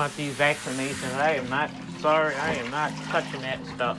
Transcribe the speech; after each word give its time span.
about 0.00 0.16
these 0.16 0.32
vaccinations. 0.32 1.14
I 1.16 1.32
am 1.32 1.50
not 1.50 1.70
sorry. 1.98 2.34
I 2.36 2.54
am 2.54 2.70
not 2.70 2.90
touching 3.08 3.42
that 3.42 3.58
stuff. 3.66 3.98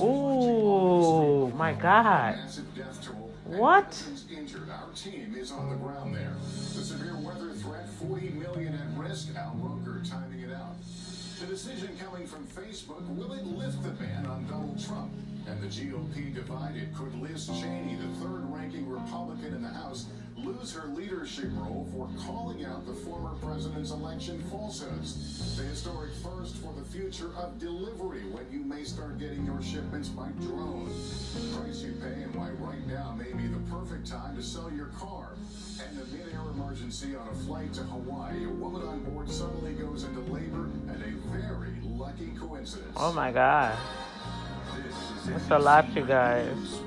Oh 0.00 1.52
my 1.54 1.72
God. 1.74 2.36
What? 3.44 4.04
Our 4.68 4.90
team 4.96 5.36
is 5.38 5.52
on 5.52 5.70
the 5.70 5.76
ground 5.76 6.16
there. 6.16 6.34
The 6.74 6.82
severe 6.82 7.16
weather 7.18 7.52
threat, 7.52 7.88
40 7.88 8.30
million 8.30 8.74
at 8.74 8.98
risk. 8.98 9.28
Al 9.36 9.54
Roker 9.60 10.02
timing 10.04 10.40
it 10.40 10.52
out. 10.52 10.74
The 11.38 11.46
decision 11.46 11.96
coming 12.04 12.26
from 12.26 12.48
Facebook, 12.48 13.06
will 13.14 13.32
it 13.32 13.46
lift 13.46 13.80
the 13.84 13.90
ban 13.90 14.26
on 14.26 14.44
Donald 14.48 14.84
Trump? 14.84 15.12
And 15.48 15.60
the 15.60 15.66
GOP 15.66 16.34
divided. 16.34 16.94
Could 16.94 17.20
Liz 17.20 17.46
Cheney, 17.46 17.96
the 17.96 18.08
third 18.24 18.44
ranking 18.52 18.88
Republican 18.88 19.54
in 19.54 19.62
the 19.62 19.68
House, 19.68 20.06
lose 20.36 20.72
her 20.72 20.88
leadership 20.88 21.50
role 21.54 21.86
for 21.92 22.08
calling 22.24 22.64
out 22.64 22.86
the 22.86 22.92
former 22.92 23.34
president's 23.36 23.90
election 23.90 24.42
falsehoods. 24.50 25.56
The 25.56 25.64
historic 25.64 26.12
first 26.14 26.56
for 26.56 26.72
the 26.72 26.84
future 26.84 27.30
of 27.36 27.58
delivery 27.58 28.22
when 28.30 28.46
you 28.50 28.64
may 28.64 28.84
start 28.84 29.18
getting 29.18 29.44
your 29.44 29.60
shipments 29.62 30.08
by 30.08 30.28
drone. 30.40 30.88
The 31.34 31.56
price 31.58 31.82
you 31.82 31.92
pay 31.92 32.22
and 32.22 32.34
why 32.34 32.50
right 32.58 32.86
now 32.86 33.14
may 33.16 33.32
be 33.32 33.46
the 33.46 33.60
perfect 33.70 34.06
time 34.06 34.36
to 34.36 34.42
sell 34.42 34.70
your 34.72 34.90
car. 34.98 35.28
And 35.86 35.98
the 35.98 36.04
mid-air 36.16 36.40
emergency 36.54 37.14
on 37.14 37.28
a 37.28 37.34
flight 37.46 37.72
to 37.74 37.82
Hawaii. 37.82 38.44
A 38.44 38.48
woman 38.48 38.82
on 38.82 39.04
board 39.04 39.30
suddenly 39.30 39.74
goes 39.74 40.04
into 40.04 40.20
labor 40.32 40.70
and 40.88 41.02
a 41.02 41.10
very 41.36 41.74
lucky 41.84 42.32
coincidence. 42.38 42.96
Oh 42.96 43.12
my 43.12 43.30
God. 43.30 43.76
That's 45.26 45.50
a 45.50 45.58
lot, 45.58 45.94
you 45.94 46.04
guys. 46.04 46.80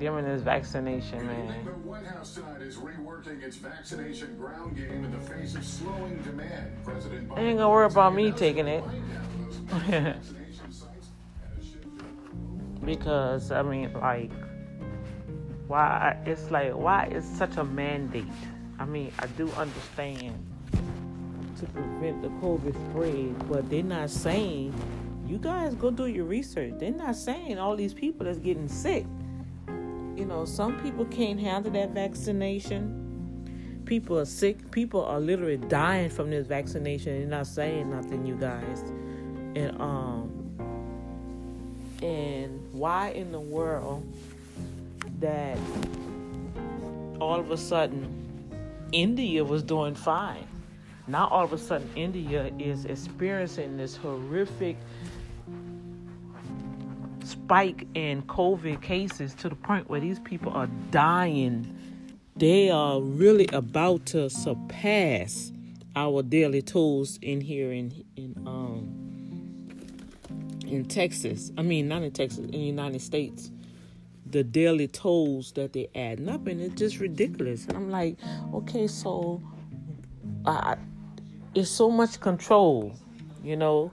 Give 0.00 0.14
me 0.14 0.22
this 0.22 0.42
vaccination, 0.42 1.26
man. 1.26 1.52
White 1.84 2.06
House 2.06 2.34
tonight 2.34 2.60
is 2.62 2.76
reworking 2.76 3.42
its 3.42 3.56
vaccination 3.56 4.36
ground 4.36 4.76
game 4.76 5.04
in 5.04 5.10
the 5.10 5.20
face 5.20 5.54
of 5.54 5.64
slowing 5.64 6.20
demand. 6.22 6.72
President 6.84 7.28
Biden 7.28 7.38
ain't 7.38 7.58
gonna 7.58 7.70
worry 7.70 7.86
about 7.86 8.14
me 8.14 8.32
taking 8.32 8.66
it. 8.66 8.84
because 12.84 13.50
I 13.50 13.62
mean, 13.62 13.92
like, 13.94 14.32
why? 15.68 16.18
It's 16.26 16.50
like, 16.50 16.72
why 16.72 17.06
is 17.06 17.24
such 17.24 17.56
a 17.56 17.64
mandate? 17.64 18.26
I 18.78 18.84
mean, 18.84 19.12
I 19.18 19.26
do 19.28 19.48
understand 19.52 20.34
to 21.60 21.66
prevent 21.66 22.20
the 22.22 22.28
COVID 22.28 22.74
spread, 22.90 23.48
but 23.48 23.70
they're 23.70 23.82
not 23.82 24.10
saying 24.10 24.74
you 25.26 25.38
guys 25.38 25.74
go 25.74 25.90
do 25.90 26.06
your 26.06 26.24
research. 26.24 26.74
They're 26.78 26.90
not 26.90 27.16
saying 27.16 27.58
all 27.58 27.76
these 27.76 27.94
people 27.94 28.26
that's 28.26 28.38
getting 28.38 28.68
sick. 28.68 29.06
You 30.16 30.26
know, 30.26 30.44
some 30.44 30.80
people 30.80 31.04
can't 31.06 31.40
handle 31.40 31.72
that 31.72 31.90
vaccination. 31.90 33.82
People 33.84 34.18
are 34.18 34.24
sick. 34.24 34.70
People 34.70 35.04
are 35.04 35.20
literally 35.20 35.56
dying 35.56 36.10
from 36.10 36.30
this 36.30 36.46
vaccination. 36.46 37.18
They're 37.18 37.38
not 37.38 37.46
saying 37.46 37.90
nothing, 37.90 38.24
you 38.26 38.36
guys. 38.36 38.80
And 39.56 39.80
um, 39.80 40.44
and 42.02 42.72
why 42.72 43.10
in 43.10 43.32
the 43.32 43.40
world 43.40 44.06
that 45.20 45.58
all 47.20 47.40
of 47.40 47.50
a 47.50 47.56
sudden 47.56 48.08
India 48.92 49.44
was 49.44 49.62
doing 49.62 49.94
fine? 49.94 50.46
Now 51.06 51.28
all 51.28 51.44
of 51.44 51.52
a 51.52 51.58
sudden 51.58 51.88
India 51.96 52.50
is 52.58 52.86
experiencing 52.86 53.76
this 53.76 53.96
horrific 53.96 54.76
spike 57.24 57.86
in 57.94 58.22
COVID 58.22 58.82
cases 58.82 59.34
to 59.34 59.48
the 59.48 59.54
point 59.54 59.88
where 59.88 60.00
these 60.00 60.18
people 60.20 60.52
are 60.52 60.68
dying. 60.90 61.66
They 62.36 62.70
are 62.70 63.00
really 63.00 63.48
about 63.52 64.06
to 64.06 64.30
surpass 64.30 65.52
our 65.96 66.22
daily 66.22 66.62
tolls 66.62 67.18
in 67.22 67.40
here 67.40 67.72
in 67.72 68.04
in 68.16 68.34
um 68.46 69.04
in 70.66 70.84
Texas. 70.86 71.52
I 71.56 71.62
mean, 71.62 71.88
not 71.88 72.02
in 72.02 72.10
Texas, 72.10 72.46
in 72.46 72.50
the 72.50 72.58
United 72.58 73.00
States. 73.00 73.50
The 74.26 74.42
daily 74.42 74.88
tolls 74.88 75.52
that 75.52 75.74
they 75.74 75.88
adding 75.94 76.28
up, 76.28 76.46
and 76.46 76.60
it's 76.60 76.74
just 76.74 76.98
ridiculous. 76.98 77.66
And 77.66 77.76
I'm 77.76 77.90
like, 77.90 78.16
okay, 78.52 78.88
so 78.88 79.40
uh, 80.44 80.74
it's 81.54 81.70
so 81.70 81.90
much 81.90 82.20
control, 82.20 82.92
you 83.42 83.56
know 83.56 83.92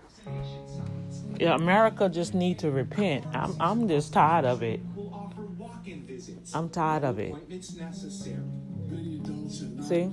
yeah, 1.41 1.55
America 1.55 2.07
just 2.07 2.35
need 2.35 2.59
to 2.59 2.69
repent. 2.69 3.25
I'm 3.33 3.55
I'm 3.59 3.88
just 3.88 4.13
tired 4.13 4.45
of 4.45 4.61
it. 4.61 4.79
I'm 6.53 6.69
tired 6.69 7.03
of 7.03 7.17
it. 7.17 7.35
See? 9.81 10.09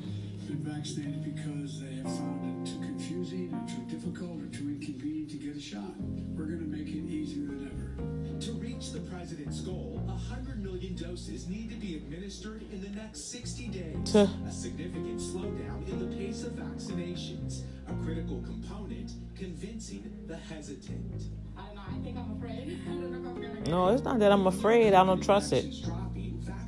Doses 11.01 11.49
need 11.49 11.71
to 11.71 11.77
be 11.77 11.97
administered 11.97 12.63
in 12.73 12.81
the 12.81 12.89
next 12.91 13.31
60 13.31 13.69
days. 13.69 14.13
To 14.13 14.29
a 14.47 14.51
significant 14.51 15.21
slowdown 15.21 15.89
in 15.89 15.99
the 15.99 16.17
pace 16.17 16.43
of 16.45 16.53
vaccinations, 16.53 17.63
a 17.89 18.05
critical 18.05 18.43
component 18.43 19.13
convincing 19.37 20.25
the 20.27 20.37
hesitant. 20.37 21.23
I 21.57 21.67
don't 21.67 21.77
know. 21.77 21.83
I 21.89 22.05
think 22.05 22.17
I'm 22.17 22.37
afraid. 22.37 22.81
I 22.87 22.91
don't 22.91 23.11
know 23.13 23.31
if 23.31 23.37
I'm 23.37 23.43
gonna. 23.43 23.71
No, 23.71 23.89
it's 23.89 24.03
not 24.03 24.19
that 24.19 24.33
I'm 24.33 24.47
afraid. 24.47 24.95
I 24.95 25.05
don't 25.05 25.23
trust 25.23 25.53
it. 25.53 25.67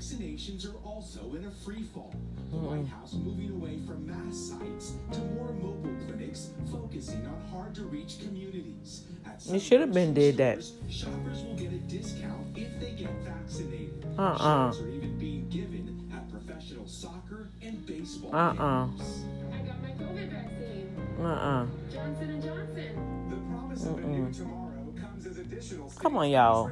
Vaccinations 0.01 0.65
are 0.67 0.79
also 0.79 1.35
in 1.35 1.45
a 1.45 1.51
free 1.51 1.83
fall. 1.83 2.15
The 2.51 2.57
White 2.57 2.87
House 2.87 3.13
moving 3.13 3.51
away 3.51 3.81
from 3.87 4.07
mass 4.07 4.35
sites 4.35 4.95
to 5.13 5.19
more 5.37 5.53
mobile 5.53 5.95
clinics, 6.07 6.53
focusing 6.73 7.27
on 7.27 7.39
hard 7.53 7.75
to 7.75 7.83
reach 7.83 8.19
communities. 8.19 9.05
It 9.53 9.61
should 9.61 9.81
have 9.81 9.93
been 9.93 10.15
did 10.15 10.39
that. 10.39 10.65
Shoppers 10.89 11.45
will 11.45 11.55
get 11.55 11.75
a 11.75 11.79
discount 11.81 12.57
if 12.57 12.81
they 12.81 12.93
get 12.93 13.11
vaccinated. 13.21 14.07
Uh-uh. 14.19 14.73
Are 14.73 14.89
even 14.89 15.19
being 15.19 15.47
given 15.51 16.11
at 16.15 16.31
professional 16.31 16.89
soccer 16.89 17.51
and 17.61 17.85
baseball. 17.85 18.35
Uh-uh. 18.35 18.55
I 18.55 19.59
got 19.67 19.83
my 19.83 19.91
COVID 19.91 20.31
vaccine. 20.31 20.97
Uh-uh. 21.21 21.67
Johnson 21.93 22.31
and 22.31 22.43
Johnson. 22.43 23.29
The 23.29 23.37
promise 23.55 23.85
of 23.85 23.99
a 23.99 24.01
new 24.01 24.33
tomorrow 24.33 24.95
comes 24.99 25.27
as 25.27 25.37
additional 25.37 25.93
Come 25.99 26.17
on, 26.17 26.31
y'all. 26.31 26.71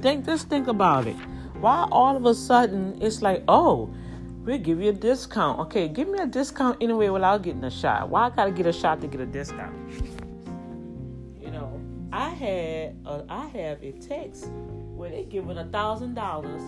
Think 0.00 0.24
just 0.24 0.48
think 0.48 0.66
about 0.66 1.06
it. 1.06 1.16
Why 1.64 1.88
all 1.90 2.14
of 2.14 2.26
a 2.26 2.34
sudden 2.34 2.98
it's 3.00 3.22
like, 3.22 3.42
oh, 3.48 3.88
we'll 4.44 4.58
give 4.58 4.82
you 4.82 4.90
a 4.90 4.92
discount. 4.92 5.60
Okay, 5.60 5.88
give 5.88 6.08
me 6.08 6.18
a 6.18 6.26
discount 6.26 6.76
anyway 6.82 7.08
without 7.08 7.40
getting 7.40 7.64
a 7.64 7.70
shot. 7.70 8.10
Why 8.10 8.26
I 8.26 8.28
gotta 8.28 8.50
get 8.50 8.66
a 8.66 8.72
shot 8.72 9.00
to 9.00 9.06
get 9.06 9.22
a 9.22 9.24
discount? 9.24 9.74
You 11.40 11.50
know, 11.50 11.80
I 12.12 12.28
had 12.28 12.96
a, 13.06 13.24
I 13.30 13.46
have 13.46 13.82
a 13.82 13.92
text 13.92 14.50
where 14.94 15.08
they're 15.08 15.24
giving 15.24 15.56
a 15.56 15.64
thousand 15.64 16.12
dollars 16.12 16.60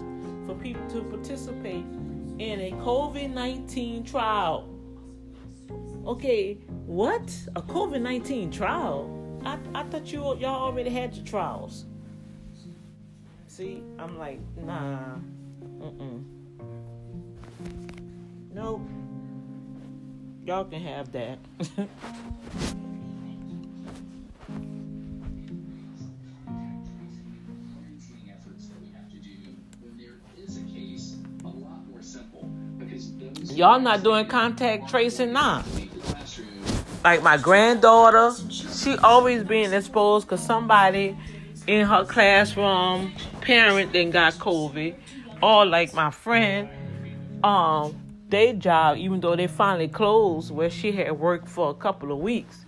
for 0.46 0.54
people 0.54 0.88
to 0.88 1.02
participate 1.02 1.84
in 2.38 2.60
a 2.60 2.70
COVID 2.80 3.34
nineteen 3.34 4.02
trial. 4.02 4.66
Okay, 6.06 6.54
what? 6.86 7.38
A 7.54 7.60
COVID 7.60 8.00
nineteen 8.00 8.50
trial? 8.50 9.10
I 9.44 9.58
I 9.74 9.82
thought 9.82 10.10
you 10.10 10.22
y'all 10.36 10.46
already 10.46 10.88
had 10.88 11.14
your 11.14 11.26
trials. 11.26 11.84
See, 13.56 13.82
I'm 13.98 14.18
like, 14.18 14.38
nah, 14.58 15.14
mm-mm. 15.80 16.22
Nope. 18.52 18.82
Y'all 20.44 20.66
can 20.66 20.82
have 20.82 21.10
that. 21.12 21.38
Y'all 33.54 33.80
not 33.80 34.02
doing 34.02 34.26
contact 34.26 34.90
tracing 34.90 35.32
now. 35.32 35.64
Like 37.02 37.22
my 37.22 37.38
granddaughter, 37.38 38.32
she 38.50 38.98
always 38.98 39.44
being 39.44 39.72
exposed 39.72 40.26
because 40.26 40.42
somebody 40.42 41.16
in 41.66 41.86
her 41.86 42.04
classroom, 42.04 43.12
parent 43.46 43.92
then 43.92 44.10
got 44.10 44.34
COVID. 44.34 44.94
Or 45.42 45.64
like 45.64 45.94
my 45.94 46.10
friend, 46.10 46.68
um, 47.44 47.94
their 48.28 48.52
job, 48.54 48.96
even 48.96 49.20
though 49.20 49.36
they 49.36 49.46
finally 49.46 49.88
closed, 49.88 50.50
where 50.50 50.70
she 50.70 50.92
had 50.92 51.12
worked 51.12 51.48
for 51.48 51.70
a 51.70 51.74
couple 51.74 52.10
of 52.10 52.18
weeks 52.18 52.64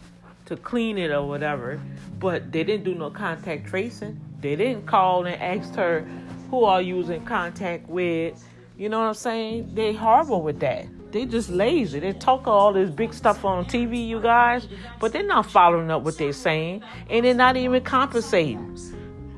to 0.47 0.57
clean 0.57 0.97
it 0.97 1.11
or 1.11 1.27
whatever, 1.27 1.81
but 2.19 2.53
they 2.53 2.63
didn't 2.63 2.85
do 2.85 2.95
no 2.95 3.11
contact 3.11 3.67
tracing. 3.67 4.21
They 4.41 4.55
didn't 4.55 4.87
call 4.87 5.27
and 5.27 5.41
ask 5.43 5.75
her 5.75 6.07
who 6.51 6.65
are 6.65 6.81
you 6.81 7.01
in 7.11 7.25
contact 7.25 7.89
with 7.89 8.43
you 8.79 8.89
know 8.89 9.01
what 9.01 9.09
I'm 9.09 9.15
saying? 9.15 9.75
They 9.75 9.93
horrible 9.93 10.41
with 10.41 10.61
that. 10.61 10.87
They 11.11 11.27
just 11.27 11.51
lazy. 11.51 11.99
They 11.99 12.13
talk 12.13 12.47
all 12.47 12.73
this 12.73 12.91
big 12.91 13.13
stuff 13.13 13.45
on 13.45 13.65
TV, 13.65 14.07
you 14.07 14.21
guys, 14.21 14.69
but 15.01 15.13
they're 15.13 15.27
not 15.27 15.47
following 15.47 15.91
up 15.91 16.03
what 16.03 16.17
they're 16.17 16.33
saying, 16.33 16.85
and 17.11 17.25
they're 17.25 17.35
not 17.35 17.57
even 17.57 17.83
compensating. 17.83 18.79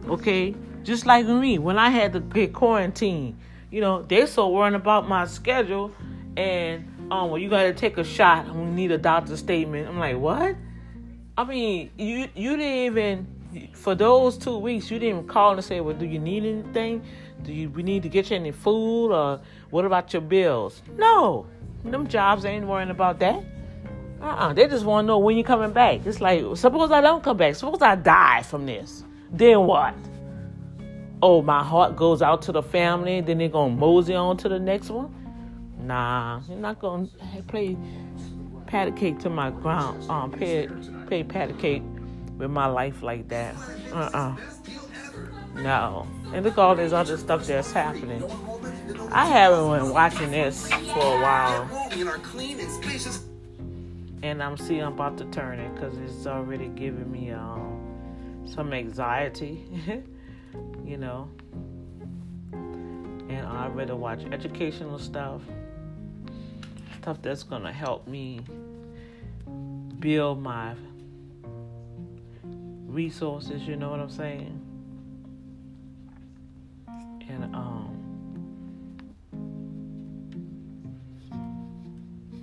Okay, 0.08 0.54
just 0.82 1.06
like 1.06 1.26
me 1.26 1.58
when 1.58 1.78
I 1.78 1.90
had 1.90 2.12
to 2.14 2.20
get 2.20 2.52
quarantine, 2.52 3.36
You 3.70 3.80
know, 3.80 4.02
they're 4.02 4.26
so 4.26 4.48
worried 4.48 4.74
about 4.74 5.08
my 5.08 5.26
schedule 5.26 5.92
and 6.36 6.84
um, 7.10 7.30
well, 7.30 7.38
you 7.38 7.48
gotta 7.48 7.72
take 7.72 7.98
a 7.98 8.04
shot 8.04 8.46
and 8.46 8.54
we 8.54 8.70
need 8.70 8.92
a 8.92 8.98
doctor's 8.98 9.38
statement. 9.40 9.88
I'm 9.88 9.98
like, 9.98 10.16
what? 10.16 10.56
I 11.36 11.44
mean, 11.44 11.90
you 11.96 12.28
you 12.34 12.56
didn't 12.56 12.92
even 12.92 13.70
for 13.74 13.94
those 13.94 14.36
two 14.38 14.58
weeks 14.58 14.90
you 14.90 14.98
didn't 14.98 15.18
even 15.18 15.28
call 15.28 15.52
and 15.52 15.64
say, 15.64 15.80
well, 15.80 15.94
do 15.94 16.06
you 16.06 16.18
need 16.18 16.44
anything? 16.44 17.02
Do 17.42 17.52
you 17.52 17.70
we 17.70 17.82
need 17.82 18.02
to 18.02 18.08
get 18.08 18.30
you 18.30 18.36
any 18.36 18.52
food 18.52 19.12
or 19.12 19.40
what 19.70 19.84
about 19.84 20.12
your 20.12 20.22
bills? 20.22 20.82
No, 20.96 21.46
them 21.84 22.08
jobs 22.08 22.44
ain't 22.44 22.66
worrying 22.66 22.90
about 22.90 23.18
that. 23.20 23.42
Uh-uh. 24.20 24.52
They 24.52 24.68
just 24.68 24.84
want 24.84 25.04
to 25.04 25.06
know 25.06 25.18
when 25.18 25.36
you're 25.36 25.46
coming 25.46 25.72
back. 25.72 26.04
It's 26.04 26.20
like, 26.20 26.44
suppose 26.54 26.90
I 26.90 27.00
don't 27.00 27.22
come 27.22 27.38
back. 27.38 27.54
Suppose 27.54 27.80
I 27.80 27.94
die 27.94 28.42
from 28.42 28.66
this. 28.66 29.04
Then 29.32 29.60
what? 29.66 29.94
Oh, 31.22 31.42
my 31.42 31.62
heart 31.62 31.96
goes 31.96 32.22
out 32.22 32.42
to 32.42 32.52
the 32.52 32.62
family. 32.62 33.20
Then 33.20 33.38
they're 33.38 33.48
going 33.48 33.74
to 33.74 33.80
mosey 33.80 34.14
on 34.14 34.36
to 34.38 34.48
the 34.48 34.58
next 34.58 34.90
one? 34.90 35.14
Nah, 35.78 36.40
you're 36.48 36.58
not 36.58 36.78
going 36.78 37.08
to 37.08 37.42
play 37.44 37.76
patty 38.66 38.92
cake 38.92 39.18
to 39.20 39.30
my 39.30 39.50
ground. 39.50 40.08
Um, 40.10 40.30
pay, 40.30 40.68
pay 41.08 41.24
patty 41.24 41.54
cake 41.54 41.82
with 42.36 42.50
my 42.50 42.66
life 42.66 43.02
like 43.02 43.28
that. 43.28 43.54
Uh-uh. 43.92 44.36
No. 45.56 46.06
And 46.32 46.44
look 46.44 46.58
all 46.58 46.74
this 46.74 46.92
other 46.92 47.16
stuff 47.16 47.46
that's 47.46 47.72
happening. 47.72 48.22
I 49.12 49.26
haven't 49.26 49.78
been 49.78 49.90
watching 49.90 50.30
this 50.30 50.68
for 50.68 51.00
a 51.00 51.20
while 51.20 51.68
and 54.22 54.42
I'm 54.42 54.56
seeing 54.56 54.82
I'm 54.82 54.92
about 54.92 55.16
to 55.18 55.24
turn 55.26 55.58
it 55.58 55.74
because 55.74 55.96
it's 55.98 56.26
already 56.26 56.68
giving 56.68 57.10
me 57.10 57.30
um, 57.30 58.44
some 58.46 58.72
anxiety, 58.72 59.64
you 60.84 60.96
know. 60.96 61.28
And 62.52 63.46
I'd 63.46 63.74
rather 63.74 63.96
watch 63.96 64.24
educational 64.32 64.98
stuff, 64.98 65.42
stuff 67.00 67.18
that's 67.22 67.42
gonna 67.42 67.72
help 67.72 68.06
me 68.08 68.40
build 70.00 70.42
my 70.42 70.74
resources. 72.86 73.62
You 73.62 73.76
know 73.76 73.90
what 73.90 74.00
I'm 74.00 74.10
saying? 74.10 74.60
And 77.28 77.54
um. 77.54 77.96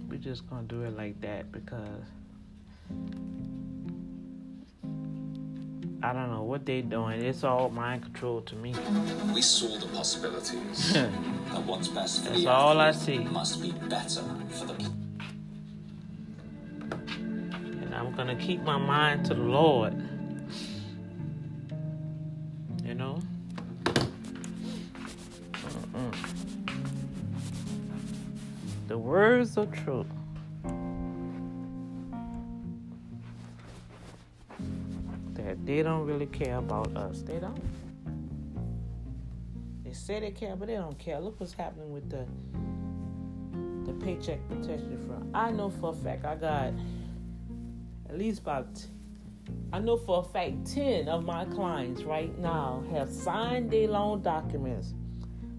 We're 0.09 0.23
just 0.23 0.49
gonna 0.49 0.63
do 0.63 0.81
it 0.81 0.95
like 0.97 1.19
that 1.21 1.51
because 1.51 2.05
I 6.03 6.13
don't 6.13 6.29
know 6.31 6.43
what 6.43 6.65
they're 6.65 6.83
doing. 6.83 7.21
It's 7.23 7.43
all 7.43 7.69
mind 7.69 8.03
control 8.03 8.41
to 8.41 8.55
me. 8.55 8.73
We 9.33 9.41
saw 9.41 9.79
the 9.79 9.87
possibilities. 9.87 10.95
and 10.95 11.67
what's 11.67 11.87
best 11.87 12.23
for 12.23 12.29
That's 12.29 12.43
the 12.43 12.49
all 12.49 12.79
I 12.79 12.91
see. 12.91 13.17
must 13.19 13.61
be 13.61 13.71
better 13.71 14.21
for 14.49 14.65
the 14.67 14.91
And 17.81 17.95
I'm 17.95 18.13
gonna 18.13 18.35
keep 18.35 18.61
my 18.61 18.77
mind 18.77 19.25
to 19.25 19.33
the 19.33 19.41
Lord. 19.41 19.95
You 22.83 22.93
know? 22.93 23.19
Mm-mm. 25.53 26.13
The 28.87 28.97
words 28.97 29.57
of 29.57 29.71
truth. 29.71 30.05
They 35.67 35.83
don't 35.83 36.05
really 36.05 36.27
care 36.27 36.59
about 36.59 36.95
us. 36.95 37.23
They 37.23 37.39
don't. 37.39 37.61
They 39.83 39.91
say 39.91 40.21
they 40.21 40.31
care, 40.31 40.55
but 40.55 40.69
they 40.69 40.75
don't 40.75 40.97
care. 40.97 41.19
Look 41.19 41.41
what's 41.41 41.51
happening 41.51 41.91
with 41.91 42.09
the 42.09 42.25
the 43.85 43.91
paycheck 43.99 44.39
protection 44.47 44.97
fund. 45.05 45.35
I 45.35 45.51
know 45.51 45.69
for 45.69 45.91
a 45.91 45.93
fact 45.93 46.23
I 46.23 46.35
got 46.35 46.73
at 48.07 48.17
least 48.17 48.39
about 48.39 48.81
I 49.73 49.79
know 49.79 49.97
for 49.97 50.19
a 50.19 50.23
fact 50.23 50.73
10 50.73 51.09
of 51.09 51.25
my 51.25 51.43
clients 51.43 52.03
right 52.03 52.37
now 52.39 52.85
have 52.91 53.09
signed 53.09 53.69
their 53.69 53.89
loan 53.89 54.21
documents, 54.21 54.93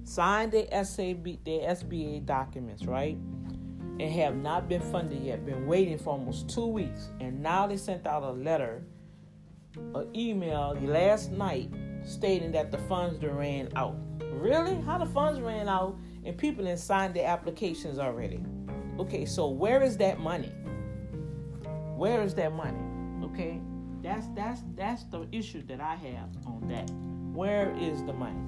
signed 0.05 0.53
their 0.53 0.85
SAB, 0.85 1.45
their 1.45 1.75
SBA 1.75 2.25
documents, 2.25 2.87
right? 2.87 3.19
And 4.01 4.11
have 4.11 4.37
not 4.37 4.71
been 4.71 4.81
funded 4.81 5.23
yet, 5.23 5.45
been 5.45 5.67
waiting 5.67 5.99
for 5.99 6.11
almost 6.11 6.49
two 6.49 6.67
weeks. 6.67 7.11
And 7.21 7.43
now 7.43 7.67
they 7.67 7.77
sent 7.77 8.07
out 8.07 8.23
a 8.23 8.31
letter 8.31 8.83
an 9.95 10.09
email 10.15 10.77
last 10.83 11.31
night 11.31 11.71
stating 12.05 12.53
that 12.53 12.71
the 12.71 12.79
funds 12.79 13.23
ran 13.25 13.69
out. 13.77 13.97
Really? 14.33 14.81
How 14.83 14.99
the 14.99 15.07
funds 15.07 15.41
ran 15.41 15.69
out 15.69 15.97
and 16.25 16.37
people 16.37 16.67
have 16.67 16.79
signed 16.79 17.15
their 17.15 17.27
applications 17.27 17.99
already? 17.99 18.41
Okay, 18.99 19.25
so 19.25 19.49
where 19.49 19.83
is 19.83 19.97
that 19.99 20.19
money? 20.21 20.53
Where 21.97 22.23
is 22.23 22.35
that 22.35 22.53
money? 22.53 22.79
Okay, 23.25 23.61
that's 24.03 24.27
that's 24.35 24.63
that's 24.77 25.05
the 25.05 25.27
issue 25.33 25.63
that 25.67 25.81
I 25.81 25.97
have 25.97 26.29
on 26.47 26.69
that. 26.69 26.91
Where 27.37 27.77
is 27.79 28.05
the 28.05 28.13
money? 28.13 28.41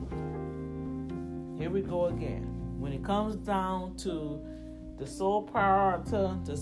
Here 1.59 1.71
we 1.71 1.83
go 1.83 2.07
again. 2.07 2.47
When 2.79 2.93
it 2.93 3.05
comes 3.05 3.37
down 3.37 3.97
to 3.99 4.41
the 4.99 5.07
sole 5.07 5.43
priority, 5.43 6.11
the, 6.11 6.57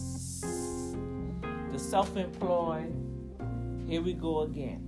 the 1.71 1.79
self-employed, 1.79 2.93
here 3.88 4.02
we 4.02 4.12
go 4.12 4.43
again. 4.43 4.85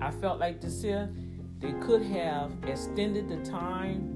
I 0.00 0.10
felt 0.10 0.40
like 0.40 0.60
this 0.60 0.82
year 0.82 1.08
they 1.60 1.72
could 1.74 2.02
have 2.02 2.50
extended 2.66 3.28
the 3.28 3.36
time 3.48 4.10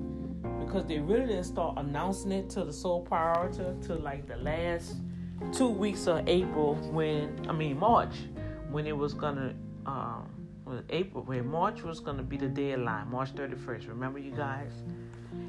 because 0.58 0.84
they 0.86 0.98
really 0.98 1.26
didn't 1.26 1.44
start 1.44 1.78
announcing 1.78 2.32
it 2.32 2.50
to 2.50 2.64
the 2.64 2.72
sole 2.72 3.02
priority 3.02 3.62
to 3.86 3.94
like 3.94 4.26
the 4.26 4.36
last 4.36 4.96
two 5.52 5.68
weeks 5.68 6.08
of 6.08 6.28
April 6.28 6.74
when 6.90 7.46
I 7.48 7.52
mean 7.52 7.78
March 7.78 8.14
when 8.70 8.86
it 8.86 8.96
was 8.96 9.14
gonna 9.14 9.54
um 9.86 10.28
April 10.90 11.22
when 11.22 11.46
March 11.46 11.82
was 11.82 12.00
gonna 12.00 12.24
be 12.24 12.36
the 12.36 12.48
deadline 12.48 13.08
March 13.08 13.32
31st 13.34 13.88
remember 13.88 14.18
you 14.18 14.32
guys 14.32 14.72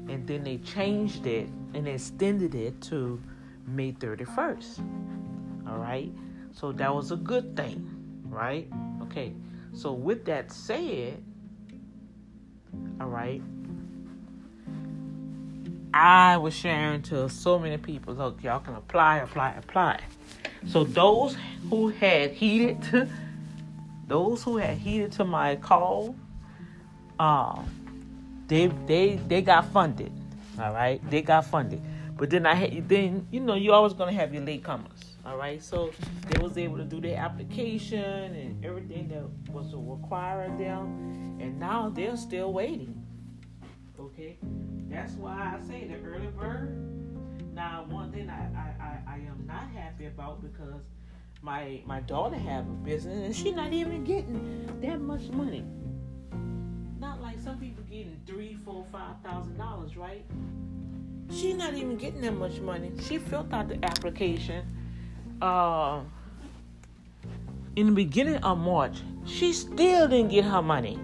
and 0.08 0.26
then 0.26 0.44
they 0.44 0.58
changed 0.58 1.26
it 1.26 1.48
and 1.74 1.88
extended 1.88 2.54
it 2.54 2.80
to 2.82 3.20
May 3.66 3.92
31st 3.92 5.68
all 5.68 5.78
right 5.78 6.12
so 6.52 6.72
that 6.72 6.94
was 6.94 7.10
a 7.10 7.16
good 7.16 7.56
thing, 7.56 7.88
right? 8.24 8.68
Okay. 9.02 9.32
So 9.72 9.92
with 9.92 10.24
that 10.26 10.50
said, 10.50 11.22
all 13.00 13.06
right, 13.06 13.42
I 15.92 16.36
was 16.36 16.54
sharing 16.54 17.02
to 17.02 17.28
so 17.28 17.58
many 17.58 17.76
people, 17.76 18.14
look, 18.14 18.42
y'all 18.42 18.60
can 18.60 18.74
apply, 18.74 19.18
apply, 19.18 19.54
apply. 19.58 20.00
So 20.66 20.84
those 20.84 21.36
who 21.68 21.88
had 21.88 22.32
heeded, 22.32 23.10
those 24.06 24.42
who 24.42 24.58
had 24.58 24.76
heeded 24.78 25.12
to 25.12 25.24
my 25.24 25.56
call, 25.56 26.14
um, 27.18 27.68
they 28.46 28.66
they 28.86 29.16
they 29.28 29.42
got 29.42 29.66
funded. 29.72 30.12
All 30.60 30.72
right, 30.72 31.00
they 31.10 31.22
got 31.22 31.46
funded. 31.46 31.80
But 32.16 32.30
then 32.30 32.44
I 32.46 32.54
had 32.54 32.88
then 32.88 33.26
you 33.30 33.40
know 33.40 33.54
you 33.54 33.72
always 33.72 33.92
gonna 33.92 34.12
have 34.12 34.34
your 34.34 34.42
latecomers. 34.42 34.99
All 35.24 35.36
right, 35.36 35.62
so 35.62 35.90
they 36.28 36.40
was 36.40 36.56
able 36.56 36.78
to 36.78 36.84
do 36.84 37.00
their 37.00 37.18
application 37.18 37.98
and 38.00 38.64
everything 38.64 39.08
that 39.08 39.52
was 39.52 39.74
required 39.74 40.52
of 40.52 40.58
them, 40.58 41.38
and 41.40 41.58
now 41.58 41.90
they're 41.90 42.16
still 42.16 42.54
waiting. 42.54 43.04
Okay, 43.98 44.38
that's 44.88 45.12
why 45.14 45.56
I 45.56 45.66
say 45.66 45.86
the 45.86 45.96
early 46.08 46.28
bird. 46.28 46.74
Now, 47.54 47.84
one 47.90 48.10
thing 48.10 48.30
I, 48.30 48.44
I, 48.56 48.74
I, 48.82 48.98
I 49.06 49.14
am 49.16 49.44
not 49.46 49.68
happy 49.68 50.06
about 50.06 50.40
because 50.40 50.80
my 51.42 51.82
my 51.84 52.00
daughter 52.00 52.36
have 52.36 52.66
a 52.66 52.72
business 52.72 53.18
and 53.18 53.34
she's 53.36 53.54
not 53.54 53.72
even 53.72 54.04
getting 54.04 54.80
that 54.80 55.00
much 55.00 55.28
money. 55.28 55.64
Not 56.98 57.20
like 57.20 57.38
some 57.38 57.58
people 57.58 57.84
getting 57.84 58.18
three, 58.26 58.54
four, 58.64 58.86
five 58.90 59.16
thousand 59.22 59.58
dollars, 59.58 59.96
right? 59.96 60.24
She's 61.30 61.56
not 61.56 61.74
even 61.74 61.96
getting 61.96 62.22
that 62.22 62.34
much 62.34 62.60
money. 62.60 62.92
She 63.02 63.18
filled 63.18 63.52
out 63.52 63.68
the 63.68 63.84
application 63.84 64.64
uh, 65.42 66.00
in 67.76 67.86
the 67.86 67.92
beginning 67.92 68.36
of 68.36 68.58
March, 68.58 69.02
she 69.24 69.52
still 69.52 70.08
didn't 70.08 70.28
get 70.28 70.44
her 70.44 70.62
money. 70.62 70.98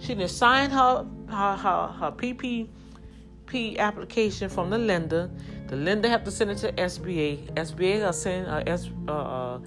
She 0.00 0.14
didn't 0.14 0.30
sign 0.30 0.70
her 0.70 1.06
her 1.28 1.56
her, 1.56 1.86
her 1.98 2.12
PPP 2.12 3.78
application 3.78 4.48
from 4.48 4.70
the 4.70 4.78
lender. 4.78 5.30
The 5.68 5.76
lender 5.76 6.08
have 6.08 6.24
to 6.24 6.30
send 6.30 6.50
it 6.50 6.58
to 6.58 6.72
SBA. 6.72 7.54
SBA 7.54 8.12
send 8.14 8.46
uh, 8.46 8.78
uh, 9.08 9.12
uh, 9.12 9.60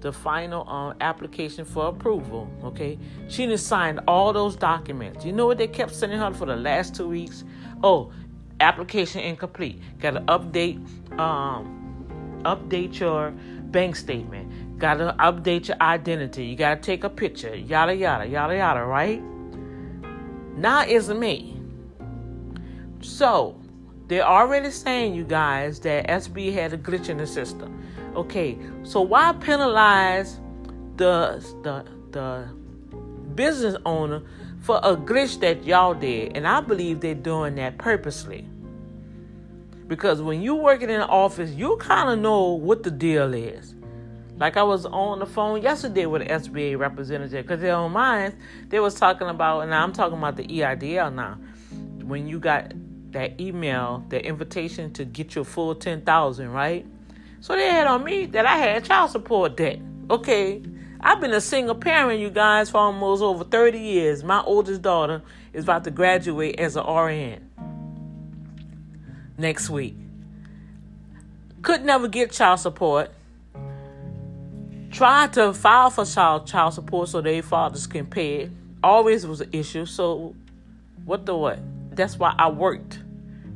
the 0.00 0.12
final 0.12 0.68
uh, 0.68 0.94
application 1.00 1.64
for 1.64 1.86
approval. 1.86 2.50
Okay, 2.64 2.98
she 3.28 3.46
didn't 3.46 3.60
sign 3.60 4.00
all 4.08 4.32
those 4.32 4.56
documents. 4.56 5.24
You 5.24 5.32
know 5.32 5.46
what 5.46 5.58
they 5.58 5.68
kept 5.68 5.94
sending 5.94 6.18
her 6.18 6.32
for 6.32 6.46
the 6.46 6.56
last 6.56 6.94
two 6.94 7.08
weeks? 7.08 7.44
Oh, 7.82 8.12
application 8.60 9.20
incomplete. 9.20 9.80
Got 10.00 10.12
to 10.12 10.20
update. 10.22 10.78
Um, 11.18 11.77
update 12.44 12.98
your 12.98 13.30
bank 13.70 13.96
statement. 13.96 14.78
Got 14.78 14.94
to 14.94 15.14
update 15.18 15.68
your 15.68 15.76
identity. 15.80 16.46
You 16.46 16.56
got 16.56 16.76
to 16.76 16.80
take 16.80 17.04
a 17.04 17.10
picture. 17.10 17.54
Yada, 17.54 17.94
yada, 17.94 18.26
yada, 18.26 18.56
yada, 18.56 18.84
right? 18.84 19.22
Now 20.56 20.82
it's 20.82 21.08
me. 21.08 21.60
So, 23.00 23.60
they're 24.08 24.26
already 24.26 24.70
saying, 24.70 25.14
you 25.14 25.24
guys, 25.24 25.80
that 25.80 26.06
SB 26.08 26.52
had 26.52 26.72
a 26.72 26.78
glitch 26.78 27.08
in 27.08 27.18
the 27.18 27.26
system. 27.26 27.82
Okay, 28.16 28.58
so 28.82 29.02
why 29.02 29.32
penalize 29.34 30.40
the 30.96 31.44
the 31.62 31.84
the 32.10 32.48
business 33.34 33.76
owner 33.84 34.22
for 34.60 34.80
a 34.82 34.96
glitch 34.96 35.38
that 35.40 35.62
y'all 35.64 35.94
did? 35.94 36.36
And 36.36 36.48
I 36.48 36.60
believe 36.60 37.00
they're 37.00 37.14
doing 37.14 37.54
that 37.56 37.78
purposely. 37.78 38.48
Because 39.88 40.20
when 40.20 40.42
you 40.42 40.54
working 40.54 40.90
in 40.90 41.00
an 41.00 41.08
office, 41.08 41.50
you 41.52 41.76
kind 41.78 42.10
of 42.10 42.18
know 42.18 42.50
what 42.52 42.82
the 42.82 42.90
deal 42.90 43.32
is. 43.32 43.74
Like 44.38 44.56
I 44.56 44.62
was 44.62 44.86
on 44.86 45.18
the 45.18 45.26
phone 45.26 45.62
yesterday 45.62 46.06
with 46.06 46.22
an 46.22 46.28
SBA 46.28 46.78
representative 46.78 47.44
because 47.44 47.60
they 47.60 47.68
don't 47.68 47.92
mind. 47.92 48.34
They 48.68 48.78
was 48.78 48.94
talking 48.94 49.28
about, 49.28 49.60
and 49.60 49.74
I'm 49.74 49.92
talking 49.92 50.18
about 50.18 50.36
the 50.36 50.46
EIDL 50.46 51.12
now. 51.12 51.38
When 52.04 52.28
you 52.28 52.38
got 52.38 52.72
that 53.10 53.40
email, 53.40 54.04
that 54.10 54.24
invitation 54.24 54.92
to 54.92 55.04
get 55.04 55.34
your 55.34 55.44
full 55.44 55.74
ten 55.74 56.02
thousand, 56.02 56.52
right? 56.52 56.86
So 57.40 57.56
they 57.56 57.68
had 57.68 57.86
on 57.86 58.04
me 58.04 58.26
that 58.26 58.46
I 58.46 58.58
had 58.58 58.84
child 58.84 59.10
support 59.10 59.56
debt. 59.56 59.80
Okay, 60.10 60.62
I've 61.00 61.20
been 61.20 61.32
a 61.32 61.40
single 61.40 61.74
parent, 61.74 62.20
you 62.20 62.30
guys, 62.30 62.70
for 62.70 62.78
almost 62.78 63.22
over 63.22 63.42
thirty 63.42 63.80
years. 63.80 64.22
My 64.22 64.42
oldest 64.42 64.82
daughter 64.82 65.22
is 65.52 65.64
about 65.64 65.82
to 65.84 65.90
graduate 65.90 66.60
as 66.60 66.76
an 66.76 66.86
RN 66.86 67.48
next 69.38 69.70
week. 69.70 69.96
Could 71.62 71.84
never 71.84 72.08
get 72.08 72.32
child 72.32 72.60
support. 72.60 73.10
Tried 74.90 75.32
to 75.34 75.54
file 75.54 75.90
for 75.90 76.04
child 76.04 76.46
child 76.46 76.74
support 76.74 77.08
so 77.08 77.20
their 77.20 77.42
fathers 77.42 77.86
can 77.86 78.06
pay 78.06 78.42
it. 78.42 78.50
Always 78.82 79.26
was 79.26 79.40
an 79.40 79.50
issue. 79.52 79.86
So 79.86 80.34
what 81.04 81.24
the 81.24 81.36
what? 81.36 81.58
That's 81.94 82.18
why 82.18 82.34
I 82.38 82.48
worked. 82.48 83.00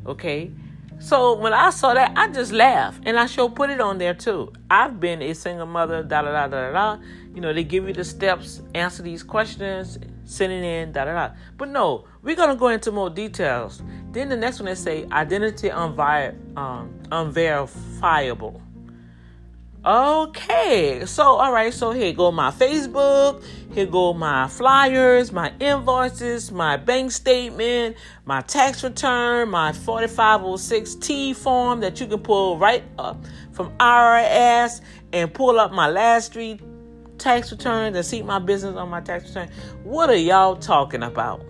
Okay. 0.07 0.51
So 0.99 1.37
when 1.37 1.53
I 1.53 1.71
saw 1.71 1.95
that, 1.95 2.13
I 2.17 2.29
just 2.29 2.53
laughed, 2.53 3.03
and 3.07 3.19
I 3.19 3.27
sure 3.27 3.51
put 3.51 3.71
it 3.71 3.81
on 3.81 3.99
there 3.99 4.15
too. 4.15 4.53
I've 4.71 5.01
been 5.01 5.21
a 5.21 5.35
single 5.35 5.67
mother, 5.67 6.05
da 6.05 6.23
da 6.23 6.31
da 6.31 6.47
da 6.47 6.71
da. 6.71 7.03
You 7.35 7.41
know, 7.41 7.53
they 7.53 7.65
give 7.65 7.89
you 7.89 7.93
the 7.93 8.05
steps, 8.05 8.63
answer 8.73 9.03
these 9.03 9.25
questions, 9.25 9.99
send 10.25 10.53
it 10.53 10.63
in, 10.63 10.93
da 10.93 11.05
da 11.05 11.13
da. 11.13 11.35
But 11.57 11.71
no, 11.71 12.05
we're 12.23 12.37
gonna 12.37 12.57
go 12.57 12.69
into 12.69 12.93
more 12.93 13.11
details. 13.11 13.83
Then 14.13 14.29
the 14.29 14.37
next 14.37 14.61
one 14.61 14.67
they 14.67 14.75
say 14.75 15.07
identity 15.11 15.69
unvi- 15.69 16.57
um, 16.57 16.99
unverifiable. 17.11 18.61
Okay, 19.85 21.03
so 21.07 21.25
all 21.25 21.53
right, 21.53 21.75
so 21.75 21.91
here 21.91 22.13
go 22.13 22.31
my 22.31 22.53
Facebook, 22.53 23.43
here 23.75 23.87
go 23.87 24.13
my 24.13 24.47
flyers, 24.47 25.33
my 25.33 25.53
invoices, 25.59 26.53
my 26.53 26.77
bank 26.77 27.11
statement, 27.11 27.97
my 28.25 28.43
tax 28.43 28.85
return, 28.85 29.49
my 29.49 29.73
4506T 29.73 31.35
form 31.35 31.81
that 31.81 32.01
you 32.01 32.07
can 32.07 32.21
pull 32.21 32.59
right 32.59 32.85
up 32.97 33.25
from 33.51 33.77
IRS 33.79 34.83
and 35.13 35.35
pull 35.35 35.59
up 35.59 35.73
my 35.73 35.89
last 35.89 36.33
three 36.33 36.61
tax 37.19 37.51
returns 37.51 37.97
and 37.97 38.07
see 38.07 38.23
my 38.23 38.39
business 38.39 38.77
on 38.77 38.89
my 38.89 39.01
tax 39.01 39.29
return. 39.31 39.51
What 39.83 40.11
are 40.11 40.15
y'all 40.15 40.55
talking 40.55 41.03
about? 41.03 41.45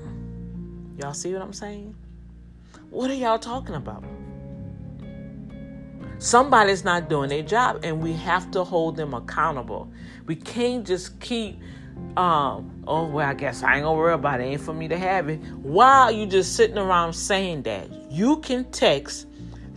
Y'all 1.03 1.13
see 1.13 1.33
what 1.33 1.43
I'm 1.43 1.53
saying? 1.53 1.97
What 2.91 3.11
are 3.11 3.15
y'all 3.15 3.41
talking 3.41 3.75
about? 3.75 4.05
Somebody's 6.19 6.85
not 6.85 7.09
doing 7.09 7.29
their 7.29 7.43
job, 7.43 7.81
and 7.83 8.01
we 8.01 8.13
have 8.13 8.53
to 8.53 8.63
hold 8.63 8.95
them 8.95 9.13
accountable. 9.13 9.91
We 10.27 10.37
can't 10.37 10.87
just 10.87 11.19
keep, 11.19 11.59
um, 12.17 12.85
oh, 12.87 13.09
well, 13.09 13.29
I 13.29 13.35
guess 13.35 13.65
I 13.65 13.75
ain't 13.75 13.83
gonna 13.83 13.99
worry 13.99 14.13
about 14.13 14.41
it. 14.41 14.45
Ain't 14.45 14.61
for 14.61 14.73
me 14.73 14.87
to 14.87 14.97
have 14.97 15.29
it. 15.29 15.41
While 15.63 16.13
you 16.13 16.25
just 16.25 16.55
sitting 16.55 16.79
around 16.79 17.15
saying 17.15 17.63
that, 17.63 17.91
you 18.09 18.37
can 18.37 18.71
text 18.71 19.27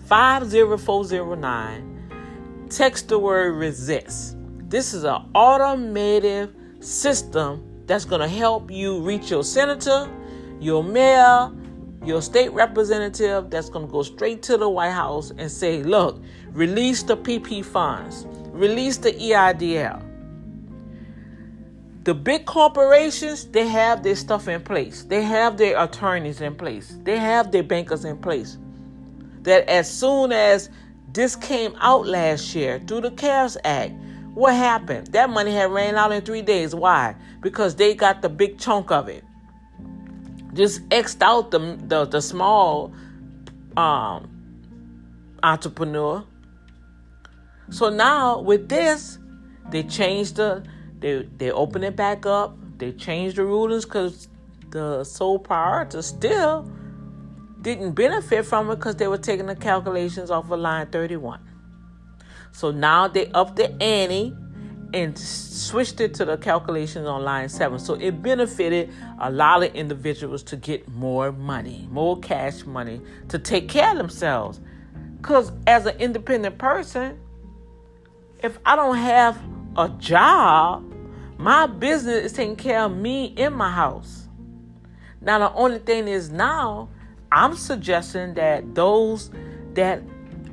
50409, 0.06 2.68
text 2.70 3.10
the 3.10 3.18
word 3.18 3.56
resist. 3.56 4.38
This 4.70 4.94
is 4.94 5.06
an 5.06 5.28
automated 5.34 6.56
system 6.86 7.64
that's 7.88 8.06
gonna 8.06 8.28
help 8.28 8.70
you 8.70 9.02
reach 9.02 9.32
your 9.32 9.44
senator, 9.44 10.08
your 10.66 10.84
mayor, 10.84 11.52
your 12.04 12.22
state 12.24 12.52
representative 12.52 13.52
that's 13.52 13.70
going 13.70 13.86
to 13.86 13.92
go 13.92 14.02
straight 14.02 14.42
to 14.42 14.58
the 14.58 14.68
White 14.68 14.92
House 14.92 15.32
and 15.38 15.50
say, 15.50 15.84
look, 15.84 16.20
release 16.52 17.04
the 17.04 17.16
PP 17.16 17.64
funds, 17.64 18.26
release 18.52 18.98
the 18.98 19.12
EIDL. 19.12 20.02
The 22.04 22.16
big 22.16 22.46
corporations, 22.46 23.46
they 23.46 23.68
have 23.68 24.02
their 24.02 24.16
stuff 24.16 24.48
in 24.48 24.62
place. 24.62 25.04
They 25.04 25.22
have 25.22 25.58
their 25.58 25.82
attorneys 25.84 26.42
in 26.42 26.56
place. 26.56 26.98
They 27.04 27.18
have 27.18 27.52
their 27.52 27.64
bankers 27.64 28.06
in 28.06 28.18
place. 28.18 28.58
That 29.42 29.68
as 29.70 29.92
soon 29.92 30.32
as 30.32 30.70
this 31.14 31.36
came 31.36 31.76
out 31.80 32.08
last 32.08 32.54
year 32.56 32.80
through 32.88 33.02
the 33.02 33.12
CARES 33.12 33.58
Act, 33.64 33.94
what 34.34 34.56
happened? 34.56 35.08
That 35.08 35.30
money 35.30 35.52
had 35.52 35.72
ran 35.72 35.96
out 35.96 36.12
in 36.12 36.22
three 36.24 36.42
days. 36.42 36.76
Why? 36.76 37.16
Because 37.42 37.76
they 37.76 37.96
got 37.96 38.22
the 38.22 38.30
big 38.30 38.60
chunk 38.60 38.92
of 38.92 39.08
it 39.08 39.24
just 40.56 40.88
xed 40.90 41.22
out 41.22 41.52
the 41.52 41.60
the, 41.88 42.06
the 42.06 42.22
small 42.22 42.94
um, 43.78 44.30
entrepreneur. 45.44 46.24
So 47.70 47.90
now 47.90 48.40
with 48.40 48.70
this, 48.70 49.20
they 49.70 49.84
changed 49.84 50.38
the 50.38 50.64
they 51.00 51.28
they 51.38 51.52
open 51.52 51.84
it 51.84 51.96
back 51.96 52.26
up. 52.26 52.58
They 52.78 52.92
changed 52.92 53.38
the 53.38 53.46
rulings 53.46 53.86
because 53.86 54.28
the 54.72 55.04
sole 55.04 55.40
proprietor 55.40 56.02
still 56.02 56.70
didn't 57.62 57.94
benefit 57.94 58.46
from 58.46 58.70
it 58.70 58.76
because 58.76 58.96
they 58.96 59.08
were 59.08 59.18
taking 59.18 59.48
the 59.48 59.56
calculations 59.56 60.30
off 60.30 60.52
of 60.52 60.60
line 60.60 60.88
31. 60.88 61.40
So 62.52 62.72
now 62.72 63.08
they 63.08 63.28
up 63.32 63.56
the 63.56 63.72
ante 63.82 64.34
and 64.96 65.18
switched 65.20 66.00
it 66.00 66.14
to 66.14 66.24
the 66.24 66.38
calculations 66.38 67.06
on 67.06 67.22
line 67.24 67.50
seven. 67.50 67.78
So 67.80 67.96
it 67.96 68.24
benefited 68.24 68.90
a 69.20 69.30
lot 69.30 69.62
of 69.62 69.76
individuals 69.76 70.42
to 70.44 70.56
get 70.56 70.88
more 70.88 71.34
money, 71.34 71.88
more 71.92 72.18
cash 72.18 72.66
money 72.66 73.02
to 73.28 73.38
take 73.38 73.68
care 73.68 73.92
of 73.92 73.98
themselves. 73.98 74.62
Because 75.18 75.52
as 75.68 75.86
an 75.86 75.98
independent 75.98 76.58
person, 76.58 77.20
if 78.42 78.58
I 78.66 78.78
don't 78.78 78.96
have 78.96 79.38
a 79.76 79.90
job, 79.90 80.90
my 81.38 81.68
business 81.68 82.26
is 82.28 82.34
taking 82.34 82.56
care 82.56 82.80
of 82.82 82.96
me 82.96 83.26
in 83.26 83.54
my 83.54 83.72
house. 83.72 84.30
Now, 85.20 85.40
the 85.40 85.54
only 85.54 85.80
thing 85.80 86.08
is 86.08 86.30
now, 86.30 86.88
I'm 87.34 87.56
suggesting 87.56 88.36
that 88.36 88.76
those 88.76 89.30
that 89.74 90.02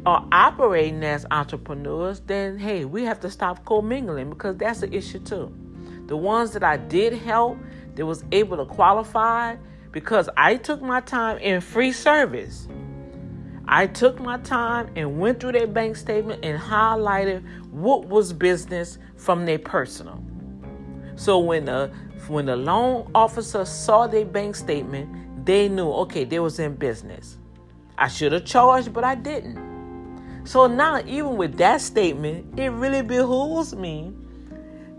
are 0.05 0.27
operating 0.33 1.05
as 1.05 1.25
entrepreneurs, 1.31 2.21
then 2.21 2.59
hey, 2.59 2.85
we 2.85 3.05
have 3.05 3.21
to 3.21 3.31
stop 3.31 3.65
commingling 3.65 4.31
because 4.31 4.57
that's 4.57 4.83
an 4.83 4.93
issue 4.93 5.21
too. 5.21 5.55
The 6.07 6.17
ones 6.17 6.53
that 6.53 6.65
I 6.65 6.77
did 6.77 7.13
help, 7.13 7.59
that 7.95 8.07
was 8.07 8.25
able 8.33 8.57
to 8.57 8.65
qualify 8.65 9.57
because 9.91 10.29
I 10.37 10.57
took 10.57 10.83
my 10.83 11.01
time 11.01 11.39
in 11.39 11.61
free 11.61 11.93
service. 11.93 12.69
I 13.69 13.87
took 13.87 14.19
my 14.19 14.39
time 14.39 14.91
and 14.97 15.19
went 15.19 15.41
through 15.41 15.53
their 15.53 15.67
bank 15.67 15.97
statement 15.97 16.45
and 16.45 16.61
highlighted 16.61 17.45
what 17.71 18.07
was 18.07 18.33
business 18.33 18.99
from 19.17 19.47
their 19.47 19.59
personal. 19.59 20.23
So 21.17 21.39
when 21.39 21.67
the 21.67 21.93
when 22.29 22.47
the 22.47 22.57
loan 22.57 23.11
officer 23.15 23.65
saw 23.65 24.07
their 24.07 24.25
bank 24.25 24.57
statement, 24.57 25.45
they 25.45 25.69
knew 25.69 25.91
okay, 25.93 26.25
they 26.25 26.41
was 26.41 26.59
in 26.59 26.75
business. 26.75 27.39
I 27.99 28.09
should 28.09 28.33
have 28.33 28.45
charged, 28.45 28.93
but 28.93 29.05
I 29.05 29.15
didn't. 29.15 29.72
So 30.45 30.67
now, 30.67 31.03
even 31.07 31.37
with 31.37 31.57
that 31.59 31.81
statement, 31.81 32.59
it 32.59 32.71
really 32.71 33.03
behooves 33.03 33.75
me 33.75 34.13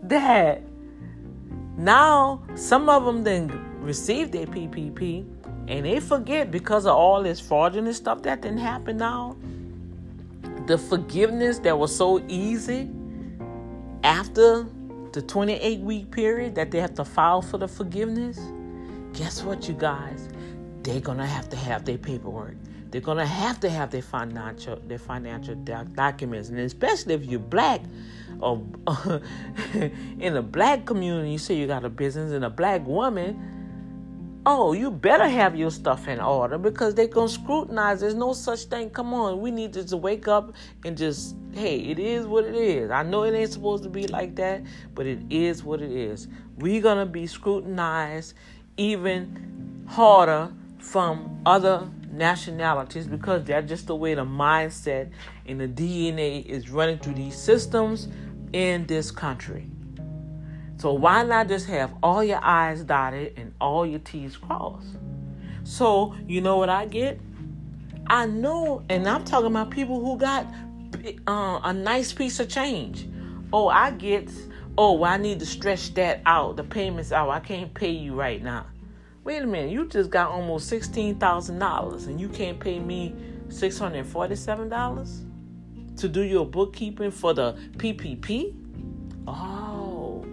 that 0.04 0.62
now 1.78 2.42
some 2.56 2.90
of 2.90 3.06
them 3.06 3.24
then 3.24 3.82
receive 3.82 4.32
their 4.32 4.46
PPP 4.46 5.26
and 5.68 5.86
they 5.86 6.00
forget 6.00 6.52
because 6.52 6.86
of 6.86 6.96
all 6.96 7.24
this 7.24 7.40
fraudulent 7.40 7.96
stuff 7.96 8.22
that 8.24 8.42
didn't 8.42 8.60
happen 8.60 8.98
now. 8.98 9.36
The 10.68 10.78
forgiveness 10.78 11.60
that 11.60 11.78
was 11.78 11.94
so 11.94 12.24
easy 12.28 12.90
after 14.04 14.66
the 15.12 15.22
28 15.22 15.80
week 15.82 16.12
period 16.12 16.56
that 16.56 16.72
they 16.72 16.80
have 16.80 16.96
to 16.96 17.06
file 17.06 17.42
for 17.42 17.58
the 17.58 17.68
forgiveness. 17.68 18.40
Guess 19.14 19.44
what, 19.44 19.68
you 19.68 19.74
guys? 19.74 20.30
They're 20.84 21.00
gonna 21.00 21.28
have 21.28 21.50
to 21.50 21.56
have 21.56 21.86
their 21.86 21.98
paperwork. 21.98 22.56
They're 22.94 23.02
gonna 23.02 23.26
have 23.26 23.60
to 23.62 23.72
have 23.72 23.90
their 23.90 24.04
financial 24.04 24.76
their 24.86 25.00
financial 25.00 25.56
doc- 25.56 25.94
documents, 25.94 26.50
and 26.50 26.60
especially 26.60 27.16
if 27.16 27.26
you're 27.26 27.40
black 27.40 27.82
or 28.40 28.62
in 30.20 30.38
a 30.38 30.44
black 30.44 30.86
community, 30.86 31.32
you 31.32 31.40
say 31.40 31.56
you 31.56 31.66
got 31.66 31.84
a 31.84 31.90
business 31.90 32.32
and 32.34 32.46
a 32.46 32.52
black 32.52 32.86
woman. 32.86 34.42
Oh, 34.46 34.74
you 34.74 34.92
better 34.92 35.28
have 35.28 35.56
your 35.56 35.72
stuff 35.72 36.08
in 36.08 36.20
order 36.20 36.60
because 36.60 36.94
they're 36.94 37.08
gonna 37.08 37.30
scrutinize. 37.30 38.02
There's 38.02 38.14
no 38.14 38.34
such 38.34 38.66
thing. 38.66 38.92
Come 38.92 39.12
on, 39.16 39.42
we 39.42 39.50
need 39.50 39.74
to 39.74 39.98
wake 39.98 40.28
up 40.28 40.54
and 40.86 40.96
just 40.96 41.36
hey, 41.54 41.80
it 41.80 41.98
is 41.98 42.28
what 42.28 42.46
it 42.46 42.54
is. 42.54 42.92
I 42.92 43.02
know 43.02 43.24
it 43.24 43.34
ain't 43.34 43.52
supposed 43.52 43.82
to 43.86 43.90
be 43.90 44.06
like 44.06 44.36
that, 44.36 44.62
but 44.94 45.08
it 45.08 45.20
is 45.32 45.64
what 45.64 45.82
it 45.82 45.92
is. 45.92 46.28
We're 46.60 46.84
gonna 46.84 47.08
be 47.08 47.26
scrutinized 47.26 48.36
even 48.78 49.88
harder 49.90 50.54
from 50.78 51.42
other 51.48 51.90
nationalities 52.13 53.08
because 53.08 53.43
that's 53.43 53.67
just 53.67 53.88
the 53.88 53.96
way 53.96 54.13
the 54.13 54.25
mindset 54.25 55.10
and 55.46 55.60
the 55.60 55.67
DNA 55.67 56.46
is 56.46 56.70
running 56.70 57.00
through 57.00 57.15
these 57.15 57.36
systems 57.36 58.08
in 58.53 58.86
this 58.86 59.12
country. 59.12 59.67
So 60.77 60.93
why 60.93 61.24
not 61.24 61.48
just 61.48 61.67
have 61.67 61.93
all 62.03 62.24
your 62.24 62.43
I's 62.43 62.84
dotted 62.84 63.34
and 63.38 63.53
all 63.60 63.86
your 63.86 64.00
T's 64.00 64.38
crossed? 64.38 64.98
So 65.63 66.15
you 66.27 66.41
know 66.41 66.58
what 66.58 66.70
I 66.70 66.86
get? 66.86 67.20
I 68.08 68.25
know, 68.25 68.84
and 68.89 69.08
I'm 69.08 69.24
talking 69.24 69.48
about 69.48 69.70
people 69.70 70.03
who 70.03 70.17
got 70.17 70.46
uh, 71.27 71.60
a 71.63 71.74
nice 71.74 72.12
piece 72.12 72.39
of 72.39 72.50
change. 72.50 73.08
Oh, 73.51 73.70
I 73.70 73.91
get. 73.91 74.29
Oh, 74.77 75.03
I 75.03 75.17
need 75.17 75.39
to 75.39 75.46
stretch 75.46 75.93
that 75.93 76.22
out. 76.25 76.58
The 76.58 76.63
payments 76.63 77.12
out. 77.12 77.29
I 77.29 77.39
can't 77.39 77.74
pay 77.74 77.91
you 77.91 78.13
right 78.13 78.43
now. 78.43 78.65
Wait 79.24 79.42
a 79.42 79.46
minute. 79.46 79.72
You 79.72 79.88
just 79.88 80.10
got 80.10 80.30
almost 80.30 80.68
sixteen 80.68 81.15
thousand 81.15 81.60
dollars, 81.60 82.08
and 82.08 82.20
you 82.20 82.27
can't 82.30 82.60
pay 82.60 82.80
me 82.80 83.15
six 83.50 83.77
hundred 83.77 84.06
forty-seven 84.06 84.70
dollars 84.70 85.24
to 85.98 86.10
do 86.10 86.22
your 86.22 86.46
bookkeeping 86.46 87.12
for 87.12 87.34
the 87.34 87.53
PPP. 87.77 88.56
Oh, 89.27 90.25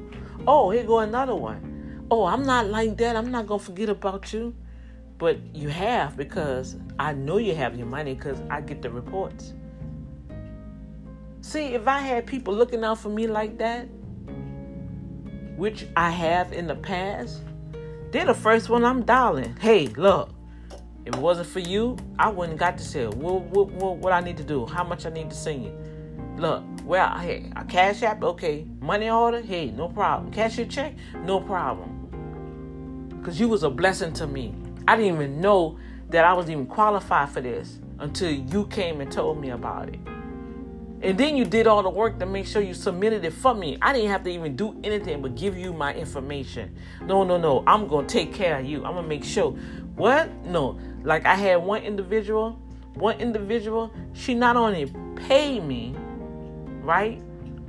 oh, 0.46 0.70
here 0.70 0.84
go 0.84 1.00
another 1.00 1.36
one. 1.36 2.06
Oh, 2.10 2.24
I'm 2.24 2.42
not 2.42 2.66
like 2.66 2.96
that. 2.96 3.14
I'm 3.14 3.30
not 3.30 3.46
gonna 3.46 3.62
forget 3.62 3.88
about 3.88 4.32
you. 4.32 4.54
But 5.18 5.38
you 5.54 5.68
have 5.68 6.16
because 6.16 6.76
I 6.98 7.12
know 7.12 7.36
you 7.36 7.54
have 7.54 7.76
your 7.76 7.86
money 7.86 8.14
because 8.14 8.40
I 8.48 8.62
get 8.62 8.80
the 8.80 8.90
reports. 8.90 9.52
See, 11.42 11.74
if 11.74 11.86
I 11.86 11.98
had 11.98 12.26
people 12.26 12.54
looking 12.54 12.82
out 12.84 12.98
for 12.98 13.10
me 13.10 13.26
like 13.26 13.58
that, 13.58 13.86
which 15.56 15.86
I 15.94 16.10
have 16.10 16.54
in 16.54 16.66
the 16.66 16.74
past, 16.74 17.42
they're 18.10 18.26
the 18.26 18.34
first 18.34 18.68
one 18.68 18.84
I'm 18.84 19.02
dialing. 19.02 19.56
Hey, 19.56 19.86
look, 19.86 20.30
if 21.04 21.14
it 21.14 21.20
wasn't 21.20 21.48
for 21.48 21.60
you, 21.60 21.96
I 22.18 22.28
wouldn't 22.28 22.58
got 22.58 22.76
to 22.78 22.84
say 22.84 23.06
what, 23.06 23.42
what, 23.42 23.70
what, 23.70 23.96
what 23.96 24.12
I 24.12 24.20
need 24.20 24.36
to 24.38 24.42
do, 24.42 24.66
how 24.66 24.84
much 24.84 25.06
I 25.06 25.10
need 25.10 25.30
to 25.30 25.36
send 25.36 25.64
you. 25.64 25.72
Look, 26.36 26.64
well, 26.84 27.18
hey, 27.18 27.50
a 27.56 27.64
cash 27.64 28.02
app, 28.02 28.22
okay. 28.22 28.66
Money 28.80 29.10
order, 29.10 29.40
hey, 29.40 29.70
no 29.70 29.88
problem. 29.88 30.32
Cash 30.32 30.58
your 30.58 30.66
check, 30.66 30.94
no 31.24 31.40
problem. 31.40 33.08
Because 33.18 33.38
you 33.38 33.48
was 33.48 33.62
a 33.62 33.70
blessing 33.70 34.12
to 34.14 34.26
me. 34.26 34.54
I 34.88 34.96
didn't 34.96 35.14
even 35.14 35.40
know 35.40 35.78
that 36.08 36.24
I 36.24 36.32
was 36.32 36.50
even 36.50 36.66
qualified 36.66 37.28
for 37.30 37.40
this 37.40 37.78
until 37.98 38.30
you 38.30 38.66
came 38.66 39.00
and 39.00 39.12
told 39.12 39.40
me 39.40 39.50
about 39.50 39.88
it. 39.90 40.00
And 41.02 41.16
then 41.16 41.34
you 41.36 41.46
did 41.46 41.66
all 41.66 41.82
the 41.82 41.88
work 41.88 42.18
to 42.18 42.26
make 42.26 42.46
sure 42.46 42.60
you 42.60 42.74
submitted 42.74 43.24
it 43.24 43.32
for 43.32 43.54
me. 43.54 43.78
I 43.80 43.92
didn't 43.92 44.10
have 44.10 44.22
to 44.24 44.30
even 44.30 44.54
do 44.54 44.78
anything 44.84 45.22
but 45.22 45.34
give 45.34 45.56
you 45.56 45.72
my 45.72 45.94
information. 45.94 46.76
No, 47.02 47.24
no, 47.24 47.38
no. 47.38 47.64
I'm 47.66 47.86
going 47.86 48.06
to 48.06 48.12
take 48.12 48.34
care 48.34 48.58
of 48.58 48.66
you. 48.66 48.84
I'm 48.84 48.92
going 48.92 49.04
to 49.04 49.08
make 49.08 49.24
sure. 49.24 49.52
What? 49.96 50.30
No. 50.44 50.78
Like 51.02 51.24
I 51.24 51.34
had 51.34 51.56
one 51.56 51.82
individual, 51.82 52.58
one 52.94 53.18
individual, 53.18 53.90
she 54.12 54.34
not 54.34 54.56
only 54.56 54.92
paid 55.16 55.64
me, 55.64 55.94
right, 56.82 57.20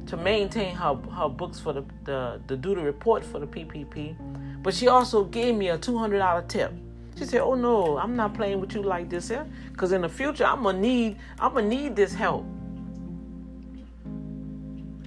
to 0.08 0.18
maintain 0.18 0.76
her, 0.76 0.96
her 1.16 1.30
books 1.30 1.58
for 1.58 1.72
the, 1.72 1.86
the, 2.04 2.42
the 2.48 2.58
do 2.58 2.76
the 2.76 2.82
report 2.82 3.24
for 3.24 3.40
the 3.40 3.48
PPP, 3.48 4.16
but 4.62 4.74
she 4.74 4.90
also 4.90 5.24
gave 5.24 5.56
me 5.56 5.70
a 5.70 5.78
$200 5.78 6.48
tip. 6.50 6.74
She 7.18 7.26
said, 7.26 7.42
"Oh 7.42 7.56
no, 7.56 7.98
I'm 7.98 8.16
not 8.16 8.34
playing 8.34 8.60
with 8.60 8.74
you 8.74 8.82
like 8.82 9.10
this 9.10 9.30
here, 9.30 9.46
cause 9.78 9.92
in 9.92 10.02
the 10.02 10.10
future 10.10 10.46
I'm 10.46 10.64
gonna 10.64 10.80
need 10.80 11.18
I'm 11.40 11.54
gonna 11.54 11.68
need 11.68 11.96
this 11.96 12.14
help." 12.14 12.46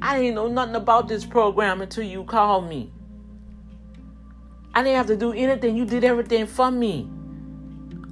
I 0.06 0.20
didn't 0.20 0.34
know 0.34 0.49
nothing 0.49 0.75
about 0.75 1.08
this 1.08 1.25
program 1.25 1.80
until 1.80 2.04
you 2.04 2.25
called 2.25 2.68
me. 2.68 2.92
I 4.75 4.82
didn't 4.82 4.96
have 4.99 5.06
to 5.06 5.16
do 5.16 5.32
anything. 5.32 5.78
You 5.78 5.86
did 5.86 6.04
everything 6.04 6.47
for 6.47 6.71
me. 6.71 7.08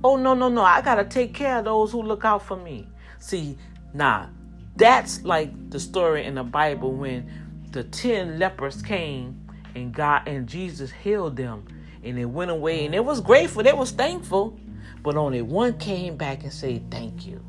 Oh 0.03 0.17
no, 0.17 0.33
no, 0.33 0.49
no. 0.49 0.63
I 0.63 0.81
gotta 0.81 1.05
take 1.05 1.35
care 1.35 1.59
of 1.59 1.67
those 1.67 1.93
who 1.93 2.03
look 2.03 2.25
out 2.25 2.47
for 2.47 2.57
me. 2.57 2.89
See, 3.19 3.59
nah, 3.93 4.29
that's 4.75 5.23
like 5.23 5.69
the 5.69 5.79
story 5.79 6.25
in 6.25 6.37
the 6.37 6.43
Bible 6.43 6.95
when 6.95 7.31
the 7.73 7.85
ten 7.85 8.39
lepers 8.39 8.81
came 8.81 9.39
and 9.75 9.93
God 9.93 10.27
and 10.27 10.47
Jesus 10.47 10.91
healed 10.91 11.37
them 11.37 11.67
and 12.03 12.17
they 12.17 12.25
went 12.25 12.51
away 12.51 12.87
and 12.87 12.95
it 12.95 13.05
was 13.05 13.21
grateful, 13.21 13.63
they 13.63 13.75
was 13.75 13.91
thankful, 13.91 14.59
but 15.03 15.19
only 15.19 15.43
one 15.43 15.77
came 15.77 16.17
back 16.17 16.43
and 16.43 16.53
said 16.55 16.91
thank 16.91 17.27
you. 17.27 17.45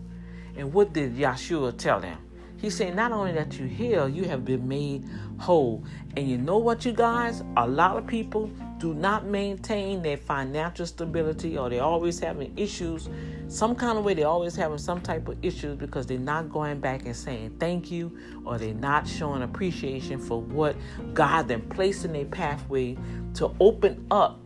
And 0.58 0.74
what 0.74 0.92
did 0.92 1.16
Yeshua 1.16 1.78
tell 1.78 2.02
them? 2.02 2.18
He 2.64 2.70
said, 2.70 2.96
not 2.96 3.12
only 3.12 3.34
that 3.34 3.60
you 3.60 3.66
heal, 3.66 4.08
you 4.08 4.24
have 4.24 4.46
been 4.46 4.66
made 4.66 5.04
whole. 5.38 5.84
And 6.16 6.30
you 6.30 6.38
know 6.38 6.60
what, 6.60 6.86
you 6.86 6.94
guys? 6.94 7.44
A 7.58 7.68
lot 7.68 7.98
of 7.98 8.08
people 8.08 8.50
do 8.78 8.94
not 8.94 9.26
maintain 9.26 10.02
their 10.02 10.16
financial 10.16 10.86
stability 10.86 11.58
or 11.58 11.70
they're 11.70 11.84
always 11.84 12.20
having 12.20 12.58
issues. 12.58 13.10
Some 13.50 13.76
kind 13.76 13.98
of 13.98 14.06
way, 14.06 14.14
they're 14.14 14.30
always 14.30 14.56
having 14.56 14.78
some 14.78 15.02
type 15.02 15.28
of 15.28 15.44
issues 15.44 15.76
because 15.76 16.06
they're 16.06 16.18
not 16.18 16.54
going 16.54 16.80
back 16.80 17.06
and 17.06 17.14
saying 17.14 17.58
thank 17.60 17.92
you 17.92 18.18
or 18.46 18.58
they're 18.58 18.74
not 18.74 19.06
showing 19.10 19.42
appreciation 19.42 20.18
for 20.18 20.40
what 20.40 20.78
God 21.14 21.50
then 21.50 21.64
placed 21.64 22.06
in 22.06 22.14
their 22.14 22.24
pathway 22.24 22.98
to 23.34 23.54
open 23.60 24.08
up 24.10 24.43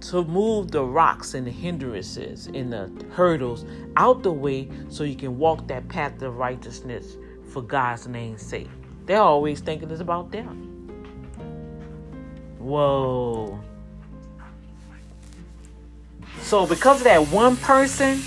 to 0.00 0.24
move 0.24 0.70
the 0.70 0.84
rocks 0.84 1.34
and 1.34 1.46
the 1.46 1.50
hindrances 1.50 2.46
and 2.48 2.72
the 2.72 2.90
hurdles 3.12 3.64
out 3.96 4.22
the 4.22 4.32
way 4.32 4.68
so 4.88 5.04
you 5.04 5.16
can 5.16 5.38
walk 5.38 5.66
that 5.68 5.88
path 5.88 6.20
of 6.22 6.36
righteousness 6.36 7.16
for 7.50 7.62
God's 7.62 8.06
name's 8.06 8.42
sake. 8.42 8.68
They're 9.06 9.20
always 9.20 9.60
thinking 9.60 9.90
it's 9.90 10.00
about 10.00 10.30
them. 10.30 10.72
Whoa. 12.58 13.60
So 16.40 16.66
because 16.66 16.98
of 16.98 17.04
that 17.04 17.26
one 17.28 17.56
person, 17.56 18.20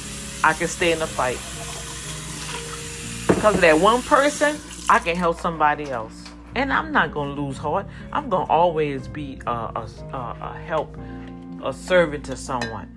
I 0.43 0.53
can 0.53 0.67
stay 0.67 0.91
in 0.91 0.99
the 0.99 1.07
fight. 1.07 1.37
Because 3.27 3.55
of 3.55 3.61
that 3.61 3.79
one 3.79 4.01
person, 4.01 4.57
I 4.89 4.99
can 4.99 5.15
help 5.15 5.39
somebody 5.39 5.89
else. 5.91 6.25
And 6.55 6.73
I'm 6.73 6.91
not 6.91 7.11
going 7.11 7.35
to 7.35 7.41
lose 7.41 7.57
heart. 7.57 7.85
I'm 8.11 8.29
going 8.29 8.47
to 8.47 8.51
always 8.51 9.07
be 9.07 9.39
a, 9.45 9.51
a, 9.51 9.87
a 10.13 10.61
help 10.65 10.97
a 11.63 11.73
servant 11.73 12.25
to 12.25 12.35
someone 12.35 12.95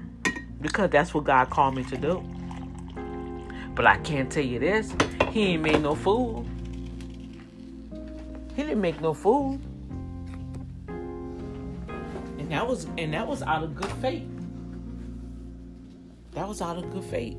because 0.61 0.91
that's 0.91 1.13
what 1.13 1.25
God 1.25 1.51
called 1.51 1.75
me 1.75 1.85
to 1.85 1.97
do. 1.97 2.23
But 3.75 3.87
I 3.87 3.99
can't 3.99 4.31
tell 4.31 4.45
you 4.45 4.59
this 4.59 4.95
He 5.31 5.55
ain't 5.55 5.63
made 5.63 5.81
no 5.81 5.95
fool. 5.95 6.47
He 8.55 8.63
didn't 8.63 8.81
make 8.81 9.01
no 9.01 9.15
fool. 9.15 9.61
And 12.39 12.51
that 12.51 12.67
was 12.67 12.87
and 12.99 13.13
that 13.15 13.27
was 13.27 13.43
out 13.43 13.65
of 13.65 13.75
good 13.75 13.93
faith. 13.93 14.29
That 16.33 16.49
was 16.49 16.63
out 16.63 16.79
of 16.79 16.91
good 16.91 17.05
faith. 17.05 17.37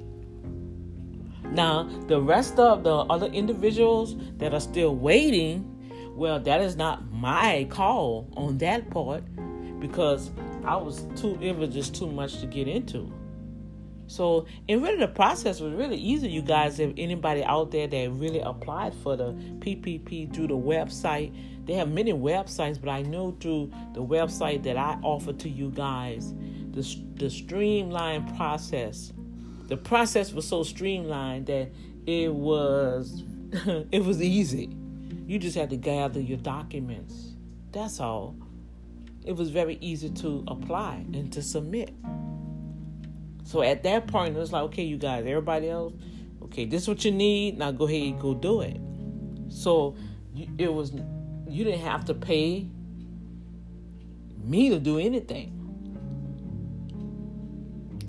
Now, 1.46 1.84
the 2.08 2.20
rest 2.20 2.58
of 2.58 2.84
the 2.84 2.96
other 2.96 3.28
individuals 3.28 4.16
that 4.38 4.54
are 4.54 4.60
still 4.60 4.96
waiting, 4.96 5.70
well, 6.16 6.40
that 6.40 6.62
is 6.62 6.76
not 6.76 7.12
my 7.12 7.68
call 7.70 8.28
on 8.36 8.58
that 8.60 8.90
part 8.90 9.24
because 9.80 10.32
I 10.66 10.76
was 10.76 11.06
too 11.16 11.38
it 11.42 11.56
was 11.56 11.74
just 11.74 11.96
too 11.96 12.08
much 12.08 12.40
to 12.40 12.46
get 12.46 12.68
into. 12.68 13.12
So, 14.08 14.46
and 14.68 14.84
really 14.84 15.00
the 15.00 15.08
process 15.08 15.60
was 15.60 15.74
really 15.74 15.98
easy, 15.98 16.30
you 16.30 16.42
guys. 16.42 16.80
If 16.80 16.94
anybody 16.98 17.44
out 17.44 17.72
there 17.72 17.88
that 17.88 18.12
really 18.12 18.40
applied 18.40 18.94
for 18.94 19.16
the 19.16 19.32
PPP 19.60 20.34
through 20.34 20.48
the 20.48 20.58
website, 20.58 21.34
they 21.66 21.74
have 21.74 21.90
many 21.90 22.14
websites, 22.14 22.80
but 22.80 22.90
I 22.90 23.02
know 23.04 23.36
through 23.40 23.72
the 23.94 24.04
website 24.04 24.64
that 24.64 24.78
I 24.78 25.00
offer 25.02 25.34
to 25.34 25.50
you 25.50 25.72
guys, 25.72 26.34
the, 26.72 26.86
the 27.16 27.30
streamlined 27.30 28.36
process. 28.36 29.14
The 29.68 29.78
process 29.78 30.34
was 30.34 30.46
so 30.48 30.64
streamlined 30.64 31.48
that 31.48 31.72
it 32.06 32.34
was 32.34 33.24
it 33.92 34.04
was 34.04 34.22
easy. 34.22 34.76
You 35.26 35.40
just 35.40 35.56
had 35.56 35.70
to 35.70 35.78
gather 35.78 36.20
your 36.20 36.38
documents. 36.38 37.36
That's 37.72 38.00
all 38.00 38.36
it 39.26 39.36
was 39.36 39.50
very 39.50 39.78
easy 39.82 40.10
to 40.10 40.44
apply 40.48 41.06
and 41.14 41.32
to 41.34 41.42
submit. 41.42 41.94
So 43.44 43.62
at 43.62 43.84
that 43.84 44.08
point, 44.08 44.36
it 44.36 44.40
was 44.40 44.52
like, 44.52 44.64
okay, 44.64 44.84
you 44.84 44.98
guys, 44.98 45.26
everybody 45.26 45.70
else, 45.70 45.94
okay, 46.44 46.66
this 46.66 46.84
is 46.84 46.88
what 46.88 47.04
you 47.06 47.12
need. 47.12 47.58
Now 47.58 47.72
go 47.72 47.88
ahead 47.88 48.02
and 48.02 48.20
go 48.20 48.34
do 48.34 48.62
it. 48.62 48.80
So 49.50 49.96
it 50.58 50.74
was, 50.74 50.94
you 51.48 51.64
didn't 51.64 51.82
have 51.82 52.06
to 52.06 52.14
pay 52.14 52.68
me 54.44 54.70
to 54.70 54.80
do 54.80 54.98
anything. 55.00 55.60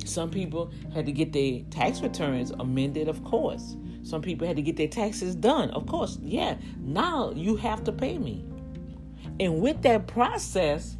Some 0.05 0.31
people 0.31 0.73
had 0.93 1.07
to 1.07 1.13
get 1.13 1.33
their 1.33 1.61
tax 1.71 2.01
returns 2.01 2.51
amended, 2.53 3.09
of 3.09 3.25
course. 3.25 3.77
Some 4.03 4.21
people 4.21 4.47
had 4.47 4.57
to 4.57 4.63
get 4.63 4.77
their 4.77 4.89
taxes 4.89 5.35
done, 5.35 5.71
of 5.71 5.87
course. 5.87 6.19
Yeah, 6.23 6.57
now 6.79 7.33
you 7.35 7.57
have 7.57 7.85
to 7.85 7.93
pay 7.93 8.19
me. 8.19 8.45
And 9.41 9.61
with 9.61 9.83
that 9.83 10.07
process, 10.07 10.97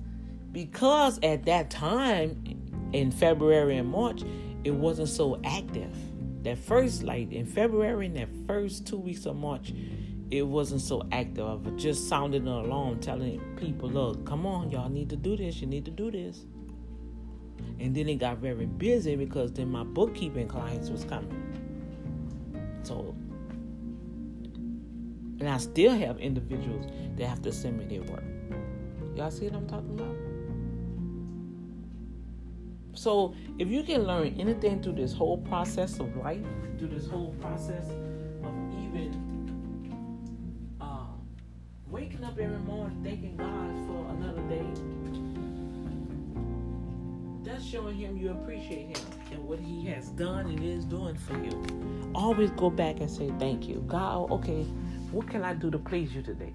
because 0.55 1.19
at 1.25 1.45
that 1.47 1.69
time 1.69 2.41
in 2.93 3.11
February 3.11 3.77
and 3.77 3.89
March, 3.89 4.23
it 4.63 4.71
wasn't 4.71 5.09
so 5.09 5.39
active. 5.45 5.93
That 6.45 6.59
first, 6.59 7.03
like 7.03 7.33
in 7.33 7.45
February, 7.45 8.07
in 8.07 8.15
that 8.15 8.29
first 8.47 8.87
two 8.87 8.97
weeks 8.97 9.27
of 9.27 9.35
March, 9.35 9.75
it 10.31 10.43
wasn't 10.43 10.81
so 10.81 11.03
active. 11.11 11.45
I 11.45 11.55
was 11.55 11.83
just 11.83 12.09
sounding 12.09 12.43
an 12.43 12.53
alarm, 12.53 13.01
telling 13.01 13.41
people, 13.57 13.91
look, 13.91 14.25
come 14.25 14.47
on, 14.47 14.71
y'all 14.71 14.89
need 14.89 15.11
to 15.11 15.17
do 15.17 15.37
this. 15.37 15.61
You 15.61 15.67
need 15.67 15.85
to 15.87 15.91
do 15.91 16.11
this. 16.11 16.47
And 17.81 17.95
then 17.95 18.09
it 18.09 18.17
got 18.17 18.39
very 18.39 18.67
busy 18.67 19.17
because 19.17 19.53
then 19.53 19.71
my 19.71 19.83
bookkeeping 19.83 20.47
clients 20.47 20.89
was 20.89 21.05
coming. 21.05 21.51
So, 22.85 23.15
and 25.41 25.49
I 25.49 25.59
still 25.59 25.97
have 25.97 26.19
individuals 26.19 26.87
that 27.17 27.27
have 27.27 27.43
to 27.43 27.51
send 27.51 27.79
me 27.79 27.87
their 27.87 28.03
work. 28.03 28.23
Y'all 29.17 29.33
see 29.33 29.47
what 29.47 29.57
I'm 29.57 29.67
talking 29.67 29.99
about? 29.99 30.24
So, 32.95 33.35
if 33.59 33.69
you 33.69 33.83
can 33.83 34.05
learn 34.05 34.37
anything 34.39 34.83
through 34.83 34.95
this 34.95 35.13
whole 35.13 35.39
process 35.39 35.99
of 35.99 36.17
life, 36.17 36.45
through 36.79 36.89
this 36.89 37.09
whole 37.09 37.35
process 37.41 37.85
of 38.43 38.55
even 38.85 39.11
uh, 40.81 41.07
waking 41.89 42.25
up 42.25 42.39
every 42.39 42.59
morning 42.59 43.01
thanking 43.03 43.37
God 43.37 43.75
for 43.87 44.07
another 44.17 44.43
day, 44.49 44.67
that's 47.43 47.65
showing 47.65 47.97
Him 47.97 48.17
you 48.17 48.31
appreciate 48.31 48.97
Him 48.97 49.07
and 49.33 49.45
what 49.45 49.59
He 49.59 49.85
has 49.87 50.09
done 50.11 50.47
and 50.47 50.63
is 50.63 50.85
doing 50.85 51.17
for 51.17 51.37
you. 51.43 52.13
Always 52.15 52.51
go 52.53 52.71
back 52.71 53.01
and 53.01 53.11
say 53.11 53.31
thank 53.39 53.69
you. 53.69 53.85
God, 53.87 54.31
okay, 54.31 54.63
what 55.11 55.29
can 55.29 55.43
I 55.45 55.55
do 55.55 55.71
to 55.71 55.79
please 55.79 56.15
you 56.15 56.23
today? 56.23 56.55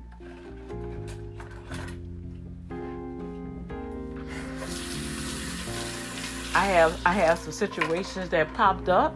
I 6.55 6.65
have 6.65 6.99
I 7.05 7.13
have 7.13 7.37
some 7.39 7.51
situations 7.51 8.29
that 8.29 8.53
popped 8.53 8.89
up 8.89 9.15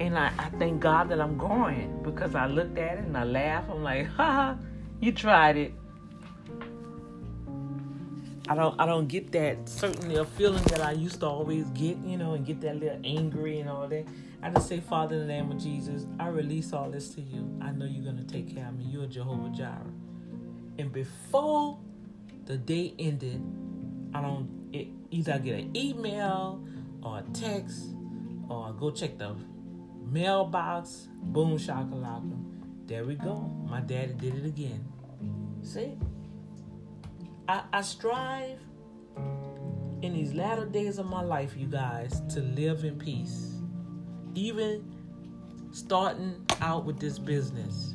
and 0.00 0.16
I, 0.16 0.32
I 0.38 0.48
thank 0.58 0.80
God 0.80 1.08
that 1.08 1.20
I'm 1.20 1.36
growing 1.36 2.00
because 2.02 2.34
I 2.34 2.46
looked 2.46 2.78
at 2.78 2.98
it 2.98 3.04
and 3.04 3.16
I 3.16 3.24
laughed. 3.24 3.70
I'm 3.70 3.82
like, 3.82 4.06
ha, 4.16 4.56
you 5.00 5.12
tried 5.12 5.56
it. 5.56 5.74
I 8.48 8.54
don't 8.54 8.80
I 8.80 8.86
don't 8.86 9.08
get 9.08 9.32
that 9.32 9.68
certainly 9.68 10.16
a 10.16 10.24
feeling 10.24 10.62
that 10.64 10.80
I 10.80 10.92
used 10.92 11.20
to 11.20 11.26
always 11.26 11.68
get, 11.70 11.98
you 11.98 12.16
know, 12.16 12.34
and 12.34 12.46
get 12.46 12.60
that 12.62 12.76
little 12.76 13.00
angry 13.04 13.60
and 13.60 13.68
all 13.68 13.88
that. 13.88 14.06
I 14.40 14.50
just 14.50 14.68
say, 14.68 14.80
Father, 14.80 15.16
in 15.16 15.22
the 15.22 15.26
name 15.26 15.50
of 15.50 15.58
Jesus, 15.58 16.06
I 16.20 16.28
release 16.28 16.72
all 16.72 16.88
this 16.88 17.08
to 17.16 17.20
you. 17.20 17.46
I 17.60 17.72
know 17.72 17.84
you're 17.84 18.04
gonna 18.04 18.24
take 18.24 18.54
care 18.54 18.66
of 18.68 18.78
me. 18.78 18.84
You're 18.84 19.06
Jehovah 19.06 19.50
Jireh. 19.50 19.92
And 20.78 20.92
before 20.92 21.78
the 22.46 22.56
day 22.56 22.94
ended, 22.98 23.42
I 24.14 24.22
don't 24.22 24.57
it, 24.72 24.88
either 25.10 25.34
I 25.34 25.38
get 25.38 25.58
an 25.58 25.76
email 25.76 26.64
or 27.02 27.18
a 27.18 27.22
text 27.32 27.94
or 28.48 28.68
I 28.68 28.72
go 28.78 28.90
check 28.90 29.18
the 29.18 29.36
mailbox. 30.04 31.08
Boom 31.22 31.58
shakalaka. 31.58 32.36
There 32.86 33.04
we 33.04 33.14
go. 33.14 33.50
My 33.68 33.80
daddy 33.80 34.14
did 34.14 34.36
it 34.36 34.46
again. 34.46 34.84
See? 35.62 35.96
I, 37.48 37.62
I 37.72 37.82
strive 37.82 38.58
in 40.02 40.12
these 40.12 40.32
latter 40.32 40.64
days 40.64 40.98
of 40.98 41.06
my 41.06 41.22
life, 41.22 41.54
you 41.56 41.66
guys, 41.66 42.20
to 42.34 42.40
live 42.40 42.84
in 42.84 42.98
peace. 42.98 43.56
Even 44.34 44.84
starting 45.72 46.46
out 46.60 46.84
with 46.84 46.98
this 46.98 47.18
business. 47.18 47.94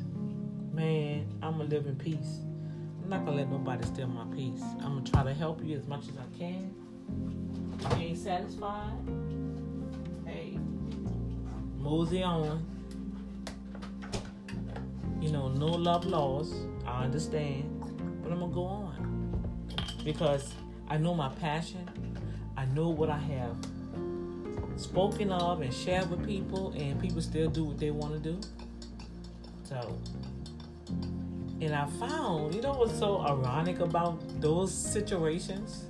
Man, 0.72 1.26
I'm 1.42 1.58
gonna 1.58 1.64
live 1.64 1.86
in 1.86 1.96
peace. 1.96 2.40
I'm 3.04 3.10
not 3.10 3.26
gonna 3.26 3.36
let 3.36 3.50
nobody 3.50 3.84
steal 3.84 4.06
my 4.06 4.24
peace. 4.34 4.62
I'm 4.80 4.94
gonna 4.94 5.02
try 5.02 5.22
to 5.24 5.34
help 5.34 5.62
you 5.62 5.76
as 5.76 5.86
much 5.86 6.08
as 6.08 6.14
I 6.16 6.38
can. 6.38 6.74
If 7.78 7.98
you 7.98 8.04
ain't 8.06 8.18
satisfied, 8.18 8.96
hey, 10.24 10.58
mosey 11.76 12.22
on. 12.22 12.64
You 15.20 15.32
know, 15.32 15.48
no 15.48 15.66
love 15.66 16.06
lost. 16.06 16.54
I 16.86 17.04
understand, 17.04 17.78
but 18.22 18.32
I'm 18.32 18.40
gonna 18.40 18.54
go 18.54 18.64
on 18.64 19.44
because 20.02 20.54
I 20.88 20.96
know 20.96 21.14
my 21.14 21.28
passion. 21.28 21.86
I 22.56 22.64
know 22.64 22.88
what 22.88 23.10
I 23.10 23.18
have 23.18 23.56
spoken 24.76 25.30
of 25.30 25.60
and 25.60 25.74
shared 25.74 26.10
with 26.10 26.24
people, 26.26 26.72
and 26.72 26.98
people 26.98 27.20
still 27.20 27.50
do 27.50 27.64
what 27.64 27.78
they 27.78 27.90
want 27.90 28.14
to 28.14 28.18
do. 28.18 28.40
So, 29.64 29.98
and 31.60 31.74
I 31.74 31.86
found, 31.86 32.54
you 32.54 32.60
know 32.60 32.72
what's 32.72 32.98
so 32.98 33.20
ironic 33.20 33.80
about 33.80 34.20
those 34.40 34.72
situations? 34.72 35.84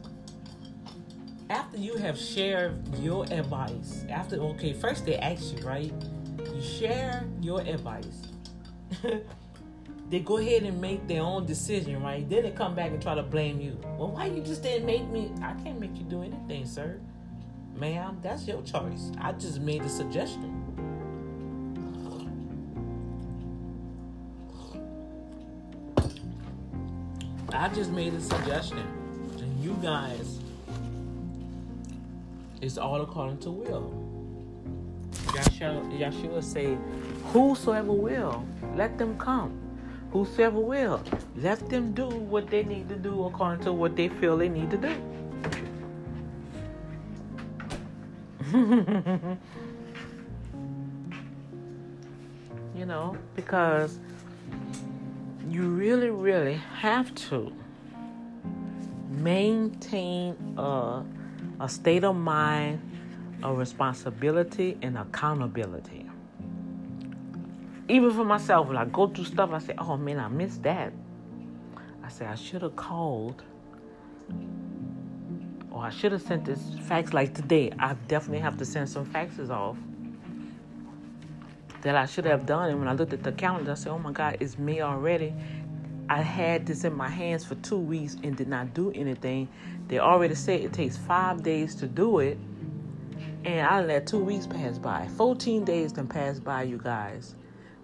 After 1.50 1.79
you 1.79 1.96
have 1.96 2.18
shared 2.18 2.74
your 2.98 3.24
advice, 3.24 4.05
after, 4.09 4.37
okay, 4.37 4.72
first 4.72 5.05
they 5.05 5.16
ask 5.16 5.57
you, 5.57 5.66
right? 5.66 5.92
You 6.55 6.62
share 6.62 7.24
your 7.40 7.61
advice. 7.61 8.22
they 10.11 10.20
go 10.20 10.38
ahead 10.38 10.62
and 10.62 10.81
make 10.81 11.07
their 11.07 11.22
own 11.22 11.46
decision, 11.46 12.03
right? 12.03 12.29
Then 12.29 12.44
they 12.44 12.50
come 12.50 12.74
back 12.74 12.90
and 12.90 13.03
try 13.03 13.14
to 13.14 13.22
blame 13.22 13.61
you. 13.61 13.79
Well, 13.98 14.12
why 14.12 14.27
you 14.27 14.42
just 14.42 14.62
didn't 14.62 14.87
make 14.87 15.07
me? 15.09 15.33
I 15.42 15.55
can't 15.62 15.79
make 15.79 15.96
you 15.96 16.05
do 16.05 16.22
anything, 16.22 16.66
sir. 16.66 17.00
Ma'am, 17.74 18.18
that's 18.22 18.46
your 18.46 18.62
choice. 18.62 19.11
I 19.18 19.33
just 19.33 19.61
made 19.61 19.83
a 19.83 19.88
suggestion. 19.88 20.63
I 27.54 27.68
just 27.68 27.92
made 27.92 28.12
a 28.14 28.20
suggestion. 28.20 28.84
And 29.38 29.62
you 29.62 29.78
guys, 29.80 30.40
it's 32.60 32.78
all 32.78 33.00
according 33.02 33.38
to 33.38 33.50
will. 33.50 33.94
Yeshua, 35.12 35.98
Yeshua 35.98 36.42
say, 36.42 36.76
Whosoever 37.32 37.92
will, 37.92 38.44
let 38.74 38.98
them 38.98 39.16
come. 39.18 39.60
Whosoever 40.10 40.58
will, 40.58 41.00
let 41.36 41.68
them 41.70 41.92
do 41.92 42.08
what 42.08 42.48
they 42.48 42.64
need 42.64 42.88
to 42.88 42.96
do 42.96 43.24
according 43.26 43.64
to 43.64 43.72
what 43.72 43.94
they 43.94 44.08
feel 44.08 44.36
they 44.36 44.48
need 44.48 44.70
to 44.72 44.76
do. 44.76 44.94
you 52.76 52.84
know, 52.84 53.16
because 53.36 53.98
you 55.48 55.68
really, 55.68 56.11
really 56.11 56.54
have 56.54 57.14
to 57.14 57.52
maintain 59.11 60.37
a, 60.57 61.04
a 61.61 61.68
state 61.68 62.04
of 62.04 62.16
mind 62.16 62.80
of 63.42 63.59
responsibility 63.59 64.78
and 64.83 64.96
accountability. 64.96 66.09
Even 67.88 68.11
for 68.12 68.24
myself, 68.24 68.68
when 68.68 68.76
I 68.76 68.87
go 68.87 69.09
through 69.09 69.24
stuff, 69.24 69.50
I 69.52 69.59
say, 69.59 69.74
oh 69.76 69.96
man, 69.96 70.18
I 70.18 70.28
missed 70.28 70.62
that. 70.62 70.92
I 72.02 72.09
say, 72.09 72.24
I 72.26 72.35
should 72.35 72.62
have 72.62 72.76
called 72.76 73.42
or 75.70 75.83
I 75.83 75.90
should 75.90 76.12
have 76.12 76.22
sent 76.22 76.44
this 76.44 76.61
fax 76.83 77.12
like 77.12 77.35
today. 77.35 77.72
I 77.78 77.94
definitely 78.09 78.38
have 78.38 78.57
to 78.59 78.64
send 78.64 78.88
some 78.88 79.04
faxes 79.04 79.50
off 79.50 79.76
that 81.85 81.94
I 81.94 82.07
should 82.07 82.25
have 82.25 82.47
done. 82.47 82.70
And 82.70 82.81
when 82.81 82.88
I 82.88 82.94
looked 82.94 83.12
at 83.12 83.23
the 83.23 83.31
calendar, 83.31 83.73
I 83.73 83.75
said, 83.75 83.92
oh 83.92 83.99
my 83.99 84.11
God, 84.11 84.38
it's 84.40 84.59
May 84.59 84.81
already. 84.81 85.33
I 86.09 86.23
had 86.23 86.66
this 86.66 86.85
in 86.85 86.94
my 86.94 87.09
hands 87.09 87.44
for 87.44 87.55
two 87.57 87.79
weeks 87.79 88.16
and 88.23 88.37
did 88.37 88.49
not 88.49 88.75
do 88.75 88.90
anything. 88.94 89.49
They 89.88 89.99
already 89.99 90.35
said 90.35 90.61
it 90.61 90.73
takes 90.73 90.97
five 90.97 91.42
days 91.42 91.75
to 91.77 91.87
do 91.87 92.18
it. 92.18 92.38
And 93.44 93.66
I 93.66 93.83
let 93.83 94.07
two 94.07 94.18
weeks 94.18 94.47
pass 94.47 94.79
by. 94.79 95.09
14 95.16 95.64
days 95.64 95.92
can 95.92 96.09
pass 96.09 96.40
by, 96.40 96.62
you 96.62 96.79
guys. 96.79 97.35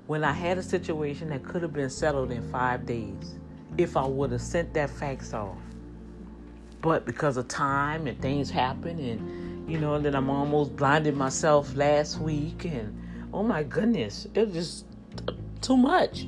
When 0.06 0.24
I 0.24 0.32
had 0.32 0.56
a 0.56 0.62
situation 0.62 1.28
that 1.28 1.44
could 1.44 1.62
have 1.62 1.74
been 1.74 1.90
settled 1.90 2.32
in 2.32 2.50
five 2.50 2.86
days 2.86 3.38
if 3.76 3.96
I 3.96 4.06
would 4.06 4.32
have 4.32 4.40
sent 4.40 4.74
that 4.74 4.90
fax 4.90 5.34
off. 5.34 5.56
But 6.80 7.04
because 7.04 7.36
of 7.36 7.48
time 7.48 8.06
and 8.06 8.20
things 8.20 8.50
happen, 8.50 8.98
and 8.98 9.70
you 9.70 9.78
know, 9.78 9.98
that 9.98 10.14
I'm 10.14 10.30
almost 10.30 10.74
blinded 10.74 11.14
myself 11.16 11.74
last 11.76 12.18
week, 12.18 12.64
and 12.64 12.99
oh 13.32 13.42
my 13.42 13.62
goodness, 13.62 14.26
it 14.34 14.46
was 14.46 14.54
just 14.54 14.84
too 15.60 15.76
much. 15.76 16.26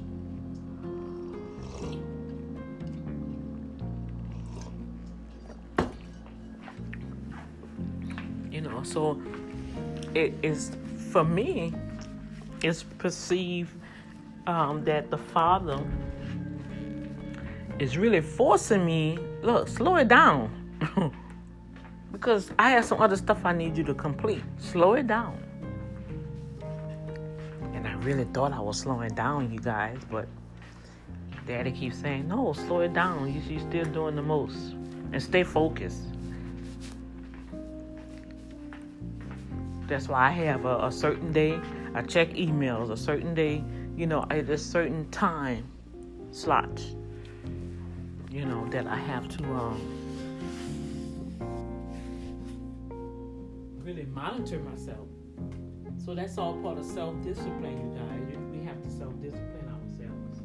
You 8.50 8.60
know, 8.60 8.82
so 8.82 9.20
it 10.14 10.34
is 10.42 10.76
for 11.10 11.24
me. 11.24 11.74
It's 12.62 12.82
perceived 12.82 13.74
um, 14.46 14.84
that 14.84 15.10
the 15.10 15.18
father 15.18 15.84
is 17.78 17.96
really 17.96 18.20
forcing 18.20 18.84
me. 18.84 19.18
Look, 19.42 19.68
slow 19.68 19.96
it 19.96 20.08
down. 20.08 20.58
because 22.12 22.52
I 22.58 22.70
have 22.70 22.84
some 22.84 23.00
other 23.00 23.16
stuff 23.16 23.44
I 23.44 23.52
need 23.52 23.76
you 23.76 23.84
to 23.84 23.94
complete. 23.94 24.42
Slow 24.58 24.94
it 24.94 25.06
down. 25.06 25.42
And 27.82 27.88
I 27.88 27.94
really 28.04 28.24
thought 28.24 28.52
I 28.52 28.60
was 28.60 28.78
slowing 28.78 29.14
down, 29.14 29.52
you 29.52 29.58
guys, 29.58 29.98
but 30.08 30.28
Daddy 31.46 31.72
keeps 31.72 31.98
saying, 31.98 32.28
no, 32.28 32.52
slow 32.52 32.80
it 32.80 32.92
down. 32.92 33.32
You're 33.48 33.60
still 33.60 33.84
doing 33.86 34.14
the 34.14 34.22
most. 34.22 34.56
And 35.12 35.20
stay 35.20 35.42
focused. 35.42 36.04
That's 39.88 40.08
why 40.08 40.28
I 40.28 40.30
have 40.30 40.64
a, 40.64 40.86
a 40.86 40.92
certain 40.92 41.32
day. 41.32 41.60
I 41.94 42.02
check 42.02 42.30
emails 42.30 42.90
a 42.90 42.96
certain 42.96 43.34
day, 43.34 43.64
you 43.96 44.06
know, 44.06 44.26
at 44.30 44.48
a 44.48 44.56
certain 44.56 45.10
time 45.10 45.66
slot 46.30 46.80
you 48.32 48.46
know, 48.46 48.66
that 48.70 48.86
I 48.86 48.96
have 48.96 49.28
to 49.36 49.44
um, 49.44 49.78
really 53.84 54.06
monitor 54.06 54.58
myself. 54.60 55.06
So 56.04 56.16
that's 56.16 56.36
all 56.36 56.54
part 56.54 56.78
of 56.78 56.84
self 56.84 57.14
discipline, 57.22 57.78
you 57.78 57.96
guys. 57.96 58.36
We 58.50 58.64
have 58.64 58.82
to 58.82 58.90
self 58.90 59.12
discipline 59.20 59.68
ourselves 59.68 60.42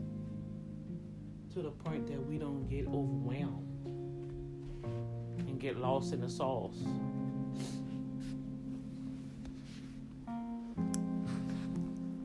to 1.53 1.61
the 1.63 1.71
point 1.71 2.05
that 2.07 2.23
we 2.27 2.37
don't 2.37 2.69
get 2.69 2.85
overwhelmed 2.85 3.85
and 5.39 5.59
get 5.59 5.77
lost 5.77 6.13
in 6.13 6.21
the 6.21 6.29
sauce. 6.29 6.77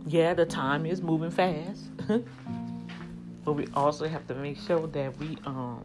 Yeah, 0.07 0.35
the 0.35 0.45
time 0.45 0.85
is 0.85 1.01
moving 1.01 1.31
fast. 1.31 1.85
but 3.45 3.53
we 3.55 3.66
also 3.73 4.07
have 4.07 4.27
to 4.27 4.35
make 4.35 4.59
sure 4.59 4.87
that 4.88 5.16
we 5.18 5.38
um 5.47 5.83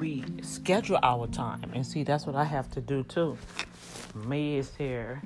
we 0.00 0.24
schedule 0.42 0.98
our 1.04 1.28
time 1.28 1.70
and 1.72 1.86
see 1.86 2.02
that's 2.02 2.26
what 2.26 2.34
I 2.34 2.42
have 2.42 2.68
to 2.72 2.80
do 2.80 3.04
too. 3.04 3.38
May 4.26 4.56
is 4.56 4.74
here. 4.76 5.22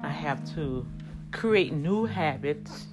I 0.00 0.08
have 0.08 0.54
to 0.54 0.86
create 1.32 1.72
new 1.72 2.04
habits 2.06 2.86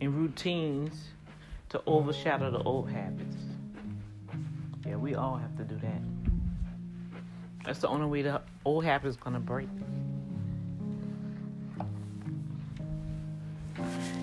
and 0.00 0.14
routines 0.14 1.08
to 1.70 1.82
overshadow 1.86 2.50
the 2.50 2.62
old 2.62 2.90
habits. 2.90 3.36
Yeah, 4.86 4.96
we 4.96 5.14
all 5.14 5.36
have 5.36 5.56
to 5.56 5.64
do 5.64 5.76
that. 5.76 6.00
That's 7.64 7.80
the 7.80 7.88
only 7.88 8.06
way 8.06 8.22
the 8.22 8.40
old 8.64 8.84
habit 8.84 9.08
is 9.08 9.16
gonna 9.16 9.40
break. 9.40 9.68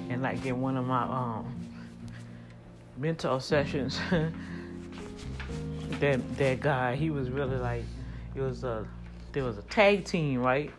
And 0.10 0.22
like 0.22 0.46
in 0.46 0.62
one 0.62 0.78
of 0.78 0.86
my 0.86 1.04
um 1.04 1.56
mentor 2.98 3.40
sessions, 3.42 4.00
that 6.00 6.38
that 6.38 6.60
guy, 6.62 6.96
he 6.96 7.10
was 7.10 7.30
really 7.30 7.58
like, 7.58 7.84
it 8.36 8.42
was 8.42 8.64
a 8.64 8.86
there 9.32 9.44
was 9.44 9.58
a 9.58 9.64
tag 9.64 10.06
team, 10.06 10.42
right? 10.42 10.72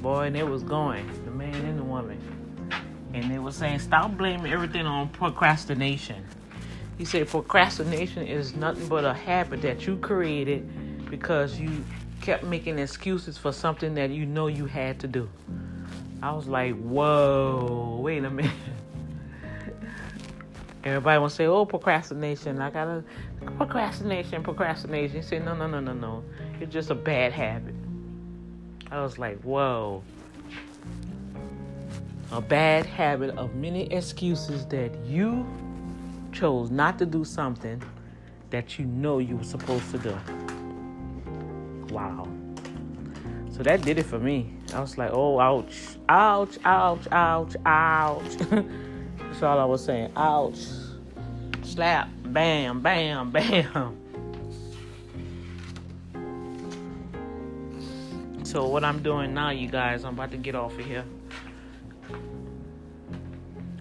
Boy, 0.00 0.26
and 0.26 0.36
it 0.36 0.46
was 0.46 0.62
going, 0.62 1.06
the 1.24 1.30
man 1.30 1.54
and 1.54 1.78
the 1.78 1.84
woman. 1.84 2.18
And 3.12 3.30
they 3.30 3.38
were 3.38 3.52
saying, 3.52 3.78
stop 3.80 4.16
blaming 4.16 4.50
everything 4.50 4.86
on 4.86 5.10
procrastination. 5.10 6.24
He 6.96 7.04
said 7.04 7.28
procrastination 7.28 8.26
is 8.26 8.56
nothing 8.56 8.88
but 8.88 9.04
a 9.04 9.12
habit 9.12 9.60
that 9.62 9.86
you 9.86 9.98
created 9.98 11.10
because 11.10 11.60
you 11.60 11.84
kept 12.22 12.44
making 12.44 12.78
excuses 12.78 13.36
for 13.36 13.52
something 13.52 13.94
that 13.94 14.10
you 14.10 14.24
know 14.24 14.46
you 14.46 14.64
had 14.64 14.98
to 15.00 15.06
do. 15.06 15.28
I 16.22 16.32
was 16.32 16.46
like, 16.48 16.74
whoa, 16.80 17.98
wait 18.02 18.24
a 18.24 18.30
minute. 18.30 18.52
Everybody 20.84 21.20
wants 21.20 21.34
to 21.34 21.42
say, 21.42 21.46
"Oh, 21.46 21.64
procrastination." 21.64 22.60
I 22.60 22.70
gotta 22.70 23.04
procrastination, 23.56 24.42
procrastination. 24.42 25.16
He 25.16 25.22
said, 25.22 25.44
"No, 25.44 25.54
no, 25.54 25.66
no, 25.66 25.80
no, 25.80 25.92
no. 25.92 26.24
It's 26.60 26.72
just 26.72 26.90
a 26.90 26.94
bad 26.94 27.32
habit." 27.32 27.74
I 28.90 29.00
was 29.00 29.18
like, 29.18 29.40
"Whoa." 29.42 30.02
A 32.32 32.40
bad 32.40 32.86
habit 32.86 33.36
of 33.36 33.54
many 33.54 33.92
excuses 33.92 34.66
that 34.66 34.92
you 35.04 35.46
chose 36.32 36.70
not 36.70 36.98
to 36.98 37.06
do 37.06 37.24
something 37.24 37.82
that 38.50 38.78
you 38.78 38.86
know 38.86 39.18
you 39.18 39.36
were 39.36 39.44
supposed 39.44 39.90
to 39.90 39.98
do. 39.98 40.18
Wow. 41.92 42.26
So 43.50 43.62
that 43.62 43.82
did 43.82 43.98
it 43.98 44.06
for 44.06 44.18
me. 44.18 44.54
I 44.74 44.80
was 44.80 44.96
like, 44.96 45.10
oh, 45.12 45.38
ouch, 45.38 45.74
ouch, 46.08 46.58
ouch, 46.64 47.06
ouch, 47.12 47.56
ouch. 47.66 48.36
That's 49.32 49.44
all 49.44 49.58
I 49.58 49.64
was 49.64 49.82
saying. 49.82 50.12
Ouch. 50.14 50.58
Slap. 51.62 52.10
Bam, 52.22 52.82
bam, 52.82 53.30
bam. 53.30 53.96
So 58.42 58.66
what 58.66 58.84
I'm 58.84 59.02
doing 59.02 59.32
now, 59.32 59.48
you 59.48 59.68
guys, 59.68 60.04
I'm 60.04 60.12
about 60.12 60.32
to 60.32 60.36
get 60.36 60.54
off 60.54 60.78
of 60.78 60.84
here. 60.84 61.06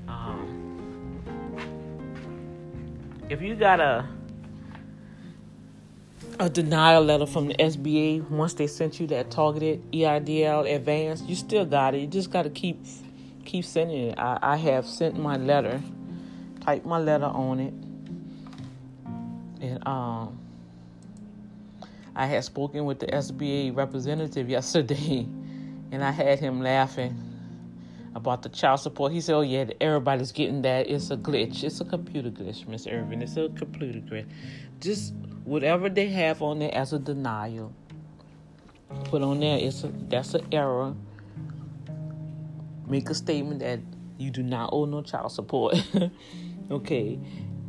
Um, 0.07 1.19
if 3.29 3.41
you 3.41 3.55
got 3.55 3.81
a 3.81 4.07
a 6.39 6.49
denial 6.49 7.03
letter 7.03 7.25
from 7.25 7.49
the 7.49 7.55
SBA 7.55 8.29
once 8.29 8.53
they 8.53 8.67
sent 8.67 9.01
you 9.01 9.07
that 9.07 9.29
targeted 9.29 9.83
EIDL 9.91 10.73
advance, 10.73 11.21
you 11.23 11.35
still 11.35 11.65
got 11.65 11.93
it. 11.93 11.99
You 11.99 12.07
just 12.07 12.31
got 12.31 12.43
to 12.43 12.49
keep 12.49 12.79
keep 13.51 13.65
sending 13.65 14.07
it. 14.11 14.17
I, 14.17 14.39
I 14.41 14.55
have 14.55 14.85
sent 14.85 15.19
my 15.19 15.35
letter, 15.35 15.81
typed 16.61 16.85
my 16.85 16.99
letter 16.99 17.25
on 17.25 17.59
it, 17.59 17.73
and 19.61 19.85
um, 19.85 20.39
I 22.15 22.27
had 22.27 22.45
spoken 22.45 22.85
with 22.85 22.99
the 22.99 23.07
SBA 23.07 23.75
representative 23.75 24.49
yesterday, 24.49 25.27
and 25.91 26.01
I 26.01 26.11
had 26.11 26.39
him 26.39 26.61
laughing 26.61 27.13
about 28.15 28.41
the 28.41 28.47
child 28.47 28.79
support. 28.79 29.11
He 29.11 29.19
said, 29.19 29.35
"Oh 29.35 29.41
yeah, 29.41 29.65
everybody's 29.81 30.31
getting 30.31 30.61
that. 30.61 30.89
It's 30.89 31.11
a 31.11 31.17
glitch. 31.17 31.65
It's 31.65 31.81
a 31.81 31.85
computer 31.85 32.29
glitch, 32.29 32.65
Miss 32.67 32.87
Irvin. 32.87 33.21
It's 33.21 33.35
a 33.35 33.49
computer 33.49 33.99
glitch. 33.99 34.27
Just 34.79 35.13
whatever 35.43 35.89
they 35.89 36.07
have 36.07 36.41
on 36.41 36.59
there 36.59 36.73
as 36.73 36.93
a 36.93 36.99
denial, 36.99 37.73
put 39.03 39.21
on 39.21 39.41
there. 39.41 39.57
It's 39.57 39.83
a 39.83 39.91
that's 40.07 40.35
an 40.35 40.47
error." 40.53 40.95
Make 42.91 43.09
a 43.09 43.15
statement 43.15 43.61
that 43.61 43.79
you 44.17 44.29
do 44.29 44.43
not 44.43 44.69
owe 44.73 44.85
no 44.85 45.01
child 45.01 45.31
support. 45.31 45.75
okay. 46.71 47.17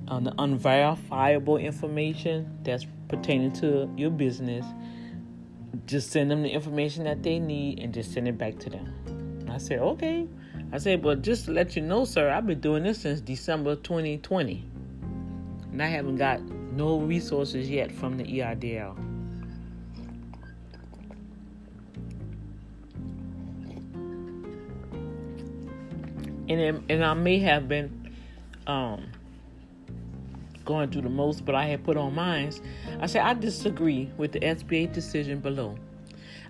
On 0.08 0.24
the 0.24 0.34
unverifiable 0.36 1.56
information 1.56 2.58
that's 2.64 2.84
pertaining 3.08 3.52
to 3.52 3.88
your 3.96 4.10
business, 4.10 4.66
just 5.86 6.10
send 6.10 6.30
them 6.30 6.42
the 6.42 6.50
information 6.50 7.04
that 7.04 7.22
they 7.22 7.38
need 7.38 7.78
and 7.78 7.94
just 7.94 8.12
send 8.12 8.26
it 8.26 8.36
back 8.36 8.58
to 8.58 8.68
them. 8.68 9.46
I 9.48 9.58
said, 9.58 9.78
okay. 9.78 10.26
I 10.72 10.78
said, 10.78 11.02
but 11.02 11.22
just 11.22 11.44
to 11.44 11.52
let 11.52 11.76
you 11.76 11.82
know, 11.82 12.04
sir, 12.04 12.28
I've 12.28 12.46
been 12.46 12.60
doing 12.60 12.82
this 12.82 13.00
since 13.00 13.20
December 13.20 13.76
2020. 13.76 14.64
And 15.70 15.82
I 15.82 15.86
haven't 15.86 16.16
got 16.16 16.42
no 16.42 16.98
resources 16.98 17.70
yet 17.70 17.92
from 17.92 18.16
the 18.16 18.24
EIDL. 18.24 19.11
And 26.48 26.60
it, 26.60 26.82
and 26.88 27.04
I 27.04 27.14
may 27.14 27.38
have 27.40 27.68
been 27.68 28.14
um, 28.66 29.06
going 30.64 30.90
through 30.90 31.02
the 31.02 31.08
most, 31.08 31.44
but 31.44 31.54
I 31.54 31.66
had 31.66 31.84
put 31.84 31.96
on 31.96 32.14
mine. 32.14 32.52
I 33.00 33.06
said 33.06 33.22
I 33.22 33.34
disagree 33.34 34.10
with 34.16 34.32
the 34.32 34.40
SBA 34.40 34.92
decision 34.92 35.40
below. 35.40 35.76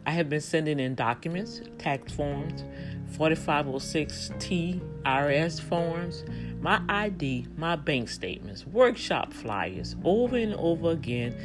I 0.05 0.11
have 0.11 0.29
been 0.29 0.41
sending 0.41 0.81
in 0.81 0.95
documents, 0.95 1.61
tax 1.79 2.13
forms, 2.13 2.65
4506T 3.13 4.81
IRS 5.05 5.61
forms, 5.61 6.25
my 6.61 6.83
ID, 6.89 7.47
my 7.57 7.77
bank 7.77 8.09
statements, 8.09 8.67
workshop 8.67 9.33
flyers, 9.33 9.95
over 10.05 10.37
and 10.37 10.55
over 10.55 10.91
again, 10.91 11.37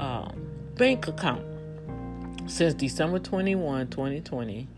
uh, 0.00 0.30
bank 0.76 1.08
account 1.08 1.44
since 2.46 2.72
December 2.72 3.18
21, 3.18 3.88
2020 3.88 4.68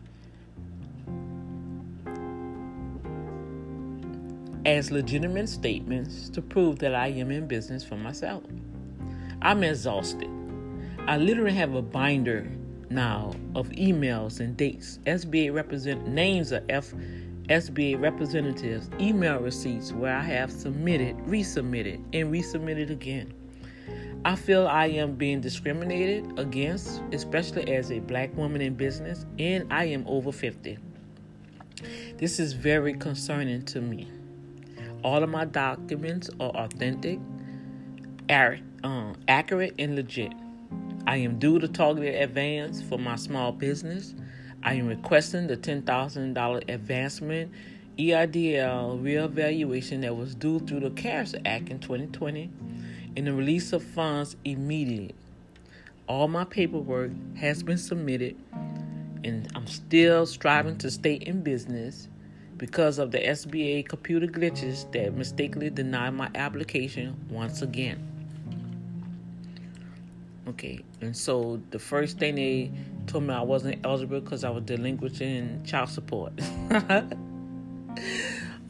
as 4.66 4.90
legitimate 4.90 5.48
statements 5.48 6.28
to 6.30 6.42
prove 6.42 6.78
that 6.80 6.94
I 6.94 7.08
am 7.08 7.30
in 7.30 7.46
business 7.46 7.84
for 7.84 7.96
myself. 7.96 8.44
I'm 9.42 9.62
exhausted. 9.62 10.28
I 11.06 11.16
literally 11.16 11.54
have 11.54 11.74
a 11.74 11.82
binder 11.82 12.50
now 12.90 13.32
of 13.54 13.68
emails 13.70 14.40
and 14.40 14.56
dates, 14.56 14.98
SBA 15.06 15.54
represent 15.54 16.06
names 16.06 16.52
of 16.52 16.64
F 16.68 16.92
SBA 17.48 18.00
representatives, 18.00 18.88
email 19.00 19.40
receipts 19.40 19.92
where 19.92 20.14
I 20.14 20.22
have 20.22 20.52
submitted, 20.52 21.16
resubmitted, 21.18 21.96
and 22.12 22.32
resubmitted 22.32 22.90
again. 22.90 23.34
I 24.24 24.36
feel 24.36 24.68
I 24.68 24.86
am 24.86 25.16
being 25.16 25.40
discriminated 25.40 26.38
against, 26.38 27.02
especially 27.10 27.74
as 27.74 27.90
a 27.90 27.98
black 27.98 28.36
woman 28.36 28.60
in 28.60 28.74
business, 28.74 29.26
and 29.40 29.72
I 29.72 29.86
am 29.86 30.04
over 30.06 30.30
50. 30.30 30.78
This 32.18 32.38
is 32.38 32.52
very 32.52 32.94
concerning 32.94 33.64
to 33.64 33.80
me. 33.80 34.08
All 35.02 35.22
of 35.22 35.30
my 35.30 35.46
documents 35.46 36.28
are 36.40 36.50
authentic, 36.50 37.18
um, 38.84 39.16
accurate, 39.28 39.74
and 39.78 39.96
legit. 39.96 40.32
I 41.06 41.16
am 41.16 41.38
due 41.38 41.58
the 41.58 41.68
targeted 41.68 42.14
advance 42.16 42.82
for 42.82 42.98
my 42.98 43.16
small 43.16 43.52
business. 43.52 44.14
I 44.62 44.74
am 44.74 44.86
requesting 44.86 45.46
the 45.46 45.56
$10,000 45.56 46.68
advancement 46.68 47.50
EIDL 47.98 49.00
reevaluation 49.02 50.02
that 50.02 50.14
was 50.14 50.34
due 50.34 50.60
through 50.60 50.80
the 50.80 50.90
CARES 50.90 51.34
Act 51.46 51.70
in 51.70 51.78
2020 51.78 52.50
and 53.16 53.26
the 53.26 53.32
release 53.32 53.72
of 53.72 53.82
funds 53.82 54.36
immediately. 54.44 55.14
All 56.06 56.28
my 56.28 56.44
paperwork 56.44 57.10
has 57.36 57.62
been 57.62 57.78
submitted 57.78 58.36
and 59.24 59.50
I'm 59.54 59.66
still 59.66 60.26
striving 60.26 60.76
to 60.78 60.90
stay 60.90 61.14
in 61.14 61.42
business 61.42 62.08
because 62.60 62.98
of 62.98 63.10
the 63.10 63.18
SBA 63.18 63.88
computer 63.88 64.26
glitches 64.26 64.92
that 64.92 65.14
mistakenly 65.14 65.70
denied 65.70 66.10
my 66.10 66.28
application 66.34 67.16
once 67.30 67.62
again. 67.62 68.06
Okay, 70.46 70.84
and 71.00 71.16
so 71.16 71.62
the 71.70 71.78
first 71.78 72.18
thing 72.18 72.34
they 72.34 72.70
told 73.06 73.24
me 73.24 73.32
I 73.32 73.40
wasn't 73.40 73.80
eligible 73.82 74.20
because 74.20 74.44
I 74.44 74.50
was 74.50 74.64
delinquent 74.64 75.22
in 75.22 75.64
child 75.64 75.88
support. 75.88 76.34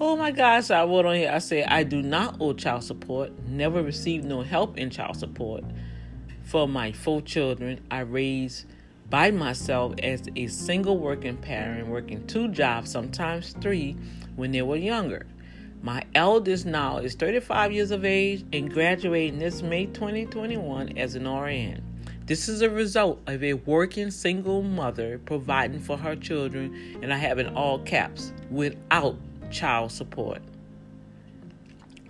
oh 0.01 0.17
my 0.17 0.31
gosh, 0.31 0.71
I 0.71 0.85
wrote 0.85 1.07
on 1.07 1.17
here. 1.17 1.33
I 1.33 1.41
said 1.41 1.67
I 1.67 1.83
do 1.83 2.01
not 2.01 2.37
owe 2.39 2.53
child 2.53 2.85
support. 2.85 3.33
Never 3.49 3.83
received 3.83 4.25
no 4.25 4.43
help 4.43 4.79
in 4.79 4.91
child 4.91 5.17
support 5.17 5.65
for 6.45 6.69
my 6.69 6.93
four 6.93 7.23
children 7.23 7.81
I 7.91 8.01
raised 8.01 8.67
by 9.11 9.33
myself 9.33 9.95
as 10.03 10.23
a 10.37 10.47
single 10.47 10.97
working 10.97 11.37
parent, 11.37 11.89
working 11.89 12.25
two 12.29 12.49
jobs, 12.49 12.91
sometimes 12.91 13.55
three, 13.61 13.97
when 14.37 14.53
they 14.53 14.63
were 14.63 14.77
younger. 14.77 15.27
My 15.83 16.05
eldest 16.15 16.65
now 16.65 16.99
is 16.99 17.15
35 17.15 17.73
years 17.73 17.91
of 17.91 18.05
age 18.05 18.45
and 18.53 18.73
graduating 18.73 19.39
this 19.39 19.63
May 19.63 19.87
2021 19.87 20.97
as 20.97 21.17
an 21.17 21.27
RN. 21.27 21.83
This 22.27 22.49
is 22.49 22.63
a 22.63 22.71
result 22.71 23.21
of 23.27 23.43
a 23.43 23.55
working 23.55 24.13
single 24.13 24.63
mother 24.63 25.19
providing 25.25 25.81
for 25.81 25.97
her 25.97 26.15
children, 26.15 26.99
and 27.03 27.13
I 27.13 27.17
have 27.17 27.41
in 27.41 27.49
all 27.57 27.81
caps, 27.81 28.33
without 28.51 29.17
child 29.51 29.91
support. 29.91 30.41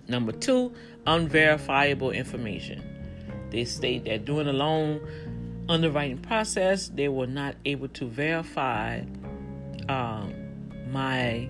Number 0.08 0.32
two, 0.32 0.74
unverifiable 1.06 2.10
information. 2.10 2.82
They 3.50 3.64
state 3.64 4.04
that 4.04 4.24
doing 4.24 4.46
loan 4.46 5.00
underwriting 5.70 6.18
process, 6.18 6.88
they 6.88 7.08
were 7.08 7.26
not 7.26 7.54
able 7.64 7.88
to 7.88 8.06
verify 8.06 9.02
um, 9.88 10.34
my 10.90 11.48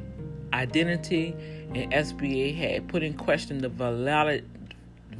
identity 0.53 1.35
and 1.75 1.93
SBA 1.93 2.57
had 2.57 2.89
put 2.89 3.03
in 3.03 3.15
question 3.15 3.59
the 3.59 3.69
valid, 3.69 4.45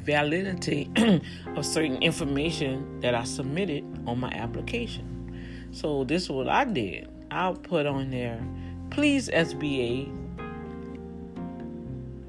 validity 0.05 0.91
of 1.57 1.65
certain 1.65 2.03
information 2.03 3.01
that 3.01 3.15
I 3.15 3.25
submitted 3.25 3.85
on 4.07 4.21
my 4.21 4.31
application. 4.31 5.69
So 5.73 6.05
this 6.05 6.25
is 6.25 6.31
what 6.31 6.49
I 6.49 6.65
did. 6.65 7.09
I 7.31 7.53
put 7.53 7.87
on 7.87 8.11
there, 8.11 8.45
please 8.91 9.29
SBA, 9.29 10.09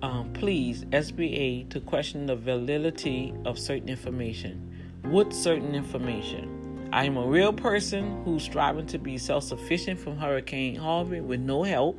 um, 0.03 0.31
please 0.34 0.86
SBA 0.86 1.69
to 1.69 1.79
question 1.81 2.27
the 2.27 2.36
validity 2.36 3.34
of 3.45 3.57
certain 3.57 3.89
information. 3.89 4.67
What 5.03 5.34
certain 5.34 5.73
information? 5.73 6.61
I 6.93 7.06
am 7.06 7.15
a 7.15 7.25
real 7.25 7.54
person 7.54 8.21
who's 8.25 8.43
striving 8.43 8.86
to 8.88 8.97
be 8.97 9.17
self-sufficient 9.17 9.97
from 9.97 10.17
Hurricane 10.17 10.75
Harvey 10.75 11.21
with 11.21 11.39
no 11.39 11.63
help. 11.63 11.97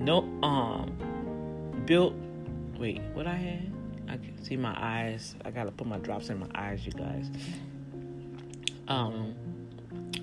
No 0.00 0.22
um 0.42 1.82
built. 1.86 2.14
Wait, 2.76 3.00
what 3.12 3.28
I 3.28 3.36
had? 3.36 3.72
I 4.08 4.16
can 4.16 4.42
see 4.42 4.56
my 4.56 4.74
eyes. 4.76 5.36
I 5.44 5.52
gotta 5.52 5.70
put 5.70 5.86
my 5.86 5.98
drops 5.98 6.28
in 6.28 6.40
my 6.40 6.48
eyes, 6.56 6.84
you 6.84 6.90
guys. 6.90 7.30
Um, 8.88 9.34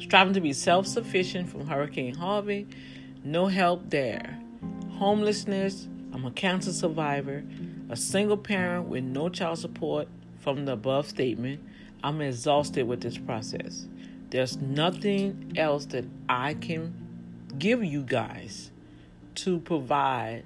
striving 0.01 0.33
to 0.33 0.41
be 0.41 0.51
self-sufficient 0.51 1.49
from 1.49 1.65
Hurricane 1.65 2.15
Harvey. 2.15 2.67
No 3.23 3.47
help 3.47 3.89
there. 3.89 4.37
Homelessness. 4.97 5.87
I'm 6.11 6.25
a 6.25 6.31
cancer 6.31 6.73
survivor. 6.73 7.45
A 7.89 7.95
single 7.95 8.37
parent 8.37 8.89
with 8.89 9.05
no 9.05 9.29
child 9.29 9.59
support 9.59 10.09
from 10.39 10.65
the 10.65 10.73
above 10.73 11.07
statement. 11.07 11.61
I'm 12.03 12.21
exhausted 12.21 12.87
with 12.87 13.01
this 13.01 13.17
process. 13.17 13.87
There's 14.29 14.57
nothing 14.57 15.53
else 15.55 15.85
that 15.87 16.05
I 16.29 16.53
can 16.55 16.93
give 17.59 17.83
you 17.83 18.03
guys 18.03 18.71
to 19.35 19.59
provide 19.59 20.43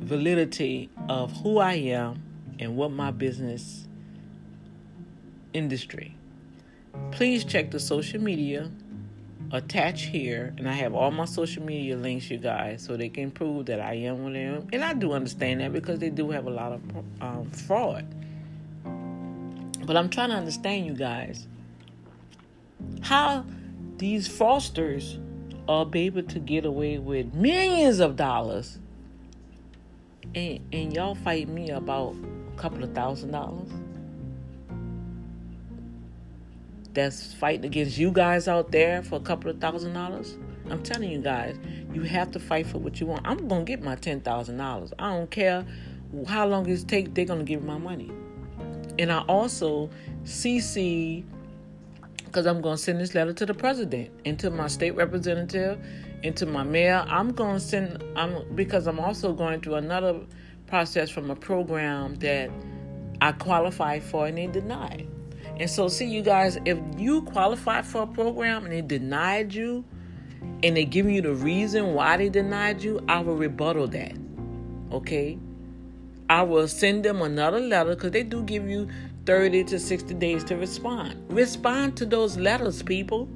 validity 0.00 0.90
of 1.08 1.32
who 1.38 1.58
I 1.58 1.74
am 1.74 2.22
and 2.58 2.76
what 2.76 2.92
my 2.92 3.10
business 3.10 3.88
industry. 5.52 6.16
Please 7.10 7.44
check 7.44 7.70
the 7.70 7.80
social 7.80 8.20
media 8.20 8.70
attached 9.52 10.06
here, 10.06 10.54
and 10.58 10.68
I 10.68 10.72
have 10.72 10.94
all 10.94 11.10
my 11.10 11.24
social 11.24 11.62
media 11.62 11.96
links, 11.96 12.30
you 12.30 12.38
guys, 12.38 12.82
so 12.82 12.96
they 12.96 13.08
can 13.08 13.30
prove 13.30 13.66
that 13.66 13.80
I 13.80 13.94
am 13.94 14.24
what 14.24 14.34
I 14.34 14.40
am. 14.40 14.68
And 14.72 14.84
I 14.84 14.94
do 14.94 15.12
understand 15.12 15.60
that 15.60 15.72
because 15.72 15.98
they 15.98 16.10
do 16.10 16.30
have 16.30 16.46
a 16.46 16.50
lot 16.50 16.72
of 16.72 16.82
um, 17.20 17.50
fraud. 17.50 18.06
But 19.86 19.96
I'm 19.96 20.08
trying 20.08 20.30
to 20.30 20.36
understand, 20.36 20.86
you 20.86 20.94
guys, 20.94 21.46
how 23.02 23.44
these 23.98 24.26
fosters 24.26 25.18
are 25.68 25.86
able 25.94 26.22
to 26.22 26.38
get 26.38 26.64
away 26.64 26.98
with 26.98 27.34
millions 27.34 28.00
of 28.00 28.16
dollars. 28.16 28.78
And, 30.34 30.60
and 30.72 30.92
y'all 30.94 31.14
fight 31.14 31.48
me 31.48 31.70
about 31.70 32.16
a 32.52 32.58
couple 32.58 32.82
of 32.82 32.94
thousand 32.94 33.30
dollars. 33.30 33.68
That's 36.92 37.34
fighting 37.34 37.64
against 37.66 37.98
you 37.98 38.10
guys 38.10 38.48
out 38.48 38.70
there 38.70 39.02
for 39.02 39.16
a 39.16 39.20
couple 39.20 39.50
of 39.50 39.60
thousand 39.60 39.94
dollars? 39.94 40.36
I'm 40.70 40.82
telling 40.82 41.10
you 41.10 41.18
guys 41.18 41.56
you 41.92 42.02
have 42.02 42.30
to 42.32 42.40
fight 42.40 42.66
for 42.66 42.78
what 42.78 43.00
you 43.00 43.06
want. 43.06 43.26
I'm 43.26 43.48
gonna 43.48 43.64
get 43.64 43.82
my 43.82 43.96
ten 43.96 44.20
thousand 44.20 44.56
dollars. 44.56 44.92
I 44.98 45.10
don't 45.10 45.30
care 45.30 45.66
how 46.26 46.46
long 46.46 46.68
it 46.68 46.88
takes 46.88 47.10
they're 47.12 47.24
gonna 47.24 47.44
give 47.44 47.62
me 47.62 47.68
my 47.68 47.78
money 47.78 48.10
and 48.98 49.12
i 49.12 49.20
also 49.22 49.90
cc 50.24 51.24
because 52.24 52.46
i'm 52.46 52.60
gonna 52.60 52.76
send 52.76 53.00
this 53.00 53.14
letter 53.14 53.32
to 53.32 53.46
the 53.46 53.54
president 53.54 54.10
and 54.24 54.38
to 54.38 54.50
my 54.50 54.66
state 54.66 54.94
representative 54.94 55.78
into 56.24 56.46
my 56.46 56.64
mail. 56.64 57.04
I'm 57.06 57.32
going 57.32 57.54
to 57.54 57.60
send 57.60 58.02
I'm 58.16 58.42
because 58.54 58.86
I'm 58.86 58.98
also 58.98 59.32
going 59.32 59.60
through 59.60 59.74
another 59.74 60.20
process 60.66 61.10
from 61.10 61.30
a 61.30 61.36
program 61.36 62.16
that 62.16 62.50
I 63.20 63.32
qualified 63.32 64.02
for 64.02 64.26
and 64.26 64.38
they 64.38 64.46
denied. 64.46 65.06
And 65.58 65.70
so 65.70 65.86
see 65.86 66.06
you 66.06 66.22
guys, 66.22 66.58
if 66.64 66.78
you 66.96 67.22
qualify 67.22 67.82
for 67.82 68.02
a 68.02 68.06
program 68.06 68.64
and 68.64 68.72
they 68.72 68.80
denied 68.80 69.54
you 69.54 69.84
and 70.62 70.76
they 70.76 70.84
give 70.84 71.08
you 71.08 71.20
the 71.20 71.34
reason 71.34 71.92
why 71.92 72.16
they 72.16 72.30
denied 72.30 72.82
you, 72.82 73.00
I 73.06 73.20
will 73.20 73.36
rebuttal 73.36 73.86
that. 73.88 74.16
Okay? 74.90 75.38
I 76.28 76.42
will 76.42 76.68
send 76.68 77.04
them 77.04 77.20
another 77.20 77.60
letter 77.60 77.94
because 77.94 78.12
they 78.12 78.22
do 78.22 78.42
give 78.42 78.68
you 78.68 78.88
30 79.26 79.64
to 79.64 79.78
60 79.78 80.14
days 80.14 80.44
to 80.44 80.56
respond. 80.56 81.16
Respond 81.28 81.96
to 81.98 82.06
those 82.06 82.36
letters, 82.36 82.82
people. 82.82 83.28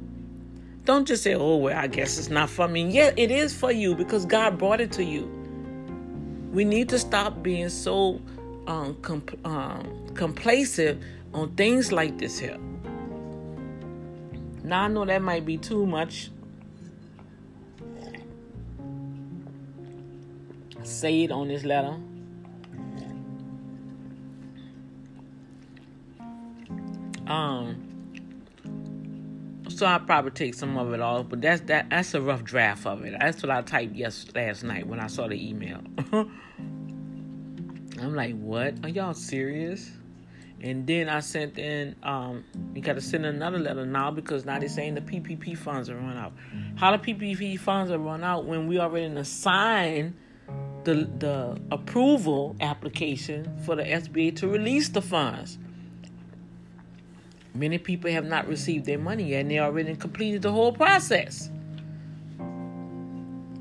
Don't 0.84 1.06
just 1.06 1.22
say, 1.22 1.34
oh, 1.34 1.56
well, 1.56 1.76
I 1.76 1.86
guess 1.86 2.18
it's 2.18 2.30
not 2.30 2.48
for 2.48 2.66
me. 2.66 2.90
Yeah, 2.90 3.12
it 3.16 3.30
is 3.30 3.54
for 3.54 3.70
you 3.70 3.94
because 3.94 4.24
God 4.24 4.56
brought 4.58 4.80
it 4.80 4.90
to 4.92 5.04
you. 5.04 5.26
We 6.52 6.64
need 6.64 6.88
to 6.88 6.98
stop 6.98 7.42
being 7.42 7.68
so 7.68 8.22
um, 8.66 8.96
um, 9.44 10.06
complacent 10.14 11.02
on 11.34 11.54
things 11.56 11.92
like 11.92 12.18
this 12.18 12.38
here. 12.38 12.58
Now, 14.64 14.84
I 14.84 14.88
know 14.88 15.04
that 15.04 15.20
might 15.20 15.44
be 15.44 15.58
too 15.58 15.86
much. 15.86 16.30
Say 20.82 21.24
it 21.24 21.30
on 21.30 21.48
this 21.48 21.64
letter. 21.64 21.96
Um, 27.28 27.88
so 29.68 29.86
I'll 29.86 30.00
probably 30.00 30.32
take 30.32 30.54
some 30.54 30.76
of 30.76 30.92
it 30.92 31.00
off, 31.00 31.28
but 31.28 31.40
that's 31.40 31.60
that 31.62 31.90
that's 31.90 32.14
a 32.14 32.20
rough 32.20 32.42
draft 32.42 32.86
of 32.86 33.04
it. 33.04 33.14
That's 33.20 33.42
what 33.42 33.50
I 33.50 33.62
typed 33.62 33.94
yes 33.94 34.26
last 34.34 34.64
night 34.64 34.86
when 34.86 34.98
I 34.98 35.06
saw 35.06 35.28
the 35.28 35.48
email. 35.48 35.80
I'm 38.00 38.14
like, 38.14 38.36
what? 38.38 38.74
Are 38.82 38.88
y'all 38.88 39.14
serious? 39.14 39.90
And 40.60 40.86
then 40.86 41.08
I 41.08 41.20
sent 41.20 41.58
in, 41.58 41.94
um, 42.02 42.44
you 42.74 42.82
got 42.82 42.94
to 42.94 43.00
send 43.00 43.24
another 43.24 43.58
letter 43.58 43.86
now 43.86 44.10
because 44.10 44.44
now 44.44 44.58
they're 44.58 44.68
saying 44.68 44.94
the 44.94 45.00
PPP 45.00 45.56
funds 45.56 45.88
are 45.88 45.94
run 45.96 46.16
out. 46.16 46.32
How 46.74 46.96
the 46.96 46.98
PPP 46.98 47.60
funds 47.60 47.92
are 47.92 47.98
run 47.98 48.24
out 48.24 48.44
when 48.44 48.66
we 48.66 48.78
already 48.80 49.06
assigned 49.06 50.16
the 50.84 51.08
the 51.18 51.60
approval 51.70 52.56
application 52.60 53.56
for 53.64 53.76
the 53.76 53.84
SBA 53.84 54.36
to 54.36 54.48
release 54.48 54.88
the 54.88 55.02
funds? 55.02 55.58
Many 57.54 57.78
people 57.78 58.10
have 58.10 58.24
not 58.24 58.46
received 58.46 58.84
their 58.84 58.98
money 58.98 59.30
yet 59.30 59.40
and 59.40 59.50
they 59.50 59.58
already 59.58 59.96
completed 59.96 60.42
the 60.42 60.52
whole 60.52 60.72
process. 60.72 61.50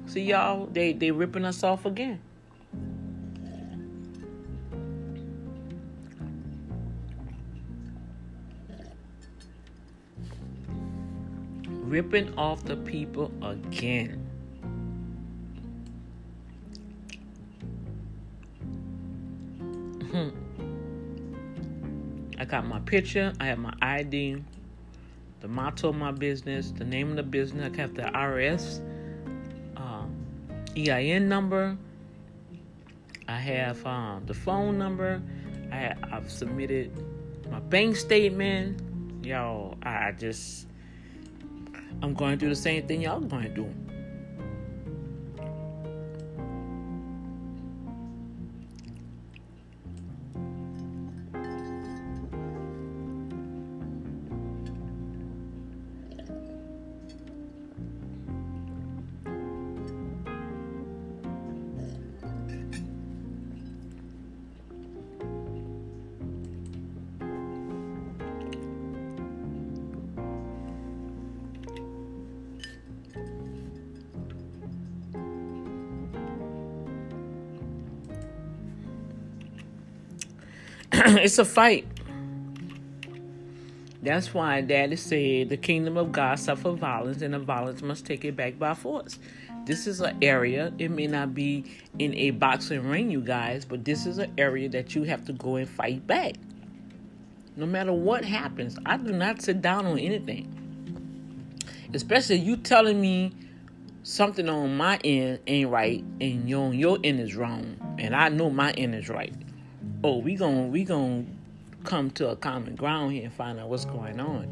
See 0.06 0.22
y'all, 0.22 0.68
they 0.68 0.94
they 0.94 1.12
ripping 1.12 1.46
us 1.46 1.64
off 1.64 1.86
again. 1.86 2.22
Ripping 11.68 12.34
off 12.38 12.64
the 12.66 12.76
people 12.78 13.32
again. 13.42 14.27
Got 22.48 22.66
my 22.66 22.80
picture, 22.80 23.34
I 23.40 23.48
have 23.48 23.60
my 23.60 23.74
ID, 23.82 24.42
the 25.42 25.48
motto 25.48 25.90
of 25.90 25.96
my 25.96 26.12
business, 26.12 26.72
the 26.72 26.86
name 26.86 27.10
of 27.10 27.16
the 27.18 27.24
business, 27.24 27.72
I 27.74 27.82
have 27.82 27.94
the 27.94 28.04
IRS 28.04 28.80
um, 29.76 30.16
EIN 30.76 31.28
number, 31.28 31.78
I 33.28 33.38
have 33.38 33.86
um, 33.86 34.24
the 34.26 34.34
phone 34.34 34.78
number, 34.78 35.22
I 35.72 35.94
I've 36.12 36.32
submitted 36.32 36.92
my 37.52 37.60
bank 37.60 37.96
statement, 37.96 39.26
y'all, 39.26 39.78
I 39.84 40.14
just, 40.14 40.68
I'm 42.02 42.14
going 42.14 42.38
do 42.38 42.50
the 42.50 42.56
same 42.56 42.88
thing 42.88 43.02
y'all 43.02 43.20
going 43.20 43.44
to 43.44 43.50
it's 81.28 81.40
a 81.40 81.44
fight. 81.44 81.86
That's 84.02 84.34
why 84.34 84.62
Daddy 84.62 84.96
said 84.96 85.50
the 85.50 85.58
kingdom 85.58 85.98
of 85.98 86.14
God 86.14 86.40
suffer 86.40 86.72
violence, 86.72 87.22
and 87.22 87.34
the 87.34 87.40
violence 87.40 87.82
must 87.82 88.06
take 88.06 88.24
it 88.24 88.38
back 88.38 88.58
by 88.58 88.74
force. 88.74 89.20
This 89.66 89.88
is 89.88 90.00
an 90.00 90.18
area, 90.22 90.72
it 90.78 90.90
may 90.90 91.06
not 91.06 91.36
be 91.36 91.66
in 92.00 92.14
a 92.14 92.32
boxing 92.32 92.88
ring, 92.88 93.12
you 93.12 93.20
guys, 93.20 93.66
but 93.66 93.84
this 93.84 94.06
is 94.06 94.20
an 94.20 94.34
area 94.38 94.70
that 94.70 94.96
you 94.96 95.04
have 95.04 95.26
to 95.26 95.34
go 95.34 95.58
and 95.58 95.68
fight 95.68 96.08
back. 96.08 96.36
No 97.58 97.66
matter 97.66 97.92
what 97.92 98.24
happens, 98.24 98.78
I 98.86 98.96
do 98.96 99.12
not 99.12 99.42
sit 99.42 99.62
down 99.62 99.86
on 99.86 100.00
anything. 100.00 100.48
Especially 101.94 102.38
you 102.38 102.56
telling 102.56 103.02
me 103.02 103.34
something 104.04 104.48
on 104.48 104.78
my 104.78 104.98
end 105.04 105.40
ain't 105.46 105.70
right 105.70 106.06
and 106.22 106.48
your, 106.48 106.74
your 106.74 107.00
end 107.04 107.20
is 107.20 107.36
wrong, 107.36 107.76
and 108.00 108.16
I 108.16 108.30
know 108.30 108.50
my 108.50 108.72
end 108.72 108.96
is 108.96 109.10
right 109.10 109.34
oh, 110.04 110.18
we 110.18 110.36
going 110.36 110.72
we 110.72 110.84
gonna 110.84 111.26
come 111.84 112.12
to 112.12 112.30
a 112.30 112.36
common 112.36 112.76
ground 112.76 113.14
here 113.14 113.24
and 113.26 113.34
find 113.34 113.60
out 113.60 113.70
what's 113.70 113.86
going 113.86 114.20
on. 114.20 114.44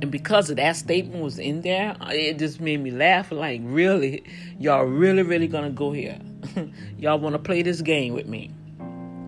And 0.00 0.12
because 0.12 0.48
of 0.50 0.56
that 0.56 0.76
statement 0.76 1.22
was 1.22 1.38
in 1.38 1.62
there, 1.62 1.96
it 2.10 2.38
just 2.38 2.60
made 2.60 2.80
me 2.80 2.90
laugh. 2.90 3.32
Like, 3.32 3.60
really, 3.64 4.22
y'all 4.58 4.84
really, 4.84 5.22
really 5.22 5.48
gonna 5.48 5.70
go 5.70 5.92
here? 5.92 6.18
y'all 6.98 7.18
want 7.18 7.34
to 7.34 7.38
play 7.38 7.62
this 7.62 7.80
game 7.80 8.14
with 8.14 8.26
me? 8.26 8.52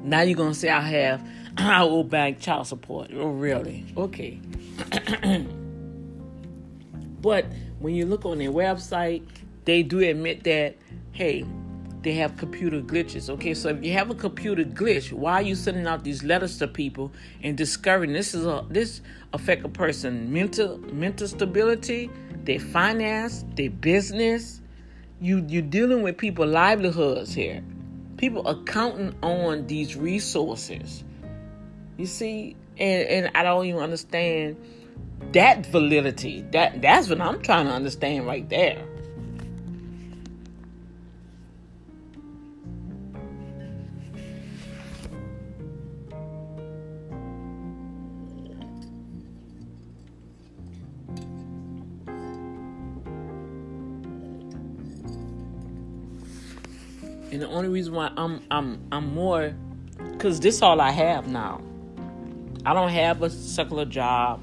Now 0.03 0.20
you're 0.22 0.37
gonna 0.37 0.55
say 0.55 0.68
I 0.68 0.81
have 0.81 1.26
I 1.57 1.83
owe 1.83 2.05
back 2.05 2.39
child 2.41 2.66
support? 2.66 3.11
Oh, 3.14 3.28
really? 3.28 3.85
Okay. 3.97 4.41
but 7.20 7.47
when 7.81 7.95
you 7.95 8.07
look 8.07 8.24
on 8.24 8.39
their 8.39 8.51
website, 8.51 9.26
they 9.64 9.83
do 9.83 9.99
admit 10.01 10.45
that 10.45 10.76
hey, 11.12 11.45
they 12.03 12.12
have 12.14 12.36
computer 12.36 12.80
glitches. 12.80 13.28
Okay, 13.28 13.53
so 13.53 13.68
if 13.68 13.84
you 13.84 13.92
have 13.92 14.11
a 14.11 14.14
computer 14.14 14.64
glitch, 14.64 15.12
why 15.12 15.34
are 15.34 15.42
you 15.42 15.55
sending 15.55 15.86
out 15.86 16.03
these 16.03 16.22
letters 16.22 16.59
to 16.59 16.68
people 16.68 17.12
and 17.42 17.57
discouraging? 17.57 18.14
This 18.14 18.34
is 18.34 18.46
a 18.46 18.64
this 18.68 19.03
affect 19.32 19.64
a 19.64 19.68
person 19.68 20.32
mental 20.32 20.78
mental 20.78 21.28
stability, 21.28 22.11
their 22.44 22.61
finance, 22.61 23.44
their 23.55 23.70
business. 23.70 24.61
You 25.20 25.44
you're 25.46 25.62
dealing 25.62 26.03
with 26.03 26.16
people 26.16 26.46
livelihoods 26.46 27.34
here. 27.34 27.62
People 28.16 28.46
are 28.46 28.62
counting 28.64 29.14
on 29.22 29.66
these 29.66 29.96
resources. 29.96 31.05
You 31.98 32.07
see, 32.07 32.57
and 32.78 33.09
and 33.09 33.36
I 33.36 33.42
don't 33.42 33.66
even 33.66 33.82
understand 33.82 34.57
that 35.32 35.66
validity. 35.66 36.46
That 36.53 36.80
that's 36.80 37.11
what 37.11 37.20
I'm 37.20 37.42
trying 37.42 37.66
to 37.66 37.72
understand 37.72 38.26
right 38.26 38.48
there. 38.48 38.86
And 57.41 57.49
the 57.49 57.55
only 57.57 57.70
reason 57.70 57.95
why 57.95 58.12
I'm 58.18 58.43
I'm 58.51 58.86
I'm 58.93 59.14
more 59.14 59.55
cuz 60.18 60.41
this 60.41 60.61
all 60.61 60.78
I 60.78 60.91
have 60.91 61.26
now. 61.26 61.62
I 62.66 62.74
don't 62.74 62.91
have 62.91 63.22
a 63.22 63.30
secular 63.30 63.86
job. 63.86 64.43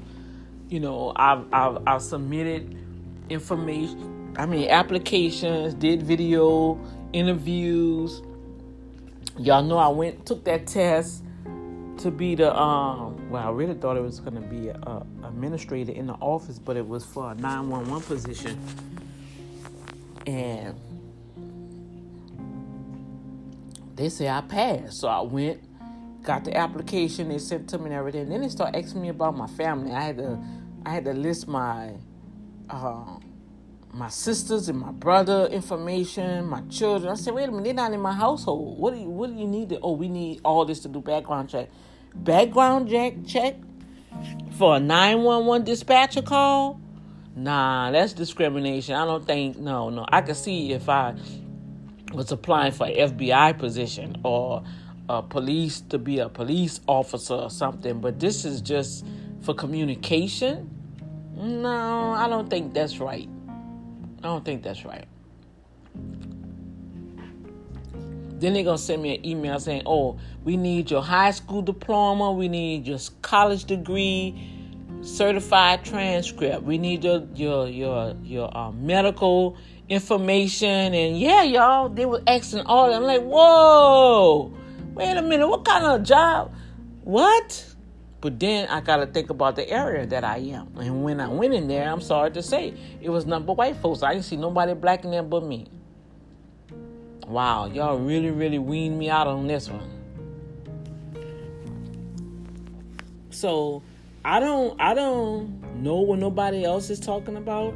You 0.68 0.80
know, 0.80 1.12
I've 1.14 1.46
I've, 1.52 1.78
I've 1.86 2.02
submitted 2.02 2.76
information, 3.30 4.34
I 4.36 4.46
mean 4.46 4.68
applications, 4.68 5.74
did 5.74 6.02
video 6.02 6.76
interviews. 7.12 8.20
Y'all 9.38 9.62
know 9.62 9.78
I 9.78 9.86
went 9.86 10.26
took 10.26 10.42
that 10.46 10.66
test 10.66 11.22
to 11.98 12.10
be 12.10 12.34
the 12.34 12.52
um 12.60 13.30
well 13.30 13.46
I 13.46 13.50
really 13.52 13.74
thought 13.74 13.96
it 13.96 14.02
was 14.02 14.18
going 14.18 14.34
to 14.34 14.48
be 14.48 14.70
a, 14.70 14.74
a 14.74 15.06
administrator 15.22 15.92
in 15.92 16.08
the 16.08 16.14
office 16.14 16.58
but 16.58 16.76
it 16.76 16.86
was 16.86 17.04
for 17.04 17.30
a 17.30 17.34
911 17.36 18.02
position 18.02 18.58
and 20.26 20.74
they 23.98 24.08
say 24.08 24.28
I 24.28 24.40
passed. 24.40 25.00
So 25.00 25.08
I 25.08 25.20
went, 25.20 25.60
got 26.22 26.44
the 26.44 26.56
application 26.56 27.28
they 27.28 27.38
sent 27.38 27.68
to 27.70 27.78
me 27.78 27.86
and 27.86 27.94
everything. 27.94 28.28
Then 28.28 28.40
they 28.40 28.48
start 28.48 28.74
asking 28.74 29.02
me 29.02 29.08
about 29.08 29.36
my 29.36 29.48
family. 29.48 29.92
I 29.92 30.00
had 30.00 30.16
to 30.18 30.38
I 30.86 30.90
had 30.90 31.04
to 31.04 31.12
list 31.12 31.48
my 31.48 31.94
uh, 32.70 33.18
my 33.92 34.08
sisters 34.08 34.68
and 34.68 34.78
my 34.78 34.92
brother 34.92 35.46
information, 35.46 36.46
my 36.46 36.60
children. 36.70 37.10
I 37.10 37.16
said, 37.16 37.34
wait 37.34 37.48
a 37.48 37.50
minute, 37.50 37.64
they're 37.64 37.74
not 37.74 37.92
in 37.92 38.00
my 38.00 38.12
household. 38.12 38.78
What 38.78 38.94
do 38.94 39.00
you 39.00 39.08
what 39.08 39.30
do 39.30 39.36
you 39.38 39.48
need 39.48 39.70
to 39.70 39.80
oh 39.80 39.92
we 39.92 40.08
need 40.08 40.40
all 40.44 40.64
this 40.64 40.80
to 40.80 40.88
do 40.88 41.00
background 41.00 41.50
check. 41.50 41.68
Background 42.14 42.88
check 42.88 43.14
check 43.26 43.56
for 44.52 44.76
a 44.76 44.80
911 44.80 45.64
dispatcher 45.64 46.22
call? 46.22 46.80
Nah, 47.34 47.90
that's 47.90 48.12
discrimination. 48.12 48.94
I 48.94 49.04
don't 49.04 49.26
think 49.26 49.58
no, 49.58 49.90
no. 49.90 50.06
I 50.08 50.20
can 50.20 50.36
see 50.36 50.72
if 50.72 50.88
I 50.88 51.14
was 52.12 52.32
applying 52.32 52.72
for 52.72 52.86
FBI 52.86 53.58
position 53.58 54.16
or 54.24 54.62
police 55.28 55.80
to 55.80 55.98
be 55.98 56.18
a 56.18 56.28
police 56.28 56.80
officer 56.86 57.34
or 57.34 57.50
something, 57.50 58.00
but 58.00 58.20
this 58.20 58.44
is 58.44 58.60
just 58.60 59.06
for 59.40 59.54
communication. 59.54 60.70
No, 61.34 62.12
I 62.12 62.28
don't 62.28 62.50
think 62.50 62.74
that's 62.74 62.98
right. 62.98 63.28
I 64.18 64.22
don't 64.22 64.44
think 64.44 64.62
that's 64.62 64.84
right. 64.84 65.06
Then 68.38 68.52
they're 68.52 68.64
gonna 68.64 68.78
send 68.78 69.02
me 69.02 69.16
an 69.16 69.26
email 69.26 69.58
saying, 69.58 69.82
"Oh, 69.86 70.18
we 70.44 70.56
need 70.56 70.90
your 70.90 71.02
high 71.02 71.32
school 71.32 71.62
diploma, 71.62 72.32
we 72.32 72.48
need 72.48 72.86
your 72.86 72.98
college 73.22 73.64
degree, 73.64 74.34
certified 75.00 75.84
transcript, 75.84 76.62
we 76.62 76.78
need 76.78 77.02
your 77.02 77.26
your 77.34 77.68
your 77.68 78.14
your 78.22 78.56
uh, 78.56 78.70
medical 78.72 79.56
information 79.88 80.94
and 80.94 81.18
yeah, 81.18 81.42
y'all, 81.42 81.88
they 81.88 82.06
were 82.06 82.22
asking 82.26 82.60
all. 82.66 82.92
I'm 82.92 83.02
like, 83.02 83.22
whoa, 83.22 84.52
wait 84.94 85.16
a 85.16 85.22
minute, 85.22 85.48
what 85.48 85.64
kind 85.64 85.84
of 85.84 86.02
job? 86.02 86.54
What? 87.02 87.64
But 88.20 88.40
then 88.40 88.68
I 88.68 88.80
gotta 88.80 89.06
think 89.06 89.30
about 89.30 89.56
the 89.56 89.68
area 89.68 90.04
that 90.06 90.24
I 90.24 90.38
am. 90.38 90.76
And 90.78 91.04
when 91.04 91.20
I 91.20 91.28
went 91.28 91.54
in 91.54 91.68
there, 91.68 91.88
I'm 91.88 92.00
sorry 92.00 92.32
to 92.32 92.42
say, 92.42 92.74
it 93.00 93.08
was 93.10 93.26
number 93.26 93.52
white 93.52 93.76
folks. 93.76 94.02
I 94.02 94.12
didn't 94.12 94.24
see 94.24 94.36
nobody 94.36 94.74
black 94.74 95.04
in 95.04 95.10
there 95.12 95.22
but 95.22 95.44
me. 95.44 95.68
Wow, 97.26 97.66
y'all 97.66 97.98
really, 97.98 98.30
really 98.30 98.58
weaned 98.58 98.98
me 98.98 99.08
out 99.10 99.26
on 99.26 99.46
this 99.46 99.68
one. 99.68 99.88
So 103.30 103.82
I 104.24 104.40
don't 104.40 104.80
I 104.80 104.94
don't 104.94 105.62
know 105.82 106.00
what 106.00 106.18
nobody 106.18 106.64
else 106.64 106.90
is 106.90 106.98
talking 106.98 107.36
about. 107.36 107.74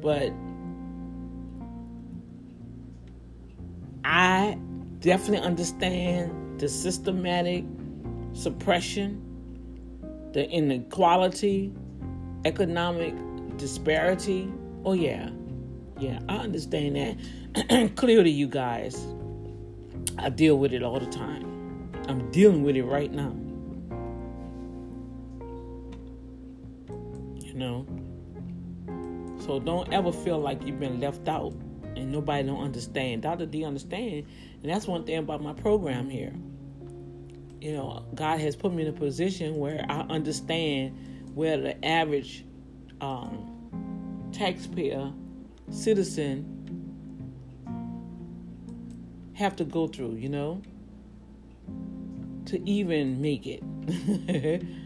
But 0.00 0.32
I 4.04 4.58
definitely 5.00 5.46
understand 5.46 6.60
the 6.60 6.68
systematic 6.68 7.64
suppression, 8.32 9.22
the 10.32 10.48
inequality, 10.48 11.72
economic 12.44 13.14
disparity. 13.56 14.50
Oh, 14.84 14.92
yeah. 14.92 15.30
Yeah, 15.98 16.18
I 16.28 16.36
understand 16.36 16.96
that. 16.96 17.94
Clearly, 17.96 18.30
you 18.30 18.46
guys, 18.46 19.06
I 20.18 20.30
deal 20.30 20.56
with 20.56 20.72
it 20.72 20.82
all 20.82 20.98
the 20.98 21.06
time. 21.06 21.90
I'm 22.08 22.30
dealing 22.30 22.62
with 22.62 22.76
it 22.76 22.84
right 22.84 23.12
now. 23.12 23.34
You 27.44 27.54
know? 27.54 27.86
So 29.50 29.58
don't 29.58 29.92
ever 29.92 30.12
feel 30.12 30.38
like 30.38 30.64
you've 30.64 30.78
been 30.78 31.00
left 31.00 31.26
out 31.26 31.52
and 31.96 32.12
nobody 32.12 32.46
don't 32.46 32.62
understand. 32.62 33.22
Dr. 33.22 33.46
D 33.46 33.64
understand, 33.64 34.24
and 34.62 34.70
that's 34.70 34.86
one 34.86 35.02
thing 35.02 35.18
about 35.18 35.42
my 35.42 35.52
program 35.54 36.08
here. 36.08 36.32
you 37.60 37.72
know, 37.72 38.06
God 38.14 38.38
has 38.38 38.54
put 38.54 38.72
me 38.72 38.82
in 38.82 38.88
a 38.90 38.92
position 38.92 39.56
where 39.56 39.84
I 39.88 40.02
understand 40.02 40.96
where 41.34 41.56
the 41.56 41.84
average 41.84 42.44
um, 43.00 44.30
taxpayer, 44.30 45.12
citizen 45.68 46.46
have 49.34 49.56
to 49.56 49.64
go 49.64 49.88
through, 49.88 50.14
you 50.14 50.28
know, 50.28 50.62
to 52.46 52.70
even 52.70 53.20
make 53.20 53.48
it. 53.48 53.64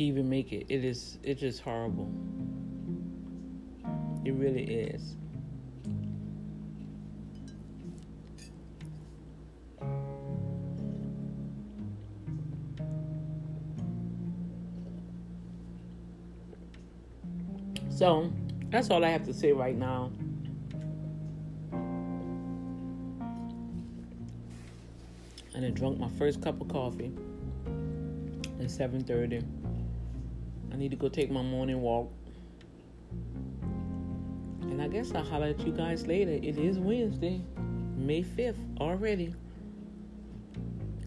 to 0.00 0.04
even 0.06 0.30
make 0.30 0.50
it, 0.50 0.64
it 0.70 0.82
is 0.82 1.18
it's 1.22 1.42
just 1.42 1.60
horrible. 1.60 2.10
It 4.24 4.32
really 4.32 4.64
is. 4.64 5.14
So 17.90 18.32
that's 18.70 18.88
all 18.88 19.04
I 19.04 19.10
have 19.10 19.24
to 19.24 19.34
say 19.34 19.52
right 19.52 19.76
now. 19.76 20.10
And 25.54 25.66
I 25.66 25.68
drunk 25.68 25.98
my 25.98 26.08
first 26.18 26.40
cup 26.40 26.58
of 26.62 26.68
coffee 26.68 27.12
at 28.58 28.70
7:30. 28.70 29.59
I 30.72 30.76
need 30.76 30.90
to 30.90 30.96
go 30.96 31.08
take 31.08 31.30
my 31.30 31.42
morning 31.42 31.80
walk. 31.80 32.12
And 34.62 34.80
I 34.80 34.88
guess 34.88 35.12
I'll 35.14 35.24
holler 35.24 35.48
at 35.48 35.60
you 35.66 35.72
guys 35.72 36.06
later. 36.06 36.30
It 36.30 36.56
is 36.58 36.78
Wednesday, 36.78 37.40
May 37.96 38.22
5th 38.22 38.80
already. 38.80 39.34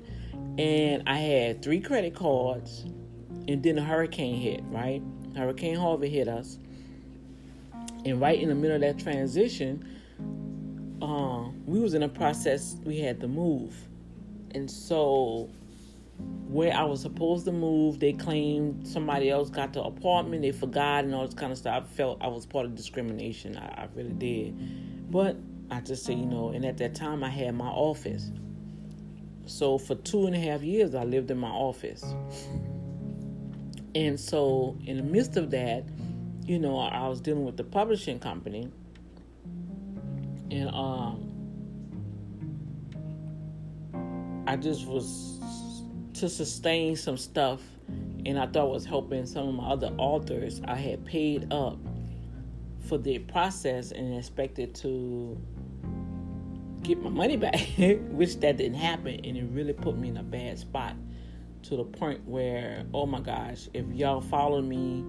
and 0.58 1.04
I 1.08 1.18
had 1.18 1.62
three 1.62 1.80
credit 1.80 2.16
cards, 2.16 2.86
and 3.48 3.64
then 3.64 3.78
a 3.78 3.84
hurricane 3.84 4.40
hit, 4.40 4.62
right? 4.66 5.02
Hurricane 5.36 5.76
Harvey 5.76 6.10
hit 6.10 6.28
us, 6.28 6.60
and 8.06 8.20
right 8.20 8.40
in 8.40 8.50
the 8.50 8.56
middle 8.56 8.76
of 8.76 8.82
that 8.82 9.00
transition, 9.00 9.88
um, 11.02 11.64
we 11.66 11.80
was 11.80 11.94
in 11.94 12.04
a 12.04 12.10
process. 12.10 12.76
We 12.84 13.00
had 13.00 13.20
to 13.22 13.28
move, 13.28 13.74
and 14.54 14.70
so 14.70 15.50
where 16.48 16.74
I 16.74 16.84
was 16.84 17.02
supposed 17.02 17.46
to 17.46 17.52
move, 17.52 18.00
they 18.00 18.14
claimed 18.14 18.88
somebody 18.88 19.30
else 19.30 19.50
got 19.50 19.74
the 19.74 19.82
apartment. 19.82 20.42
They 20.42 20.52
forgot 20.52 21.06
and 21.06 21.16
all 21.16 21.26
this 21.26 21.34
kind 21.34 21.52
of 21.52 21.58
stuff. 21.58 21.84
I 21.84 21.96
felt 21.96 22.22
I 22.22 22.28
was 22.28 22.46
part 22.46 22.66
of 22.66 22.76
discrimination. 22.76 23.58
I, 23.58 23.84
I 23.84 23.88
really 23.96 24.14
did, 24.14 25.12
but 25.12 25.38
I 25.70 25.80
just 25.82 26.06
say 26.06 26.14
you 26.14 26.26
know. 26.26 26.50
And 26.50 26.66
at 26.66 26.78
that 26.78 26.94
time, 26.94 27.24
I 27.24 27.30
had 27.30 27.56
my 27.56 27.70
office. 27.70 28.32
So 29.46 29.78
for 29.78 29.96
two 29.96 30.28
and 30.28 30.36
a 30.36 30.40
half 30.40 30.62
years, 30.62 30.94
I 30.94 31.04
lived 31.04 31.32
in 31.32 31.38
my 31.38 31.50
office. 31.50 32.04
And 33.96 34.20
so, 34.20 34.78
in 34.86 34.98
the 34.98 35.04
midst 35.04 35.36
of 35.36 35.52
that, 35.52 35.84
you 36.46 36.60
know, 36.60 36.78
I 36.80 37.08
was 37.08 37.20
dealing 37.20 37.44
with 37.44 37.58
the 37.58 37.64
publishing 37.64 38.20
company, 38.20 38.72
and 40.50 40.70
um, 40.70 41.31
I 44.48 44.56
just 44.56 44.88
was 44.88 45.40
to 46.16 46.30
sustain 46.30 46.96
some 46.96 47.18
stuff, 47.18 47.62
and 48.26 48.40
I 48.40 48.48
thought 48.48 48.68
I 48.68 48.72
was 48.72 48.86
helping 48.86 49.26
some 49.26 49.48
of 49.48 49.56
my 49.56 49.70
other 49.70 49.94
authors. 49.98 50.62
I 50.66 50.76
had 50.76 51.06
paid 51.06 51.52
up 51.52 51.78
for 52.88 52.98
the 52.98 53.20
process 53.20 53.92
and 53.92 54.18
expected 54.18 54.76
to 54.76 55.38
get 56.84 57.02
my 57.02 57.10
money 57.10 57.38
back, 57.38 57.60
which 58.10 58.40
that 58.40 58.58
didn't 58.58 58.76
happen, 58.76 59.20
and 59.24 59.38
it 59.38 59.46
really 59.52 59.74
put 59.74 59.98
me 59.98 60.10
in 60.10 60.18
a 60.18 60.24
bad 60.24 60.60
spot 60.60 60.96
to 61.64 61.78
the 61.78 61.84
point 61.84 62.28
where, 62.28 62.86
oh 62.94 63.06
my 63.06 63.20
gosh, 63.20 63.70
if 63.74 63.86
y'all 63.94 64.22
follow 64.22 64.62
me 64.62 65.04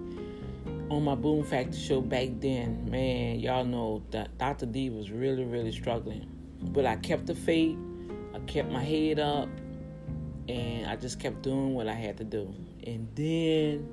on 0.89 1.03
my 1.03 1.15
Boom 1.15 1.43
Factor 1.43 1.77
show 1.77 2.01
back 2.01 2.29
then, 2.39 2.89
man, 2.89 3.39
y'all 3.39 3.65
know 3.65 4.03
that 4.11 4.37
Dr. 4.37 4.65
D 4.65 4.89
was 4.89 5.11
really, 5.11 5.43
really 5.43 5.71
struggling. 5.71 6.29
But 6.61 6.85
I 6.85 6.95
kept 6.97 7.25
the 7.25 7.35
faith, 7.35 7.77
I 8.33 8.39
kept 8.39 8.71
my 8.71 8.83
head 8.83 9.19
up, 9.19 9.49
and 10.49 10.87
I 10.87 10.95
just 10.95 11.19
kept 11.19 11.41
doing 11.41 11.73
what 11.73 11.87
I 11.87 11.93
had 11.93 12.17
to 12.17 12.23
do. 12.23 12.53
And 12.85 13.07
then 13.15 13.87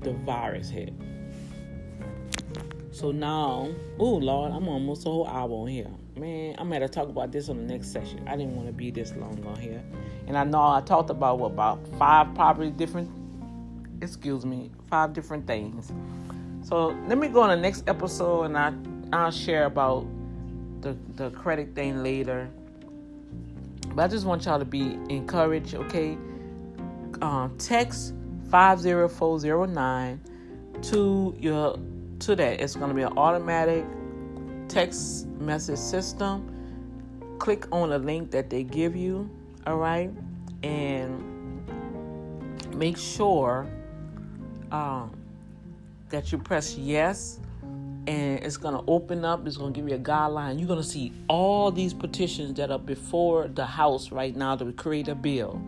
the 0.00 0.12
virus 0.12 0.68
hit. 0.68 0.92
So 2.92 3.12
now, 3.12 3.68
oh 3.98 4.14
Lord, 4.16 4.52
I'm 4.52 4.68
almost 4.68 5.06
a 5.06 5.10
whole 5.10 5.26
hour 5.26 5.50
on 5.50 5.68
here 5.68 5.90
man, 6.20 6.54
I'm 6.58 6.70
gonna 6.70 6.88
talk 6.88 7.08
about 7.08 7.32
this 7.32 7.48
on 7.48 7.56
the 7.56 7.72
next 7.72 7.92
session. 7.92 8.26
I 8.28 8.36
didn't 8.36 8.54
want 8.54 8.68
to 8.68 8.72
be 8.72 8.90
this 8.90 9.14
long 9.16 9.44
on 9.46 9.56
here, 9.56 9.82
and 10.26 10.36
I 10.36 10.44
know 10.44 10.60
I 10.60 10.82
talked 10.82 11.10
about 11.10 11.38
what 11.38 11.52
about 11.52 11.86
five 11.98 12.34
probably 12.34 12.70
different, 12.70 13.10
excuse 14.02 14.44
me, 14.44 14.70
five 14.88 15.12
different 15.14 15.46
things. 15.46 15.90
So 16.62 16.88
let 17.08 17.18
me 17.18 17.28
go 17.28 17.40
on 17.40 17.48
the 17.48 17.56
next 17.56 17.88
episode, 17.88 18.44
and 18.44 18.58
I 18.58 18.72
I'll 19.12 19.30
share 19.30 19.64
about 19.64 20.06
the 20.82 20.96
the 21.16 21.30
credit 21.30 21.74
thing 21.74 22.02
later. 22.02 22.50
But 23.94 24.04
I 24.04 24.08
just 24.08 24.26
want 24.26 24.44
y'all 24.44 24.58
to 24.58 24.64
be 24.64 24.98
encouraged, 25.08 25.74
okay? 25.74 26.16
Um, 27.22 27.54
text 27.58 28.14
five 28.50 28.80
zero 28.80 29.08
four 29.08 29.38
zero 29.38 29.64
nine 29.64 30.20
to 30.82 31.34
your 31.38 31.78
to 32.20 32.36
that. 32.36 32.60
It's 32.60 32.76
gonna 32.76 32.94
be 32.94 33.02
an 33.02 33.16
automatic 33.18 33.84
text 34.68 35.26
message 35.38 35.78
system, 35.78 37.36
click 37.38 37.66
on 37.72 37.90
the 37.90 37.98
link 37.98 38.30
that 38.30 38.48
they 38.48 38.62
give 38.62 38.94
you, 38.94 39.28
all 39.66 39.76
right? 39.76 40.10
And 40.62 41.26
make 42.74 42.96
sure 42.96 43.66
um, 44.70 45.10
that 46.10 46.30
you 46.30 46.38
press 46.38 46.76
yes 46.76 47.40
and 48.06 48.38
it's 48.40 48.56
going 48.56 48.74
to 48.74 48.82
open 48.88 49.24
up 49.24 49.46
it's 49.46 49.56
going 49.56 49.72
to 49.72 49.80
give 49.80 49.88
you 49.88 49.94
a 49.94 49.98
guideline 49.98 50.58
you're 50.58 50.68
going 50.68 50.80
to 50.80 50.88
see 50.88 51.12
all 51.28 51.70
these 51.70 51.92
petitions 51.92 52.54
that 52.54 52.70
are 52.70 52.78
before 52.78 53.48
the 53.48 53.64
house 53.64 54.10
right 54.10 54.36
now 54.36 54.56
to 54.56 54.72
create 54.72 55.08
a 55.08 55.14
bill 55.14 55.60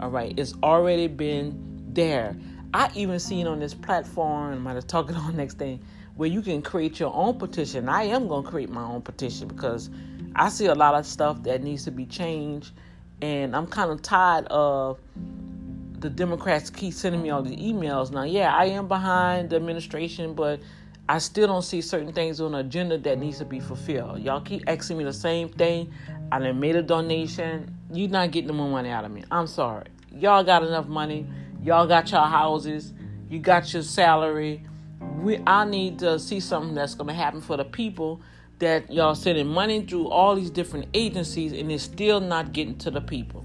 all 0.00 0.10
right 0.10 0.38
it's 0.38 0.54
already 0.62 1.06
been 1.06 1.56
there 1.92 2.36
i 2.74 2.90
even 2.94 3.18
seen 3.18 3.46
on 3.46 3.60
this 3.60 3.74
platform 3.74 4.52
i 4.52 4.56
might 4.56 4.74
have 4.74 4.86
talked 4.86 5.10
on 5.14 5.36
next 5.36 5.58
thing 5.58 5.80
where 6.18 6.28
you 6.28 6.42
can 6.42 6.60
create 6.60 6.98
your 6.98 7.14
own 7.14 7.38
petition. 7.38 7.88
I 7.88 8.02
am 8.02 8.26
going 8.26 8.42
to 8.42 8.50
create 8.50 8.70
my 8.70 8.82
own 8.82 9.02
petition 9.02 9.46
because 9.46 9.88
I 10.34 10.48
see 10.48 10.66
a 10.66 10.74
lot 10.74 10.94
of 10.96 11.06
stuff 11.06 11.44
that 11.44 11.62
needs 11.62 11.84
to 11.84 11.92
be 11.92 12.06
changed, 12.06 12.72
and 13.22 13.54
I'm 13.54 13.68
kind 13.68 13.92
of 13.92 14.02
tired 14.02 14.46
of 14.48 14.98
the 16.00 16.10
Democrats 16.10 16.70
keep 16.70 16.92
sending 16.92 17.22
me 17.22 17.30
all 17.30 17.42
these 17.42 17.58
emails. 17.60 18.10
Now, 18.10 18.24
yeah, 18.24 18.52
I 18.52 18.64
am 18.64 18.88
behind 18.88 19.50
the 19.50 19.56
administration, 19.56 20.34
but 20.34 20.60
I 21.08 21.18
still 21.18 21.46
don't 21.46 21.62
see 21.62 21.80
certain 21.80 22.12
things 22.12 22.40
on 22.40 22.52
the 22.52 22.58
agenda 22.58 22.98
that 22.98 23.18
needs 23.18 23.38
to 23.38 23.44
be 23.44 23.60
fulfilled. 23.60 24.20
Y'all 24.20 24.40
keep 24.40 24.64
asking 24.66 24.98
me 24.98 25.04
the 25.04 25.12
same 25.12 25.48
thing. 25.48 25.92
I 26.30 26.38
done 26.38 26.60
made 26.60 26.76
a 26.76 26.82
donation. 26.82 27.74
You're 27.92 28.10
not 28.10 28.30
getting 28.30 28.54
more 28.54 28.68
money 28.68 28.90
out 28.90 29.04
of 29.04 29.10
me. 29.10 29.24
I'm 29.30 29.46
sorry. 29.46 29.86
Y'all 30.12 30.44
got 30.44 30.62
enough 30.62 30.86
money. 30.86 31.26
Y'all 31.62 31.86
got 31.86 32.10
your 32.10 32.26
houses. 32.26 32.92
You 33.30 33.38
got 33.38 33.72
your 33.72 33.82
salary 33.82 34.62
we 35.18 35.40
I 35.46 35.64
need 35.64 35.98
to 36.00 36.18
see 36.18 36.40
something 36.40 36.74
that's 36.74 36.94
to 36.94 37.12
happen 37.12 37.40
for 37.40 37.56
the 37.56 37.64
people 37.64 38.20
that 38.58 38.92
y'all 38.92 39.14
sending 39.14 39.46
money 39.46 39.82
through 39.82 40.08
all 40.08 40.34
these 40.34 40.50
different 40.50 40.86
agencies 40.94 41.52
and 41.52 41.70
it's 41.70 41.84
still 41.84 42.20
not 42.20 42.52
getting 42.52 42.76
to 42.78 42.90
the 42.90 43.00
people. 43.00 43.44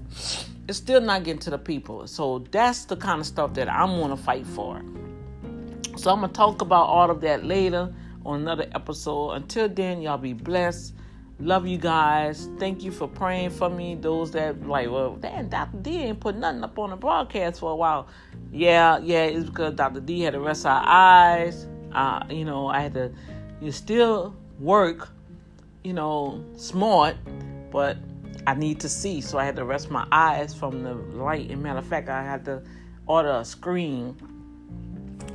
It's 0.68 0.78
still 0.78 1.00
not 1.00 1.24
getting 1.24 1.40
to 1.40 1.50
the 1.50 1.58
people. 1.58 2.06
So 2.06 2.44
that's 2.50 2.86
the 2.86 2.96
kind 2.96 3.20
of 3.20 3.26
stuff 3.26 3.54
that 3.54 3.68
I'm 3.68 4.00
to 4.10 4.16
fight 4.16 4.46
for. 4.46 4.82
So 5.96 6.10
I'm 6.10 6.20
going 6.20 6.30
to 6.30 6.36
talk 6.36 6.60
about 6.60 6.84
all 6.84 7.10
of 7.10 7.20
that 7.22 7.44
later 7.44 7.92
on 8.24 8.40
another 8.40 8.66
episode. 8.72 9.32
Until 9.32 9.68
then, 9.68 10.02
y'all 10.02 10.18
be 10.18 10.32
blessed. 10.32 10.94
Love 11.40 11.66
you 11.66 11.78
guys. 11.78 12.48
Thank 12.58 12.84
you 12.84 12.92
for 12.92 13.08
praying 13.08 13.50
for 13.50 13.68
me. 13.68 13.96
Those 13.96 14.30
that 14.32 14.66
like, 14.66 14.90
well, 14.90 15.16
damn, 15.16 15.48
Dr. 15.48 15.78
D 15.78 15.98
ain't 15.98 16.20
put 16.20 16.36
nothing 16.36 16.62
up 16.62 16.78
on 16.78 16.90
the 16.90 16.96
broadcast 16.96 17.60
for 17.60 17.72
a 17.72 17.76
while. 17.76 18.06
Yeah, 18.52 18.98
yeah, 18.98 19.24
it's 19.24 19.50
because 19.50 19.74
Dr. 19.74 20.00
D 20.00 20.20
had 20.20 20.34
to 20.34 20.40
rest 20.40 20.64
our 20.64 20.82
eyes. 20.84 21.66
Uh, 21.92 22.24
you 22.30 22.44
know, 22.44 22.68
I 22.68 22.80
had 22.80 22.94
to 22.94 23.12
you 23.60 23.72
still 23.72 24.36
work, 24.60 25.08
you 25.82 25.92
know, 25.92 26.44
smart, 26.56 27.16
but 27.70 27.96
I 28.46 28.54
need 28.54 28.80
to 28.80 28.88
see. 28.88 29.20
So 29.20 29.38
I 29.38 29.44
had 29.44 29.56
to 29.56 29.64
rest 29.64 29.90
my 29.90 30.06
eyes 30.12 30.54
from 30.54 30.82
the 30.82 30.94
light. 30.94 31.50
And 31.50 31.62
matter 31.62 31.78
of 31.78 31.86
fact, 31.86 32.08
I 32.08 32.22
had 32.22 32.44
to 32.44 32.62
order 33.06 33.30
a 33.30 33.44
screen. 33.44 34.16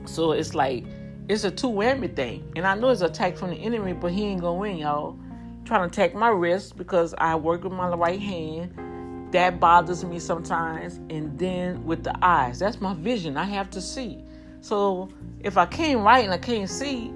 So 0.06 0.32
it's 0.32 0.56
like 0.56 0.86
it's 1.30 1.44
a 1.44 1.52
two 1.52 1.68
whammy 1.68 2.14
thing. 2.14 2.52
And 2.56 2.66
I 2.66 2.76
know 2.76 2.90
it's 2.90 3.02
attack 3.02 3.38
from 3.38 3.52
the 3.52 3.58
enemy, 3.58 3.94
but 3.94 4.12
he 4.12 4.26
ain't 4.26 4.42
gonna 4.42 4.58
win, 4.58 4.78
y'all. 4.78 5.18
Trying 5.64 5.88
to 5.90 5.94
attack 5.94 6.16
my 6.16 6.30
wrist 6.30 6.76
because 6.76 7.14
I 7.18 7.36
work 7.36 7.64
with 7.64 7.74
my 7.74 7.88
right 7.90 8.20
hand. 8.20 9.32
That 9.32 9.60
bothers 9.60 10.04
me 10.04 10.18
sometimes. 10.18 10.98
And 11.12 11.38
then 11.38 11.86
with 11.86 12.04
the 12.04 12.18
eyes, 12.24 12.58
that's 12.58 12.82
my 12.82 12.96
vision. 12.96 13.38
I 13.38 13.44
have 13.44 13.70
to 13.72 13.82
see. 13.82 14.24
So 14.62 15.10
if 15.42 15.58
I 15.58 15.68
can't 15.68 16.02
write 16.02 16.26
and 16.26 16.34
I 16.34 16.40
can't 16.40 16.70
see, 16.70 17.10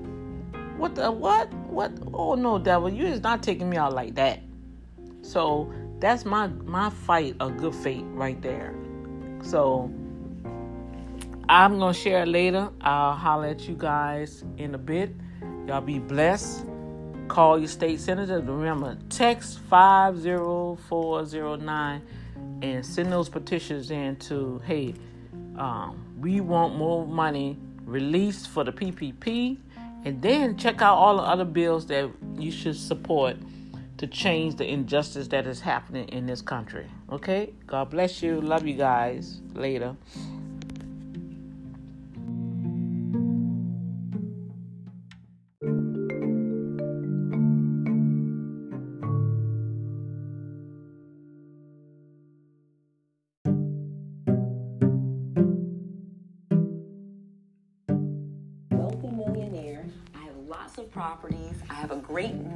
what 0.77 0.95
the 0.95 1.11
what? 1.11 1.51
What? 1.53 1.91
Oh 2.13 2.35
no, 2.35 2.59
devil, 2.59 2.89
you 2.89 3.05
is 3.05 3.21
not 3.21 3.41
taking 3.41 3.69
me 3.69 3.77
out 3.77 3.93
like 3.93 4.15
that. 4.15 4.41
So 5.23 5.73
that's 5.99 6.23
my 6.23 6.47
my 6.47 6.89
fight 6.89 7.35
of 7.39 7.57
good 7.57 7.73
fate 7.73 8.05
right 8.09 8.39
there. 8.41 8.75
So 9.41 9.91
I'm 11.53 11.77
gonna 11.77 11.93
share 11.93 12.23
it 12.23 12.29
later. 12.29 12.71
I'll 12.81 13.13
holler 13.13 13.49
at 13.49 13.67
you 13.67 13.75
guys 13.75 14.43
in 14.57 14.73
a 14.73 14.77
bit. 14.79 15.13
Y'all 15.67 15.81
be 15.81 15.99
blessed. 15.99 16.65
Call 17.27 17.59
your 17.59 17.67
state 17.67 17.99
senator. 17.99 18.39
Remember, 18.39 18.97
text 19.09 19.59
50409 19.69 22.01
and 22.63 22.83
send 22.83 23.11
those 23.11 23.29
petitions 23.29 23.91
in 23.91 24.15
to 24.15 24.63
hey, 24.65 24.95
um, 25.55 26.03
we 26.19 26.41
want 26.41 26.75
more 26.75 27.05
money 27.05 27.59
released 27.85 28.49
for 28.49 28.63
the 28.63 28.71
PPP 28.71 29.59
and 30.05 30.23
then 30.23 30.57
check 30.57 30.81
out 30.81 30.95
all 30.95 31.17
the 31.17 31.21
other 31.21 31.45
bills 31.45 31.85
that 31.85 32.09
you 32.35 32.51
should 32.51 32.75
support 32.75 33.37
to 33.97 34.07
change 34.07 34.55
the 34.55 34.67
injustice 34.67 35.27
that 35.27 35.45
is 35.45 35.59
happening 35.59 36.09
in 36.09 36.25
this 36.25 36.41
country. 36.41 36.87
Okay? 37.11 37.53
God 37.67 37.91
bless 37.91 38.23
you. 38.23 38.41
Love 38.41 38.65
you 38.65 38.73
guys. 38.73 39.39
Later. 39.53 39.95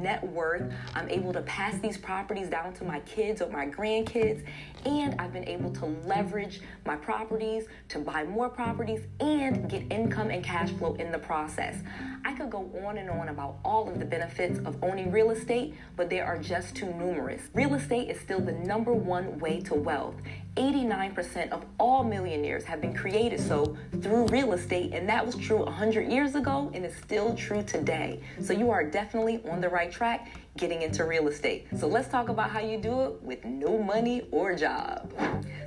Net 0.02 0.24
worth. 0.26 0.72
I'm 0.94 1.08
able 1.08 1.32
to 1.32 1.42
pass 1.42 1.78
these 1.78 1.96
properties 1.96 2.48
down 2.48 2.72
to 2.74 2.84
my 2.84 3.00
kids 3.00 3.42
or 3.42 3.48
my 3.50 3.66
grandkids. 3.66 4.44
And 4.84 5.14
I've 5.20 5.32
been 5.32 5.48
able 5.48 5.70
to 5.74 5.86
leverage 6.04 6.60
my 6.86 6.96
properties 6.96 7.64
to 7.88 7.98
buy 7.98 8.24
more 8.24 8.48
properties 8.48 9.02
and 9.20 9.68
get 9.68 9.90
income 9.90 10.30
and 10.30 10.42
cash 10.44 10.70
flow 10.70 10.94
in 10.94 11.10
the 11.10 11.18
process. 11.18 11.76
I 12.24 12.32
could 12.32 12.50
go 12.50 12.70
on 12.84 12.98
and 12.98 13.10
on 13.10 13.28
about 13.28 13.58
all 13.64 13.88
of 13.88 13.98
the 13.98 14.04
benefits 14.04 14.58
of 14.60 14.82
owning 14.82 15.10
real 15.10 15.30
estate, 15.30 15.74
but 15.96 16.10
there 16.10 16.24
are 16.24 16.38
just 16.38 16.76
too 16.76 16.92
numerous. 16.94 17.42
Real 17.54 17.74
estate 17.74 18.10
is 18.10 18.20
still 18.20 18.40
the 18.40 18.52
number 18.52 18.92
one 18.92 19.38
way 19.38 19.60
to 19.62 19.74
wealth. 19.74 20.14
89% 20.58 21.50
of 21.50 21.64
all 21.78 22.02
millionaires 22.02 22.64
have 22.64 22.80
been 22.80 22.92
created 22.92 23.40
so 23.40 23.76
through 24.02 24.26
real 24.26 24.52
estate, 24.52 24.92
and 24.92 25.08
that 25.08 25.24
was 25.24 25.36
true 25.36 25.64
100 25.64 26.10
years 26.10 26.34
ago 26.34 26.70
and 26.74 26.84
is 26.84 26.96
still 26.96 27.34
true 27.34 27.62
today. 27.62 28.20
So 28.42 28.52
you 28.52 28.70
are 28.70 28.82
definitely 28.82 29.40
on 29.48 29.60
the 29.60 29.68
right 29.68 29.90
track 29.90 30.32
getting 30.56 30.82
into 30.82 31.04
real 31.04 31.28
estate. 31.28 31.68
So 31.78 31.86
let's 31.86 32.08
talk 32.08 32.28
about 32.28 32.50
how 32.50 32.58
you 32.58 32.78
do 32.78 33.02
it 33.02 33.22
with 33.22 33.44
no 33.44 33.78
money 33.78 34.26
or 34.32 34.56
job. 34.56 35.12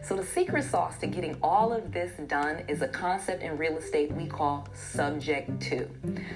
So 0.04 0.16
the 0.16 0.26
secret 0.26 0.66
sauce 0.66 0.98
to 0.98 1.08
getting 1.08 1.38
all 1.42 1.72
of 1.72 1.94
this 1.94 2.12
done 2.28 2.66
is 2.68 2.82
a 2.82 2.88
concept 2.88 3.44
in 3.44 3.58
real 3.58 3.78
estate 3.78 4.12
we 4.12 4.26
call 4.26 4.68
subject 4.74 5.62
to. 5.62 5.88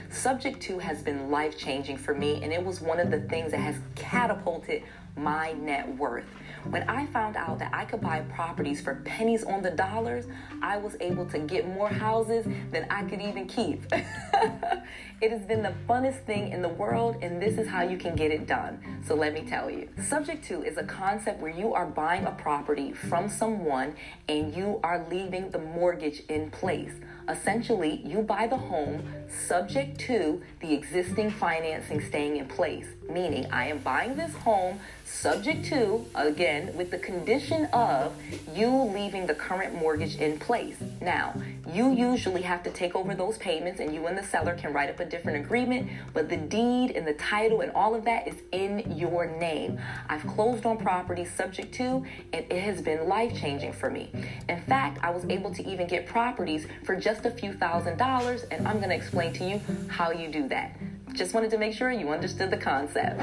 Subject 0.10 0.62
to 0.62 0.80
has 0.80 1.03
been 1.03 1.30
life 1.30 1.58
changing 1.58 1.97
for 1.97 2.14
me, 2.14 2.41
and 2.41 2.53
it 2.53 2.64
was 2.64 2.80
one 2.80 2.99
of 2.99 3.12
the 3.12 3.20
things 3.22 3.51
that 3.51 3.60
has 3.60 3.76
catapulted 3.95 4.84
my 5.18 5.53
net 5.53 5.88
worth. 5.97 6.26
When 6.70 6.89
I 6.89 7.05
found 7.07 7.38
out 7.38 7.59
that 7.59 7.74
I 7.74 7.86
could 7.86 8.01
buy 8.01 8.22
properties 8.22 8.82
for 8.82 8.95
pennies 9.05 9.43
on 9.43 9.61
the 9.61 9.72
dollars, 9.72 10.26
I 10.61 10.78
was 10.78 10.95
able 10.99 11.26
to 11.28 11.39
get 11.39 11.68
more 11.68 11.89
houses 11.89 12.45
than 12.72 12.88
I 12.89 13.03
could 13.03 13.22
even 13.22 13.47
keep. 13.47 13.84
it 13.91 15.32
has 15.32 15.45
been 15.45 15.61
the 15.61 15.74
funnest 15.88 16.26
thing 16.26 16.49
in 16.51 16.61
the 16.61 16.70
world, 16.70 17.18
and 17.22 17.41
this 17.41 17.57
is 17.57 17.68
how 17.68 17.84
you 17.84 17.97
can 17.97 18.16
get 18.16 18.32
it 18.32 18.47
done. 18.47 18.80
So 19.07 19.16
let 19.16 19.34
me 19.34 19.41
tell 19.41 19.70
you. 19.70 19.89
Subject 20.03 20.43
to 20.45 20.63
is 20.63 20.78
a 20.78 20.84
concept 20.84 21.39
where 21.39 21.51
you 21.51 21.74
are 21.74 21.86
buying 21.86 22.26
a 22.26 22.32
property 22.32 22.93
from 22.93 23.30
someone 23.30 23.95
and 24.28 24.55
you 24.55 24.80
are 24.84 25.05
leaving 25.09 25.51
the 25.51 25.59
mortgage 25.59 26.22
in 26.30 26.49
place. 26.49 26.93
Essentially, 27.28 28.01
you 28.05 28.21
buy 28.21 28.47
the 28.47 28.57
home 28.57 29.03
subject 29.47 29.99
to 29.99 30.41
the 30.59 30.73
existing 30.73 31.32
financing 31.32 31.99
staying 32.01 32.38
in 32.38 32.47
place. 32.47 32.88
Meaning, 33.09 33.47
I 33.51 33.67
am 33.67 33.80
buying 33.80 34.15
this 34.15 34.34
home 34.34 34.80
subject 35.03 35.65
to, 35.65 36.05
again, 36.15 36.76
with 36.76 36.91
the 36.91 36.97
condition 36.97 37.65
of 37.65 38.15
you 38.53 38.69
leaving 38.69 39.28
the 39.28 39.36
current 39.36 39.76
mortgage 39.76 40.15
in 40.17 40.39
place. 40.39 40.78
Now, 41.01 41.39
you 41.71 41.93
usually 41.93 42.41
have 42.41 42.63
to 42.63 42.71
take 42.71 42.95
over 42.95 43.13
those 43.13 43.38
payments 43.38 43.80
and 43.80 43.93
you 43.93 44.07
and 44.07 44.17
the 44.17 44.23
seller 44.23 44.55
can 44.55 44.73
write 44.73 44.89
up 44.89 44.99
a 44.99 45.05
different 45.05 45.43
agreement, 45.43 45.89
but 46.13 46.30
the 46.30 46.38
deed 46.38 46.91
and 46.91 47.05
the 47.05 47.13
title 47.13 47.61
and 47.61 47.71
all 47.73 47.93
of 47.95 48.05
that 48.05 48.28
is 48.28 48.36
in 48.51 48.97
your 48.97 49.26
name. 49.26 49.80
I've 50.09 50.26
closed 50.28 50.65
on 50.65 50.78
properties 50.78 51.32
subject 51.32 51.73
to, 51.76 52.03
and 52.34 52.45
it 52.49 52.61
has 52.61 52.82
been 52.82 53.07
life 53.07 53.36
changing 53.36 53.73
for 53.73 53.89
me. 53.89 54.11
In 54.49 54.61
fact, 54.61 54.99
I 55.03 55.11
was 55.11 55.26
able 55.26 55.53
to 55.53 55.67
even 55.67 55.88
get 55.88 56.07
properties 56.07 56.67
for 56.84 56.95
just 56.95 57.14
a 57.24 57.32
few 57.32 57.53
thousand 57.53 57.97
dollars, 57.97 58.43
and 58.51 58.68
I'm 58.68 58.78
going 58.78 58.89
to 58.89 58.95
explain 58.95 59.32
to 59.34 59.45
you 59.45 59.61
how 59.88 60.11
you 60.11 60.28
do 60.28 60.49
that. 60.49 60.76
Just 61.13 61.34
wanted 61.34 61.51
to 61.51 61.57
make 61.57 61.74
sure 61.74 61.91
you 61.91 62.09
understood 62.09 62.51
the 62.51 62.57
concept. 62.57 63.22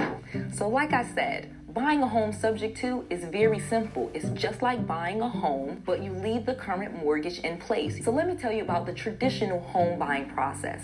So, 0.55 0.68
like 0.68 0.95
I 0.95 1.05
said, 1.05 1.51
Buying 1.72 2.03
a 2.03 2.07
home 2.07 2.34
subject 2.34 2.76
to 2.78 3.07
is 3.09 3.24
very 3.24 3.59
simple. 3.59 4.11
It's 4.12 4.28
just 4.38 4.61
like 4.61 4.86
buying 4.86 5.22
a 5.22 5.28
home, 5.28 5.80
but 5.86 6.03
you 6.03 6.12
leave 6.12 6.45
the 6.45 6.55
current 6.55 7.03
mortgage 7.03 7.38
in 7.38 7.57
place. 7.57 8.05
So 8.05 8.11
let 8.11 8.28
me 8.28 8.34
tell 8.34 8.53
you 8.53 8.62
about 8.62 8.84
the 8.84 8.93
traditional 8.93 9.59
home 9.59 9.99
buying 9.99 10.28
process. 10.28 10.82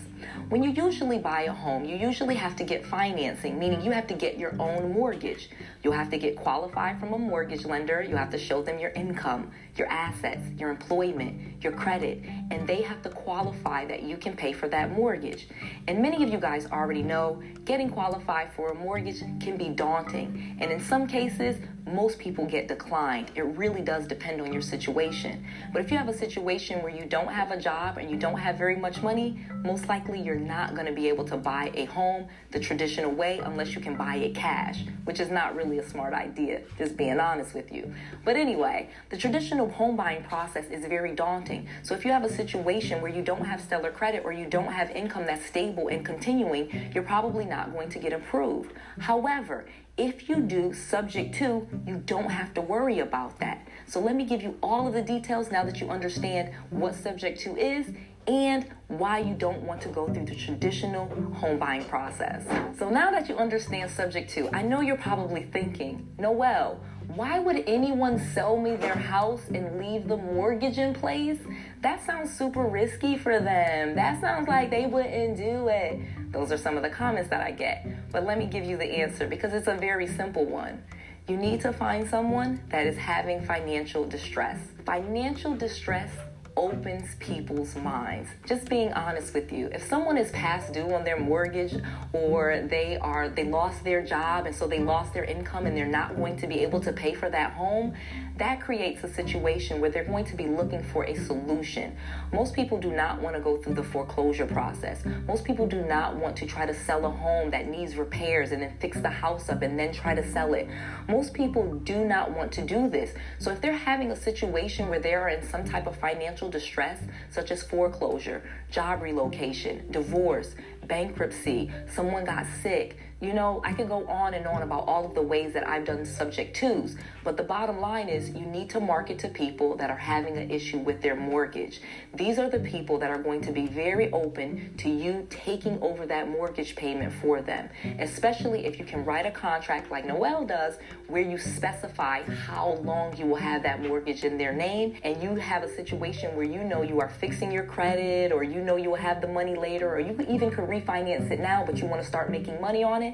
When 0.49 0.63
you 0.63 0.71
usually 0.71 1.19
buy 1.19 1.43
a 1.43 1.53
home, 1.53 1.85
you 1.85 1.95
usually 1.95 2.37
have 2.37 2.57
to 2.57 2.65
get 2.65 2.87
financing, 2.87 3.59
meaning 3.59 3.83
you 3.83 3.91
have 3.91 4.07
to 4.07 4.15
get 4.15 4.39
your 4.39 4.55
own 4.59 4.95
mortgage. 4.95 5.51
You'll 5.83 5.93
have 5.93 6.11
to 6.11 6.19
get 6.19 6.37
qualified 6.37 6.99
from 6.99 7.13
a 7.13 7.19
mortgage 7.19 7.65
lender. 7.65 8.03
You 8.03 8.17
have 8.17 8.31
to 8.31 8.39
show 8.39 8.63
them 8.63 8.79
your 8.79 8.91
income, 8.91 9.51
your 9.77 9.87
assets, 9.89 10.43
your 10.57 10.71
employment, 10.71 11.63
your 11.63 11.73
credit, 11.73 12.23
and 12.51 12.67
they 12.67 12.83
have 12.83 13.03
to 13.03 13.11
qualify 13.11 13.87
that 13.87 14.03
you 14.03 14.17
can 14.17 14.37
pay 14.37 14.53
for 14.53 14.69
that 14.69 14.93
mortgage. 14.93 15.49
And 15.87 16.03
many 16.03 16.23
of 16.25 16.31
you 16.31 16.39
guys 16.39 16.67
already 16.67 17.03
know 17.03 17.43
getting 17.65 17.91
qualified 17.91 18.53
for 18.55 18.71
a 18.71 18.75
mortgage 18.75 19.21
can 19.41 19.57
be 19.57 19.69
daunting. 19.69 20.57
And 20.61 20.73
in 20.73 20.81
some 20.81 21.07
cases, 21.07 21.59
most 21.93 22.19
people 22.19 22.47
get 22.47 22.67
declined. 22.67 23.31
It 23.35 23.43
really 23.43 23.83
does 23.83 24.07
depend 24.07 24.41
on 24.41 24.53
your 24.53 24.63
situation. 24.63 25.45
But 25.73 25.83
if 25.83 25.91
you 25.91 25.99
have 25.99 26.09
a 26.09 26.17
situation 26.17 26.83
where 26.83 26.95
you 26.95 27.05
don't 27.05 27.29
have 27.29 27.51
a 27.51 27.61
job 27.61 27.99
and 27.99 28.11
you 28.11 28.17
don't 28.17 28.39
have 28.39 28.57
very 28.57 28.77
much 28.77 29.03
money, 29.03 29.39
most 29.65 29.87
likely 29.89 30.21
you're 30.21 30.35
not 30.35 30.75
going 30.75 30.87
to 30.87 30.93
be 30.93 31.09
able 31.09 31.25
to 31.27 31.37
buy 31.37 31.71
a 31.75 31.85
home 31.87 32.29
the 32.51 32.61
traditional 32.61 33.11
way 33.11 33.41
unless 33.45 33.75
you 33.75 33.81
can 33.81 33.97
buy 33.97 34.17
it 34.17 34.35
cash, 34.35 34.85
which 35.05 35.21
is 35.21 35.31
not 35.31 35.55
really 35.55 35.68
a 35.77 35.87
smart 35.87 36.15
idea, 36.15 36.63
just 36.79 36.97
being 36.97 37.21
honest 37.21 37.53
with 37.53 37.71
you. 37.71 37.93
But 38.25 38.37
anyway, 38.37 38.89
the 39.11 39.19
traditional 39.19 39.69
home 39.69 39.95
buying 39.95 40.23
process 40.23 40.65
is 40.71 40.87
very 40.87 41.15
daunting. 41.15 41.69
So 41.83 41.95
if 41.95 42.07
you 42.07 42.13
have 42.13 42.25
a 42.25 42.33
situation 42.33 43.03
where 43.03 43.13
you 43.13 43.21
don't 43.21 43.45
have 43.45 43.61
stellar 43.61 43.91
credit 43.91 44.23
or 44.25 44.33
you 44.33 44.47
don't 44.47 44.73
have 44.73 44.91
income 44.93 45.27
that's 45.27 45.45
stable 45.45 45.89
and 45.89 46.03
continuing, 46.03 46.91
you're 46.95 47.05
probably 47.05 47.45
not 47.45 47.75
going 47.75 47.91
to 47.91 47.99
get 47.99 48.15
approved. 48.15 48.73
However, 49.01 49.67
if 49.99 50.29
you 50.29 50.37
do 50.37 50.73
subject 50.73 51.35
to, 51.35 51.67
you 51.85 51.97
don't 52.07 52.31
have 52.31 52.55
to 52.55 52.61
worry 52.61 53.01
about 53.01 53.39
that. 53.41 53.67
So 53.87 53.99
let 53.99 54.15
me 54.15 54.25
give 54.25 54.43
you 54.43 54.57
all 54.63 54.87
of 54.87 54.95
the 54.95 55.03
details 55.03 55.51
now 55.51 55.65
that 55.65 55.81
you 55.81 55.91
understand 55.91 56.55
what 56.71 56.95
subject 56.95 57.41
to 57.41 57.57
is 57.57 57.91
and 58.29 58.67
why 58.89 59.19
you 59.19 59.35
don't 59.35 59.63
want 59.63 59.81
to 59.81 59.89
go 59.89 60.07
through 60.07 60.27
the 60.27 60.35
traditional 60.35 61.09
home 61.35 61.59
buying 61.59 61.85
process. 61.85 62.45
So 62.79 62.91
now 62.91 63.11
that 63.11 63.29
you 63.29 63.37
understand 63.37 63.91
subject 63.91 64.31
two, 64.31 64.51
I 64.53 64.63
know 64.63 64.83
you're 64.83 64.99
probably 64.99 65.45
thinking, 65.45 66.07
Noelle, 66.19 66.79
why 67.15 67.39
would 67.39 67.65
anyone 67.67 68.19
sell 68.19 68.59
me 68.59 68.77
their 68.77 68.95
house 68.95 69.41
and 69.53 69.79
leave 69.79 70.09
the 70.09 70.17
mortgage 70.17 70.77
in 70.77 70.93
place? 70.93 71.39
That 71.81 72.05
sounds 72.05 72.37
super 72.37 72.65
risky 72.65 73.17
for 73.17 73.41
them. 73.41 73.95
That 73.95 74.21
sounds 74.21 74.47
like 74.47 74.71
they 74.71 74.87
wouldn't 74.87 75.39
do 75.39 75.69
it. 75.69 75.99
Those 76.31 76.53
are 76.53 76.59
some 76.59 76.77
of 76.77 76.83
the 76.83 76.91
comments 76.91 77.31
that 77.31 77.41
I 77.41 77.51
get. 77.51 78.13
But 78.13 78.25
let 78.25 78.39
me 78.39 78.45
give 78.45 78.65
you 78.65 78.77
the 78.77 78.85
answer 78.85 79.27
because 79.27 79.55
it's 79.55 79.69
a 79.69 79.75
very 79.75 80.07
simple 80.07 80.45
one. 80.45 80.83
You 81.27 81.39
need 81.39 81.63
to 81.63 81.73
find 81.73 82.09
someone 82.09 82.63
that 82.71 82.87
is 82.87 82.97
having 82.97 83.45
financial 83.45 84.05
distress. 84.07 84.59
Financial 84.85 85.57
distress 85.57 86.11
opens 86.59 87.15
people's 87.21 87.77
minds. 87.77 88.29
Just 88.45 88.69
being 88.69 88.93
honest 88.93 89.33
with 89.33 89.53
you. 89.53 89.69
If 89.73 89.87
someone 89.87 90.19
is 90.19 90.31
past 90.33 90.73
due 90.73 90.93
on 90.93 91.05
their 91.05 91.19
mortgage 91.19 91.81
or 92.13 92.67
they 92.69 92.99
are 92.99 93.29
they 93.29 93.45
lost 93.45 93.85
their 93.85 94.05
job 94.05 94.47
and 94.47 94.55
so 94.55 94.67
they 94.67 94.81
lost 94.81 95.15
their 95.15 95.23
income 95.23 95.67
and 95.67 95.77
they're 95.77 95.87
not 95.87 96.17
going 96.17 96.37
to 96.39 96.49
be 96.49 96.61
able 96.61 96.81
to 96.81 96.93
pay 96.93 97.15
for 97.15 97.31
that 97.31 97.53
home, 97.53 97.95
that 98.39 98.61
creates 98.61 99.05
a 99.05 99.13
situation 99.13 99.81
where 99.81 99.91
they're 99.91 100.05
going 100.05 100.25
to 100.25 100.37
be 100.37 100.47
looking 100.47 100.83
for 100.83 101.05
a 101.05 101.15
solution. 101.15 101.97
Most 102.33 102.55
people 102.55 102.79
do 102.79 102.91
not 102.91 103.21
want 103.21 103.37
to 103.37 103.41
go 103.41 103.57
through 103.57 103.75
the 103.75 103.83
foreclosure 103.83 104.47
process. 104.47 105.05
Most 105.27 105.45
people 105.45 105.67
do 105.67 105.83
not 105.83 106.17
want 106.17 106.37
to 106.39 106.47
try 106.47 106.67
to 106.67 106.75
sell 106.75 107.07
a 107.07 107.11
home 107.11 107.51
that 107.51 107.69
needs 107.69 107.97
repairs 107.97 108.51
and 108.51 108.63
then 108.63 108.75
fix 108.81 109.01
the 109.01 109.11
house 109.11 109.49
up 109.49 109.63
and 109.63 109.79
then 109.79 109.93
try 109.93 110.15
to 110.15 110.29
sell 110.33 110.55
it. 110.55 110.69
Most 111.09 111.35
people 111.35 111.75
do 111.85 112.05
not 112.05 112.33
want 112.33 112.51
to 112.53 112.63
do 112.63 112.89
this. 112.89 113.15
So 113.39 113.53
if 113.53 113.61
they're 113.61 113.73
having 113.73 114.11
a 114.11 114.17
situation 114.17 114.89
where 114.89 115.01
they 115.01 115.15
are 115.15 115.29
in 115.29 115.49
some 115.49 115.65
type 115.65 115.87
of 115.87 115.97
financial 115.97 116.48
distress, 116.51 117.01
such 117.31 117.51
as 117.51 117.63
foreclosure, 117.63 118.43
job 118.71 119.03
relocation, 119.03 119.91
divorce, 119.91 120.55
bankruptcy, 120.87 121.71
someone 121.95 122.25
got 122.25 122.47
sick, 122.63 122.97
you 123.21 123.33
know, 123.33 123.61
I 123.65 123.73
could 123.73 123.89
go 123.89 124.07
on 124.07 124.35
and 124.35 124.47
on 124.47 124.63
about 124.63 124.87
all 124.87 125.05
of 125.05 125.15
the 125.15 125.23
ways 125.23 125.53
that 125.55 125.67
I've 125.67 125.85
done 125.85 126.07
subject 126.07 126.55
twos, 126.55 126.97
but 127.25 127.37
the 127.37 127.43
bottom 127.43 127.81
line 127.81 128.09
is 128.09 128.31
you 128.31 128.47
need 128.47 128.71
to 128.71 128.81
market 128.81 129.19
to 129.21 129.29
people 129.29 129.77
that 129.79 129.91
are 129.91 129.97
having 129.97 130.37
an 130.37 130.53
issue 130.53 130.79
with 130.79 131.03
their 131.03 131.17
mortgage. 131.17 131.81
These 132.15 132.39
are 132.39 132.49
the 132.49 132.61
people 132.61 132.97
that 132.99 133.11
are 133.11 133.21
going 133.21 133.41
to 133.41 133.53
be 133.53 133.67
very 133.67 134.13
open 134.13 134.73
to 134.79 134.89
you 134.89 135.27
taking 135.31 135.83
over 135.83 136.07
that 136.07 136.29
mortgage 136.29 136.77
payment 136.77 137.13
for 137.13 137.43
them, 137.43 137.69
especially 137.99 138.67
if 138.67 138.79
you 138.79 138.85
can 138.85 139.05
write 139.05 139.27
a 139.27 139.33
contract 139.33 139.91
like 139.91 140.07
Noelle 140.07 140.47
does 140.47 140.79
where 141.09 141.23
you 141.23 141.39
specify 141.39 142.23
how 142.23 142.75
long 142.83 143.17
you 143.17 143.27
will 143.27 143.37
have 143.37 143.65
that 143.65 143.83
mortgage 143.83 144.23
in 144.23 144.39
their 144.39 144.53
name 144.53 144.95
and 145.03 145.21
you 145.21 145.35
have 145.35 145.65
a 145.65 145.75
situation 145.75 146.37
where 146.37 146.47
you 146.47 146.63
know 146.63 146.83
you 146.83 147.01
are 147.01 147.09
fixing 147.09 147.51
your 147.51 147.65
credit 147.65 148.31
or 148.31 148.45
you 148.45 148.61
know 148.61 148.77
you 148.77 148.91
will 148.91 148.97
have 148.97 149.21
the 149.21 149.27
money 149.27 149.57
later 149.57 149.93
or 149.93 149.99
you 149.99 150.15
even 150.29 150.51
could 150.51 150.69
refinance 150.69 151.31
it 151.31 151.41
now 151.41 151.65
but 151.65 151.79
you 151.79 151.87
want 151.87 152.01
to 152.01 152.07
start 152.07 152.31
making 152.31 152.61
money 152.61 152.85
on 152.85 153.03
it 153.03 153.08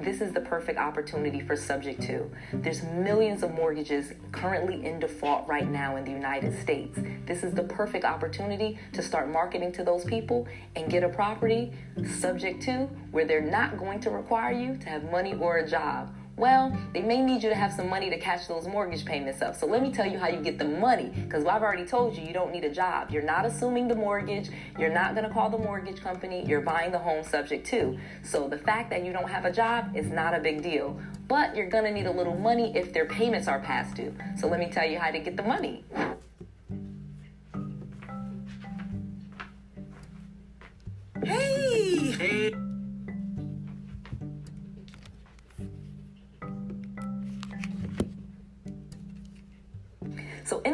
this 0.00 0.20
is 0.20 0.32
the 0.32 0.40
perfect 0.40 0.78
opportunity 0.78 1.40
for 1.40 1.56
subject 1.56 2.02
to. 2.02 2.30
There's 2.52 2.82
millions 2.82 3.42
of 3.42 3.52
mortgages 3.52 4.12
currently 4.32 4.84
in 4.84 5.00
default 5.00 5.48
right 5.48 5.68
now 5.68 5.96
in 5.96 6.04
the 6.04 6.10
United 6.10 6.60
States. 6.60 6.98
This 7.26 7.42
is 7.42 7.54
the 7.54 7.64
perfect 7.64 8.04
opportunity 8.04 8.78
to 8.92 9.02
start 9.02 9.28
marketing 9.28 9.72
to 9.72 9.84
those 9.84 10.04
people 10.04 10.46
and 10.76 10.90
get 10.90 11.02
a 11.02 11.08
property 11.08 11.72
subject 12.18 12.62
to 12.62 12.88
where 13.10 13.24
they're 13.24 13.40
not 13.40 13.78
going 13.78 14.00
to 14.00 14.10
require 14.10 14.52
you 14.52 14.76
to 14.76 14.88
have 14.88 15.10
money 15.10 15.34
or 15.34 15.58
a 15.58 15.68
job 15.68 16.14
well, 16.36 16.76
they 16.92 17.00
may 17.00 17.22
need 17.22 17.44
you 17.44 17.48
to 17.48 17.54
have 17.54 17.72
some 17.72 17.88
money 17.88 18.10
to 18.10 18.18
catch 18.18 18.48
those 18.48 18.66
mortgage 18.66 19.04
payments 19.04 19.40
up. 19.40 19.54
So 19.54 19.66
let 19.66 19.82
me 19.82 19.92
tell 19.92 20.06
you 20.06 20.18
how 20.18 20.28
you 20.28 20.40
get 20.40 20.58
the 20.58 20.64
money. 20.64 21.12
Because 21.14 21.44
I've 21.44 21.62
already 21.62 21.84
told 21.84 22.16
you, 22.16 22.24
you 22.24 22.32
don't 22.32 22.50
need 22.50 22.64
a 22.64 22.72
job. 22.72 23.10
You're 23.10 23.22
not 23.22 23.46
assuming 23.46 23.86
the 23.86 23.94
mortgage. 23.94 24.50
You're 24.78 24.92
not 24.92 25.14
going 25.14 25.26
to 25.26 25.32
call 25.32 25.48
the 25.48 25.58
mortgage 25.58 26.00
company. 26.00 26.44
You're 26.44 26.60
buying 26.60 26.90
the 26.90 26.98
home 26.98 27.22
subject 27.22 27.66
to. 27.68 27.98
So 28.24 28.48
the 28.48 28.58
fact 28.58 28.90
that 28.90 29.04
you 29.04 29.12
don't 29.12 29.28
have 29.28 29.44
a 29.44 29.52
job 29.52 29.96
is 29.96 30.10
not 30.10 30.34
a 30.34 30.40
big 30.40 30.62
deal. 30.62 31.00
But 31.28 31.54
you're 31.54 31.68
going 31.68 31.84
to 31.84 31.92
need 31.92 32.06
a 32.06 32.12
little 32.12 32.36
money 32.36 32.76
if 32.76 32.92
their 32.92 33.06
payments 33.06 33.46
are 33.46 33.60
past 33.60 33.94
due. 33.94 34.14
So 34.36 34.48
let 34.48 34.58
me 34.58 34.70
tell 34.70 34.88
you 34.88 34.98
how 34.98 35.12
to 35.12 35.20
get 35.20 35.36
the 35.36 35.44
money. 35.44 35.84
Hey! 41.24 42.10
Hey! 42.10 42.73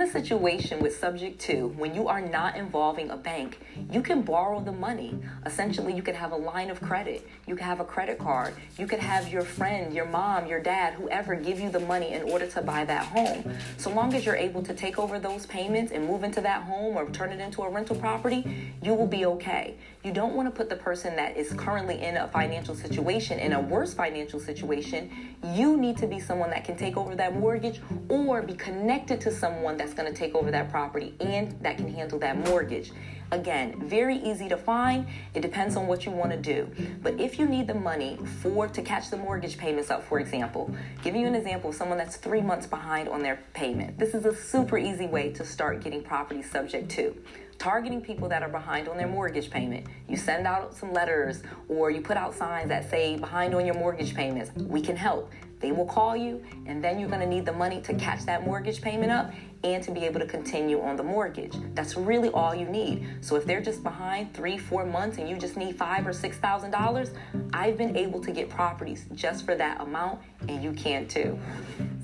In 0.01 0.09
a 0.09 0.11
situation 0.11 0.80
with 0.80 0.96
subject 0.96 1.38
to, 1.38 1.68
when 1.76 1.94
you 1.94 2.09
are 2.09 2.22
not 2.22 2.57
involving 2.57 3.11
a 3.11 3.16
bank, 3.18 3.61
you 3.92 4.01
can 4.01 4.22
borrow 4.22 4.59
the 4.59 4.72
money. 4.72 5.14
Essentially, 5.44 5.92
you 5.94 6.03
could 6.03 6.14
have 6.14 6.32
a 6.32 6.36
line 6.36 6.70
of 6.70 6.80
credit, 6.80 7.28
you 7.46 7.55
could 7.55 7.64
have 7.64 7.80
a 7.80 7.84
credit 7.84 8.18
card, 8.18 8.55
you 8.78 8.86
could 8.86 8.98
have 8.98 9.28
your 9.28 9.42
friend, 9.42 9.94
your 9.94 10.07
mom, 10.07 10.46
your 10.46 10.59
dad, 10.59 10.94
whoever 10.94 11.34
give 11.34 11.61
you 11.61 11.68
the 11.68 11.80
money 11.80 12.14
in 12.14 12.22
order 12.22 12.46
to 12.46 12.62
buy 12.62 12.82
that 12.86 13.05
home. 13.05 13.55
So 13.76 13.90
long 13.90 14.14
as 14.14 14.24
you're 14.24 14.36
able 14.36 14.62
to 14.62 14.72
take 14.72 14.98
over 14.98 15.18
those 15.18 15.44
payments 15.44 15.92
and 15.92 16.07
move 16.07 16.24
into 16.24 16.40
that 16.40 16.62
home 16.62 16.96
or 16.96 17.07
turn 17.11 17.30
it 17.30 17.40
into 17.40 17.61
a 17.61 17.68
rental 17.68 17.96
property, 17.96 18.72
you 18.82 18.94
will 18.94 19.07
be 19.07 19.26
okay. 19.26 19.76
You 20.03 20.12
don't 20.12 20.34
want 20.34 20.48
to 20.48 20.51
put 20.51 20.70
the 20.70 20.76
person 20.76 21.14
that 21.16 21.36
is 21.36 21.53
currently 21.53 22.01
in 22.01 22.16
a 22.16 22.26
financial 22.28 22.74
situation 22.74 23.38
in 23.38 23.53
a 23.53 23.61
worse 23.61 23.92
financial 23.92 24.40
situation. 24.40 25.36
You 25.44 25.76
need 25.76 25.98
to 25.98 26.07
be 26.07 26.18
someone 26.18 26.48
that 26.51 26.64
can 26.64 26.74
take 26.74 26.96
over 26.96 27.14
that 27.16 27.36
mortgage 27.36 27.82
or 28.09 28.40
be 28.40 28.55
connected 28.55 29.20
to 29.20 29.30
someone 29.30 29.76
that's 29.76 29.92
going 29.92 30.11
to 30.11 30.18
take 30.18 30.34
over 30.34 30.51
that 30.53 30.70
property 30.70 31.14
and 31.20 31.55
that 31.61 31.76
can 31.76 31.92
handle 31.92 32.18
that 32.20 32.38
mortgage. 32.48 32.92
Again, 33.30 33.78
very 33.86 34.16
easy 34.16 34.48
to 34.48 34.57
find. 34.57 35.07
It 35.34 35.42
depends 35.42 35.76
on 35.76 35.86
what 35.86 36.07
you 36.07 36.12
want 36.12 36.30
to 36.30 36.38
do. 36.38 36.70
But 37.03 37.20
if 37.20 37.38
you 37.38 37.46
need 37.46 37.66
the 37.66 37.74
money 37.74 38.18
for 38.40 38.68
to 38.68 38.80
catch 38.80 39.11
the 39.11 39.18
mortgage 39.18 39.59
payments 39.59 39.90
up, 39.90 40.03
for 40.03 40.18
example, 40.18 40.74
giving 41.03 41.20
you 41.20 41.26
an 41.26 41.34
example 41.34 41.70
of 41.70 41.76
someone 41.76 41.98
that's 41.98 42.16
three 42.16 42.40
months 42.40 42.66
behind 42.66 43.07
on 43.11 43.22
their 43.22 43.38
payment. 43.53 43.98
This 43.98 44.14
is 44.14 44.24
a 44.24 44.34
super 44.34 44.78
easy 44.78 45.07
way 45.07 45.30
to 45.34 45.44
start 45.44 45.84
getting 45.84 46.03
property 46.03 46.40
subject 46.40 46.90
to 46.92 47.14
targeting 47.61 48.01
people 48.01 48.27
that 48.27 48.43
are 48.43 48.49
behind 48.49 48.89
on 48.89 48.97
their 48.97 49.07
mortgage 49.07 49.51
payment. 49.51 49.87
You 50.09 50.17
send 50.17 50.47
out 50.47 50.75
some 50.75 50.95
letters 50.95 51.43
or 51.69 51.91
you 51.91 52.01
put 52.01 52.17
out 52.17 52.35
signs 52.35 52.71
that 52.71 52.91
say 52.91 53.19
behind 53.19 53.55
on 53.55 53.67
your 53.67 53.75
mortgage 53.75 54.15
payments. 54.15 54.51
We 54.57 54.81
can 54.81 54.97
help. 54.97 55.31
They 55.61 55.71
will 55.71 55.85
call 55.85 56.17
you, 56.17 56.43
and 56.65 56.83
then 56.83 56.99
you're 56.99 57.11
going 57.11 57.21
to 57.21 57.27
need 57.27 57.45
the 57.45 57.53
money 57.53 57.83
to 57.83 57.93
catch 57.93 58.25
that 58.25 58.47
mortgage 58.47 58.81
payment 58.81 59.13
up 59.13 59.31
and 59.63 59.83
to 59.85 59.91
be 59.91 60.05
able 60.05 60.21
to 60.21 60.27
continue 60.27 60.81
on 60.81 60.97
the 60.97 61.03
mortgage. 61.03 61.55
That's 61.75 61.97
really 61.97 62.31
all 62.31 62.55
you 62.55 62.67
need. 62.67 63.07
So 63.21 63.37
if 63.37 63.45
they're 63.45 63.61
just 63.61 63.83
behind 63.83 64.33
three, 64.33 64.57
four 64.57 64.87
months 64.87 65.19
and 65.19 65.29
you 65.29 65.37
just 65.37 65.57
need 65.57 65.77
five 65.77 66.07
or 66.07 66.13
six 66.13 66.39
thousand 66.39 66.71
dollars, 66.71 67.11
I've 67.53 67.77
been 67.77 67.97
able 67.97 68.21
to 68.23 68.31
get 68.31 68.49
properties 68.49 69.05
just 69.15 69.45
for 69.45 69.55
that 69.57 69.81
amount, 69.81 70.21
and 70.49 70.63
you 70.63 70.73
can 70.73 71.07
too. 71.07 71.39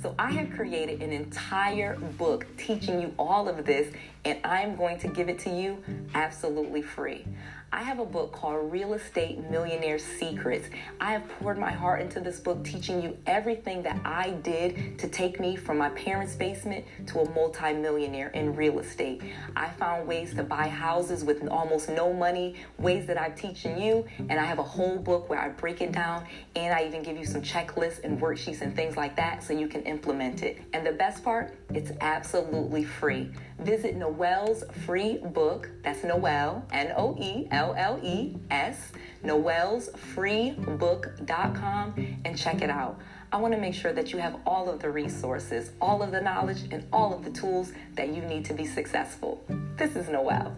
So 0.02 0.14
I 0.18 0.30
have 0.32 0.50
created 0.50 1.02
an 1.02 1.10
entire 1.10 1.96
book 1.96 2.46
teaching 2.58 3.00
you 3.00 3.14
all 3.18 3.48
of 3.48 3.64
this, 3.64 3.92
and 4.24 4.38
I'm 4.44 4.76
going 4.76 4.98
to 4.98 5.08
give 5.08 5.28
it 5.28 5.38
to 5.40 5.50
you 5.50 5.82
absolutely 6.14 6.82
free. 6.82 7.24
I 7.72 7.82
have 7.82 7.98
a 7.98 8.04
book 8.04 8.32
called 8.32 8.70
Real 8.70 8.94
Estate 8.94 9.50
Millionaire 9.50 9.98
Secrets. 9.98 10.68
I 11.00 11.12
have 11.12 11.28
poured 11.28 11.58
my 11.58 11.72
heart 11.72 12.00
into 12.00 12.20
this 12.20 12.38
book, 12.38 12.62
teaching 12.62 13.02
you 13.02 13.18
everything 13.26 13.82
that 13.82 14.00
I 14.04 14.30
did 14.30 14.98
to 15.00 15.08
take 15.08 15.40
me 15.40 15.56
from 15.56 15.78
my 15.78 15.88
parents' 15.90 16.36
basement 16.36 16.84
to 17.08 17.20
a 17.20 17.30
multimillionaire 17.46 18.28
in 18.28 18.48
mm-hmm. 18.48 18.58
real 18.58 18.78
estate. 18.80 19.22
I 19.54 19.68
found 19.70 20.08
ways 20.08 20.34
to 20.34 20.42
buy 20.42 20.68
houses 20.68 21.24
with 21.24 21.48
almost 21.48 21.88
no 21.88 22.12
money, 22.12 22.56
ways 22.78 23.06
that 23.06 23.18
I'm 23.20 23.34
teaching 23.34 23.80
you, 23.80 24.04
and 24.18 24.32
I 24.32 24.44
have 24.44 24.58
a 24.58 24.64
whole 24.64 24.98
book 24.98 25.28
where 25.28 25.38
I 25.38 25.50
break 25.50 25.80
it 25.80 25.92
down 25.92 26.26
and 26.54 26.74
I 26.74 26.86
even 26.86 27.02
give 27.02 27.16
you 27.16 27.24
some 27.24 27.40
checklists 27.42 28.04
and 28.04 28.20
worksheets 28.20 28.60
and 28.62 28.74
things 28.74 28.96
like 28.96 29.14
that 29.16 29.44
so 29.44 29.52
you 29.52 29.68
can 29.68 29.82
implement 29.82 30.42
it. 30.42 30.58
And 30.72 30.86
the 30.86 30.92
best 30.92 31.22
part, 31.22 31.54
it's 31.70 31.92
absolutely 32.00 32.84
free. 32.84 33.30
Visit 33.60 33.96
Noelle's 33.96 34.64
free 34.84 35.18
book, 35.18 35.70
that's 35.82 36.02
Noelle, 36.04 36.64
N 36.72 36.92
O 36.96 37.16
E 37.18 37.48
L 37.50 37.74
L 37.76 37.98
E 38.02 38.36
S, 38.50 38.92
noellesfreebook.com, 39.24 42.16
and 42.24 42.36
check 42.36 42.60
it 42.60 42.70
out. 42.70 42.98
I 43.32 43.38
want 43.38 43.54
to 43.54 43.60
make 43.60 43.74
sure 43.74 43.92
that 43.92 44.12
you 44.12 44.18
have 44.18 44.36
all 44.46 44.68
of 44.68 44.80
the 44.80 44.90
resources, 44.90 45.70
all 45.80 46.02
of 46.02 46.12
the 46.12 46.20
knowledge, 46.20 46.62
and 46.70 46.86
all 46.92 47.14
of 47.14 47.24
the 47.24 47.30
tools 47.30 47.72
that 47.94 48.08
you 48.08 48.22
need 48.22 48.44
to 48.46 48.54
be 48.54 48.64
successful. 48.66 49.44
This 49.76 49.96
is 49.96 50.08
Noelle 50.08 50.54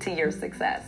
to 0.00 0.10
your 0.10 0.30
success. 0.30 0.84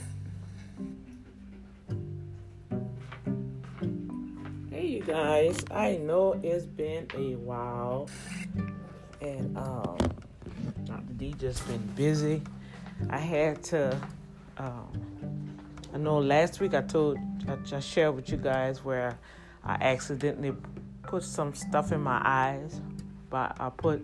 Hey, 4.70 4.86
you 4.86 5.02
guys, 5.02 5.64
I 5.70 5.96
know 5.96 6.40
it's 6.42 6.64
been 6.64 7.06
a 7.14 7.36
while, 7.36 8.08
and 9.20 9.56
um, 9.56 9.98
Dr. 10.84 11.12
D 11.16 11.34
just 11.38 11.66
been 11.68 11.86
busy. 11.94 12.42
I 13.10 13.18
had 13.18 13.62
to 13.64 14.00
um, 14.58 15.12
I 15.94 15.98
know 15.98 16.18
last 16.18 16.60
week 16.60 16.74
I 16.74 16.80
told, 16.80 17.18
I, 17.46 17.56
I 17.76 17.80
shared 17.80 18.14
with 18.16 18.30
you 18.30 18.38
guys 18.38 18.82
where 18.82 19.18
I 19.62 19.74
accidentally 19.74 20.54
put 21.12 21.22
some 21.22 21.54
stuff 21.54 21.92
in 21.92 22.00
my 22.00 22.22
eyes, 22.24 22.80
but 23.28 23.54
I 23.60 23.68
put 23.68 24.02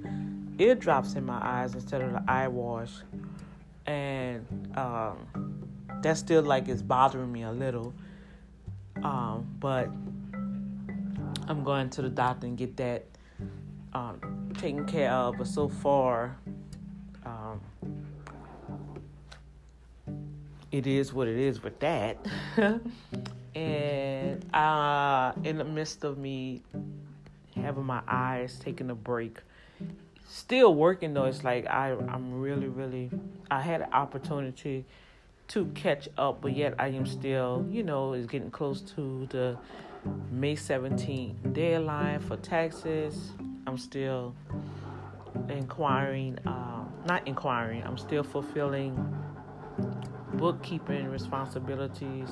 eardrops 0.58 1.14
in 1.14 1.24
my 1.24 1.40
eyes 1.42 1.72
instead 1.72 2.02
of 2.02 2.12
the 2.12 2.22
eye 2.28 2.48
wash. 2.48 2.92
And 3.86 4.44
um, 4.76 5.66
that 6.02 6.18
still 6.18 6.42
like 6.42 6.68
is 6.68 6.82
bothering 6.82 7.32
me 7.32 7.44
a 7.44 7.50
little. 7.50 7.94
Um, 9.02 9.48
but 9.58 9.86
I'm 11.48 11.64
going 11.64 11.88
to 11.88 12.02
the 12.02 12.10
doctor 12.10 12.46
and 12.46 12.58
get 12.58 12.76
that 12.76 13.06
um, 13.94 14.52
taken 14.58 14.84
care 14.84 15.10
of. 15.10 15.38
But 15.38 15.46
so 15.46 15.66
far, 15.66 16.36
um, 17.24 17.62
it 20.70 20.86
is 20.86 21.14
what 21.14 21.26
it 21.26 21.38
is 21.38 21.62
with 21.62 21.78
that. 21.80 22.18
and 23.58 24.54
uh, 24.54 25.32
in 25.44 25.58
the 25.58 25.64
midst 25.64 26.04
of 26.04 26.18
me 26.18 26.62
having 27.54 27.84
my 27.84 28.00
eyes 28.06 28.58
taking 28.58 28.90
a 28.90 28.94
break, 28.94 29.38
still 30.28 30.74
working 30.74 31.14
though, 31.14 31.24
it's 31.24 31.44
like 31.44 31.66
I 31.66 31.90
I'm 31.92 32.40
really 32.40 32.68
really 32.68 33.10
I 33.50 33.60
had 33.60 33.82
an 33.82 33.92
opportunity 33.92 34.84
to 35.48 35.64
catch 35.74 36.08
up, 36.16 36.40
but 36.40 36.54
yet 36.54 36.74
I 36.78 36.88
am 36.88 37.06
still 37.06 37.66
you 37.70 37.82
know 37.82 38.12
is 38.12 38.26
getting 38.26 38.50
close 38.50 38.80
to 38.96 39.26
the 39.30 39.56
May 40.30 40.54
17th 40.54 41.52
deadline 41.52 42.20
for 42.20 42.36
taxes. 42.36 43.32
I'm 43.66 43.76
still 43.76 44.34
inquiring, 45.48 46.38
uh, 46.46 46.84
not 47.06 47.26
inquiring. 47.26 47.82
I'm 47.82 47.98
still 47.98 48.22
fulfilling 48.22 48.96
bookkeeping 50.34 51.08
responsibilities. 51.08 52.28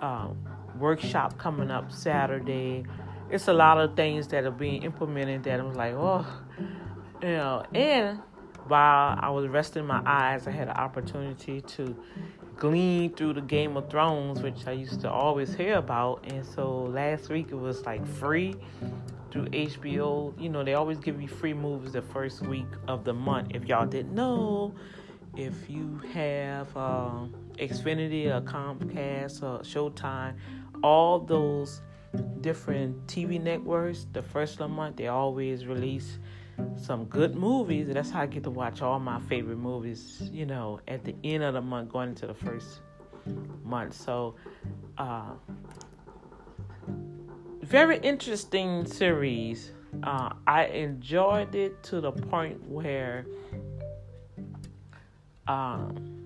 Um, 0.00 0.38
workshop 0.78 1.38
coming 1.38 1.70
up 1.70 1.92
Saturday. 1.92 2.84
It's 3.30 3.48
a 3.48 3.52
lot 3.52 3.78
of 3.78 3.96
things 3.96 4.28
that 4.28 4.44
are 4.44 4.50
being 4.50 4.82
implemented 4.82 5.44
that 5.44 5.60
I'm 5.60 5.74
like, 5.74 5.94
oh, 5.94 6.26
you 7.22 7.28
know. 7.28 7.64
And 7.74 8.20
while 8.66 9.18
I 9.20 9.30
was 9.30 9.48
resting 9.48 9.86
my 9.86 10.02
eyes, 10.04 10.46
I 10.46 10.50
had 10.50 10.68
an 10.68 10.76
opportunity 10.76 11.60
to 11.60 11.96
glean 12.56 13.14
through 13.14 13.34
the 13.34 13.40
Game 13.40 13.76
of 13.76 13.90
Thrones, 13.90 14.42
which 14.42 14.66
I 14.66 14.72
used 14.72 15.00
to 15.02 15.10
always 15.10 15.54
hear 15.54 15.76
about. 15.76 16.24
And 16.30 16.44
so 16.44 16.82
last 16.84 17.28
week 17.28 17.48
it 17.50 17.56
was 17.56 17.84
like 17.84 18.06
free 18.06 18.56
through 19.30 19.46
HBO. 19.46 20.40
You 20.40 20.48
know, 20.48 20.64
they 20.64 20.74
always 20.74 20.98
give 20.98 21.20
you 21.20 21.28
free 21.28 21.54
movies 21.54 21.92
the 21.92 22.02
first 22.02 22.42
week 22.42 22.66
of 22.86 23.04
the 23.04 23.14
month. 23.14 23.48
If 23.54 23.66
y'all 23.66 23.86
didn't 23.86 24.14
know, 24.14 24.74
if 25.36 25.68
you 25.68 26.00
have 26.12 26.76
uh, 26.76 27.24
Xfinity 27.58 28.26
or 28.26 28.40
Comcast 28.40 29.42
or 29.42 29.60
Showtime, 29.60 30.34
all 30.82 31.18
those 31.18 31.82
different 32.40 33.06
TV 33.06 33.40
networks, 33.40 34.06
the 34.12 34.22
first 34.22 34.54
of 34.54 34.58
the 34.58 34.68
month, 34.68 34.96
they 34.96 35.08
always 35.08 35.66
release 35.66 36.18
some 36.76 37.04
good 37.04 37.34
movies. 37.34 37.88
That's 37.88 38.10
how 38.10 38.22
I 38.22 38.26
get 38.26 38.44
to 38.44 38.50
watch 38.50 38.82
all 38.82 38.98
my 38.98 39.20
favorite 39.20 39.58
movies, 39.58 40.30
you 40.32 40.46
know, 40.46 40.80
at 40.88 41.04
the 41.04 41.14
end 41.24 41.42
of 41.42 41.54
the 41.54 41.60
month, 41.60 41.90
going 41.90 42.10
into 42.10 42.26
the 42.26 42.34
first 42.34 42.80
month. 43.64 43.94
So, 43.94 44.34
uh, 44.96 45.32
very 47.62 47.98
interesting 47.98 48.86
series. 48.86 49.72
Uh, 50.02 50.30
I 50.46 50.66
enjoyed 50.66 51.54
it 51.54 51.82
to 51.84 52.00
the 52.00 52.12
point 52.12 52.66
where 52.68 53.26
um, 55.46 56.17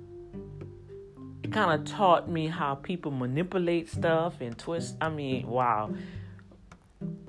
kind 1.52 1.80
of 1.80 1.86
taught 1.86 2.28
me 2.28 2.46
how 2.46 2.74
people 2.74 3.10
manipulate 3.10 3.88
stuff 3.88 4.40
and 4.40 4.56
twist. 4.56 4.96
I 5.00 5.10
mean, 5.10 5.46
wow. 5.46 5.90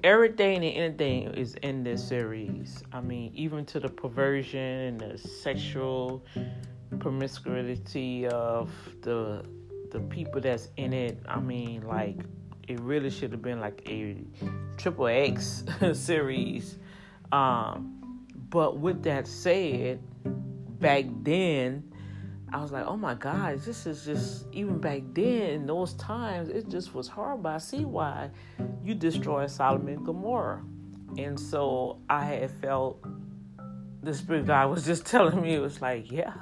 Everything 0.03 0.63
and 0.63 0.65
anything 0.65 1.33
is 1.33 1.55
in 1.55 1.83
this 1.83 2.07
series. 2.07 2.83
I 2.91 3.01
mean, 3.01 3.31
even 3.35 3.65
to 3.67 3.79
the 3.79 3.89
perversion 3.89 4.59
and 4.59 4.99
the 4.99 5.17
sexual 5.17 6.23
promiscuity 6.99 8.27
of 8.27 8.71
the 9.01 9.43
the 9.91 9.99
people 9.99 10.41
that's 10.41 10.69
in 10.77 10.93
it. 10.93 11.19
I 11.27 11.39
mean, 11.39 11.83
like 11.83 12.17
it 12.67 12.79
really 12.79 13.09
should 13.09 13.31
have 13.31 13.41
been 13.41 13.59
like 13.59 13.81
a 13.87 14.17
triple 14.77 15.07
X 15.07 15.63
series. 15.93 16.77
Um, 17.31 18.27
but 18.49 18.77
with 18.77 19.03
that 19.03 19.27
said, 19.27 20.01
back 20.79 21.05
then, 21.21 21.92
I 22.53 22.61
was 22.61 22.71
like, 22.71 22.85
oh 22.85 22.97
my 22.97 23.15
God, 23.15 23.59
this 23.61 23.87
is 23.87 24.05
just, 24.05 24.45
even 24.51 24.77
back 24.77 25.01
then, 25.13 25.49
in 25.49 25.65
those 25.65 25.93
times, 25.93 26.49
it 26.49 26.69
just 26.69 26.93
was 26.93 27.07
horrible. 27.07 27.47
I 27.47 27.57
see 27.57 27.83
why 27.83 28.29
you 28.83 28.93
destroyed 28.93 29.49
Sodom 29.49 29.87
and 29.87 30.05
Gomorrah. 30.05 30.61
And 31.17 31.39
so 31.39 31.99
I 32.09 32.25
had 32.25 32.51
felt 32.51 33.03
the 34.03 34.13
Spirit 34.13 34.45
God 34.45 34.69
was 34.69 34.85
just 34.85 35.05
telling 35.07 35.41
me, 35.41 35.55
it 35.55 35.61
was 35.61 35.81
like, 35.81 36.11
yeah. 36.11 36.33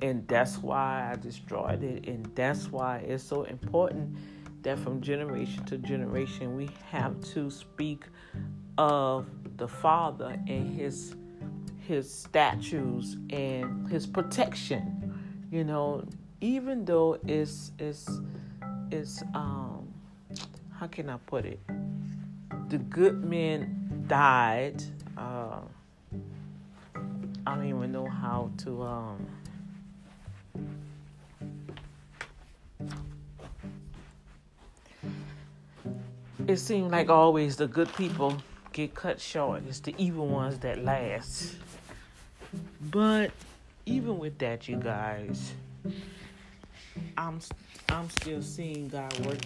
And 0.00 0.26
that's 0.28 0.58
why 0.58 1.10
I 1.12 1.16
destroyed 1.16 1.82
it. 1.82 2.06
And 2.06 2.26
that's 2.36 2.70
why 2.70 2.98
it's 2.98 3.24
so 3.24 3.42
important 3.42 4.16
that 4.62 4.78
from 4.78 5.00
generation 5.00 5.64
to 5.64 5.78
generation, 5.78 6.56
we 6.56 6.70
have 6.90 7.20
to 7.32 7.50
speak 7.50 8.04
of 8.78 9.26
the 9.56 9.66
Father 9.66 10.38
and 10.46 10.78
His 10.78 11.16
his 11.86 12.12
statues 12.12 13.16
and 13.30 13.88
his 13.88 14.06
protection. 14.06 15.13
You 15.54 15.62
know, 15.62 16.02
even 16.40 16.84
though 16.84 17.16
it's 17.28 17.70
it's 17.78 18.10
it's 18.90 19.22
um 19.34 19.86
how 20.72 20.88
can 20.88 21.08
I 21.08 21.16
put 21.26 21.44
it? 21.44 21.60
The 22.70 22.78
good 22.78 23.22
men 23.22 24.02
died. 24.08 24.82
Uh, 25.16 25.60
I 27.46 27.54
don't 27.54 27.68
even 27.68 27.92
know 27.92 28.08
how 28.08 28.50
to 28.64 28.82
um 28.82 29.26
it 36.48 36.56
seemed 36.56 36.90
like 36.90 37.08
always 37.08 37.54
the 37.54 37.68
good 37.68 37.94
people 37.94 38.36
get 38.72 38.92
cut 38.96 39.20
short. 39.20 39.62
It's 39.68 39.78
the 39.78 39.94
evil 39.98 40.26
ones 40.26 40.58
that 40.58 40.82
last. 40.82 41.54
But 42.90 43.30
even 43.86 44.18
with 44.18 44.38
that, 44.38 44.68
you 44.68 44.76
guys, 44.76 45.52
I'm 47.16 47.40
I'm 47.90 48.08
still 48.10 48.42
seeing 48.42 48.88
God 48.88 49.26
work 49.26 49.38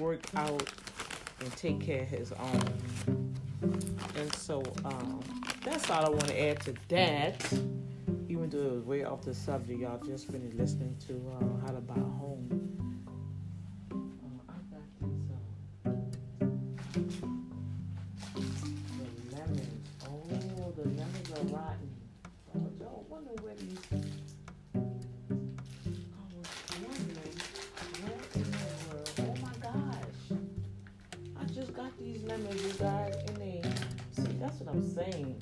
work 0.00 0.20
out 0.36 0.68
and 1.40 1.56
take 1.56 1.80
care 1.80 2.02
of 2.02 2.08
His 2.08 2.32
own. 2.32 3.34
And 4.16 4.34
so 4.34 4.62
um, 4.84 5.22
that's 5.64 5.90
all 5.90 6.04
I 6.06 6.08
want 6.08 6.26
to 6.28 6.40
add 6.40 6.60
to 6.62 6.74
that. 6.88 7.52
Even 8.28 8.50
though 8.50 8.58
it 8.58 8.72
was 8.72 8.84
way 8.84 9.04
off 9.04 9.22
the 9.22 9.34
subject, 9.34 9.80
y'all 9.80 9.98
just 10.04 10.30
finished 10.30 10.56
listening 10.56 10.96
to 11.06 11.14
uh, 11.40 11.66
How 11.66 11.72
to 11.72 11.80
Buy 11.80 11.94
a 11.94 11.98
Home. 11.98 12.48
These. 12.50 12.68
Uh. 15.86 15.88
Oh, 20.06 20.22
rotten. 21.52 21.93
Wonder 23.14 23.30
where. 23.44 23.54
Oh 31.56 31.72
got 31.76 31.96
these 31.96 32.22
lemons, 32.24 32.60
you 32.60 32.72
guys, 32.72 33.14
and 33.28 33.36
they. 33.36 33.62
See, 34.16 34.32
that's 34.40 34.60
what 34.60 34.74
I'm 34.74 34.82
saying. 34.82 35.40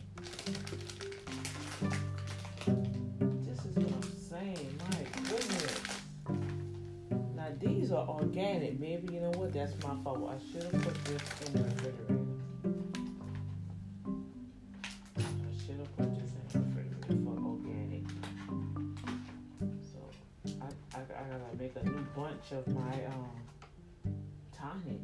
This 3.47 3.64
is 3.64 3.77
what 3.77 3.93
I'm 3.95 4.12
saying. 4.29 4.79
My 4.79 5.07
goodness. 5.31 5.81
Now 7.35 7.49
these 7.59 7.91
are 7.91 8.07
organic. 8.07 8.79
Maybe 8.79 9.14
you 9.14 9.20
know 9.20 9.31
what? 9.31 9.55
That's 9.55 9.73
my 9.83 9.97
fault. 10.05 10.31
I 10.31 10.53
should 10.53 10.64
have 10.64 10.83
put 10.83 11.05
this 11.07 11.23
in 11.47 11.53
the 11.55 11.64
refrigerator. 11.64 12.22
Make 21.63 21.77
a 21.77 21.85
new 21.85 22.05
bunch 22.17 22.51
of 22.51 22.67
my 22.75 23.07
um 23.07 23.31
tonic. 24.51 24.99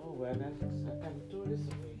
Oh 0.00 0.12
well, 0.12 0.30
I 0.30 0.34
gotta, 0.34 0.66
I 0.86 0.94
gotta 1.02 1.22
throw 1.28 1.44
this 1.46 1.66
away. 1.66 1.96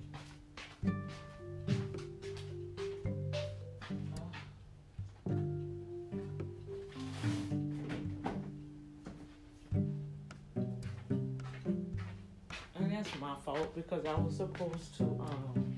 And 12.76 12.92
that's 12.92 13.10
my 13.20 13.34
fault 13.44 13.74
because 13.74 14.06
I 14.06 14.14
was 14.14 14.36
supposed 14.36 14.96
to 14.98 15.04
um 15.04 15.76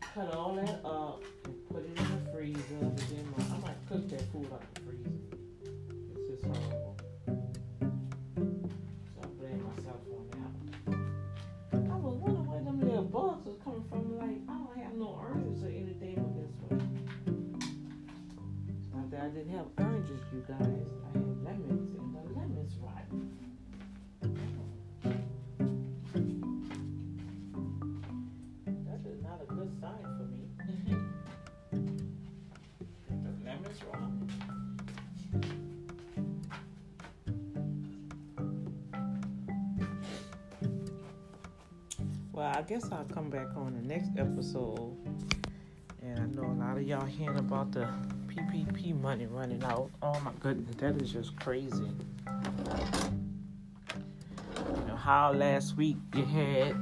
cut 0.00 0.32
all 0.34 0.54
that 0.54 0.80
up 0.86 1.22
and 1.44 1.68
put 1.68 1.84
it 1.84 1.98
in 1.98 2.24
the 2.24 2.30
freezer. 2.32 2.80
But 2.80 2.96
then 2.96 3.26
my, 3.36 3.51
cook 3.92 4.08
that 4.08 4.22
food 4.32 4.48
out 4.50 4.74
the 4.74 4.80
freezer. 4.80 5.10
It's 6.14 6.24
just 6.30 6.44
horrible. 6.44 6.96
So 7.76 9.20
I 9.20 9.26
blame 9.36 9.60
myself 9.68 10.00
on 10.16 10.24
that. 10.32 10.52
I 11.92 11.96
was 11.96 12.16
wondering 12.16 12.46
where 12.46 12.62
them 12.64 12.80
little 12.80 13.04
bugs 13.04 13.44
was 13.44 13.58
coming 13.62 13.84
from. 13.90 14.16
Like 14.16 14.40
I 14.48 14.56
don't 14.56 14.78
have 14.82 14.94
no 14.94 15.08
oranges 15.20 15.62
or 15.62 15.68
anything 15.68 16.16
with 16.24 16.34
this 16.40 16.56
one. 16.68 16.80
So 19.10 19.16
I 19.18 19.28
didn't 19.28 19.54
have 19.54 19.66
oranges, 19.76 20.20
you 20.32 20.42
lemons 20.48 21.01
I 42.54 42.60
guess 42.60 42.84
I'll 42.92 43.04
come 43.04 43.30
back 43.30 43.46
on 43.56 43.72
the 43.72 43.80
next 43.80 44.10
episode. 44.18 44.94
And 46.02 46.18
I 46.18 46.26
know 46.26 46.50
a 46.50 46.58
lot 46.62 46.76
of 46.76 46.82
y'all 46.82 47.06
hearing 47.06 47.38
about 47.38 47.72
the 47.72 47.88
PPP 48.28 49.00
money 49.00 49.24
running 49.24 49.64
out. 49.64 49.88
Oh 50.02 50.20
my 50.20 50.32
goodness, 50.38 50.74
that 50.76 51.00
is 51.00 51.10
just 51.10 51.34
crazy. 51.36 51.88
You 54.58 54.84
know 54.86 54.96
how 54.96 55.32
last 55.32 55.78
week 55.78 55.96
you 56.14 56.26
had 56.26 56.76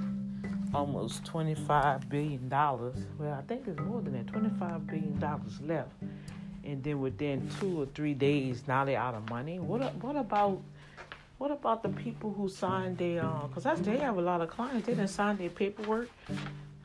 almost 0.75 1.23
$25 1.25 2.09
billion. 2.09 2.49
Well, 2.51 2.93
I 3.33 3.43
think 3.47 3.69
it's 3.69 3.79
more 3.79 4.01
than 4.01 4.15
that 4.15 4.27
$25 4.27 4.87
billion 4.89 5.21
left. 5.69 5.93
And 6.65 6.83
then 6.83 7.01
within 7.01 7.49
two 7.61 7.83
or 7.83 7.87
three 7.87 8.15
days, 8.15 8.65
now 8.67 8.85
they're 8.85 8.99
out 8.99 9.15
of 9.15 9.31
money. 9.31 9.61
What, 9.61 9.95
what 10.03 10.17
about 10.17 10.61
what 11.41 11.51
about 11.51 11.83
the 11.83 11.89
people 11.89 12.31
who 12.31 12.51
signed 12.51 12.99
their, 12.99 13.23
because 13.49 13.65
uh, 13.65 13.75
they 13.77 13.97
have 13.97 14.19
a 14.19 14.21
lot 14.21 14.43
of 14.43 14.51
clients, 14.51 14.87
they 14.87 14.93
didn't 14.93 15.09
sign 15.09 15.39
their 15.39 15.49
paperwork. 15.49 16.11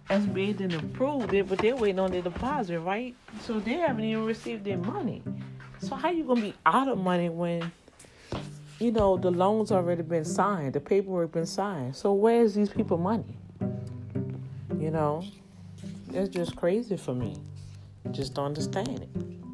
SBA 0.09 0.55
didn't 0.55 0.75
approve 0.75 1.33
it, 1.33 1.49
but 1.49 1.57
they're 1.57 1.75
waiting 1.75 1.99
on 1.99 2.09
their 2.09 2.21
deposit, 2.21 2.79
right? 2.79 3.13
So 3.41 3.59
they 3.59 3.73
haven't 3.73 4.05
even 4.05 4.23
received 4.23 4.63
their 4.63 4.77
money. 4.77 5.21
So 5.79 5.95
how 5.95 6.09
you 6.09 6.23
gonna 6.23 6.39
be 6.39 6.53
out 6.65 6.87
of 6.87 6.97
money 6.97 7.27
when, 7.27 7.69
you 8.79 8.93
know, 8.93 9.17
the 9.17 9.29
loans 9.29 9.73
already 9.73 10.03
been 10.03 10.23
signed, 10.23 10.71
the 10.71 10.79
paperwork 10.79 11.33
been 11.33 11.45
signed? 11.45 11.93
So 11.93 12.13
where's 12.13 12.55
these 12.55 12.69
people 12.69 12.97
money? 12.97 13.37
You 14.79 14.91
know, 14.91 15.25
it's 16.13 16.29
just 16.29 16.55
crazy 16.55 16.95
for 16.95 17.13
me. 17.13 17.35
Just 18.11 18.35
don't 18.35 18.45
understand 18.45 19.01
it. 19.01 19.44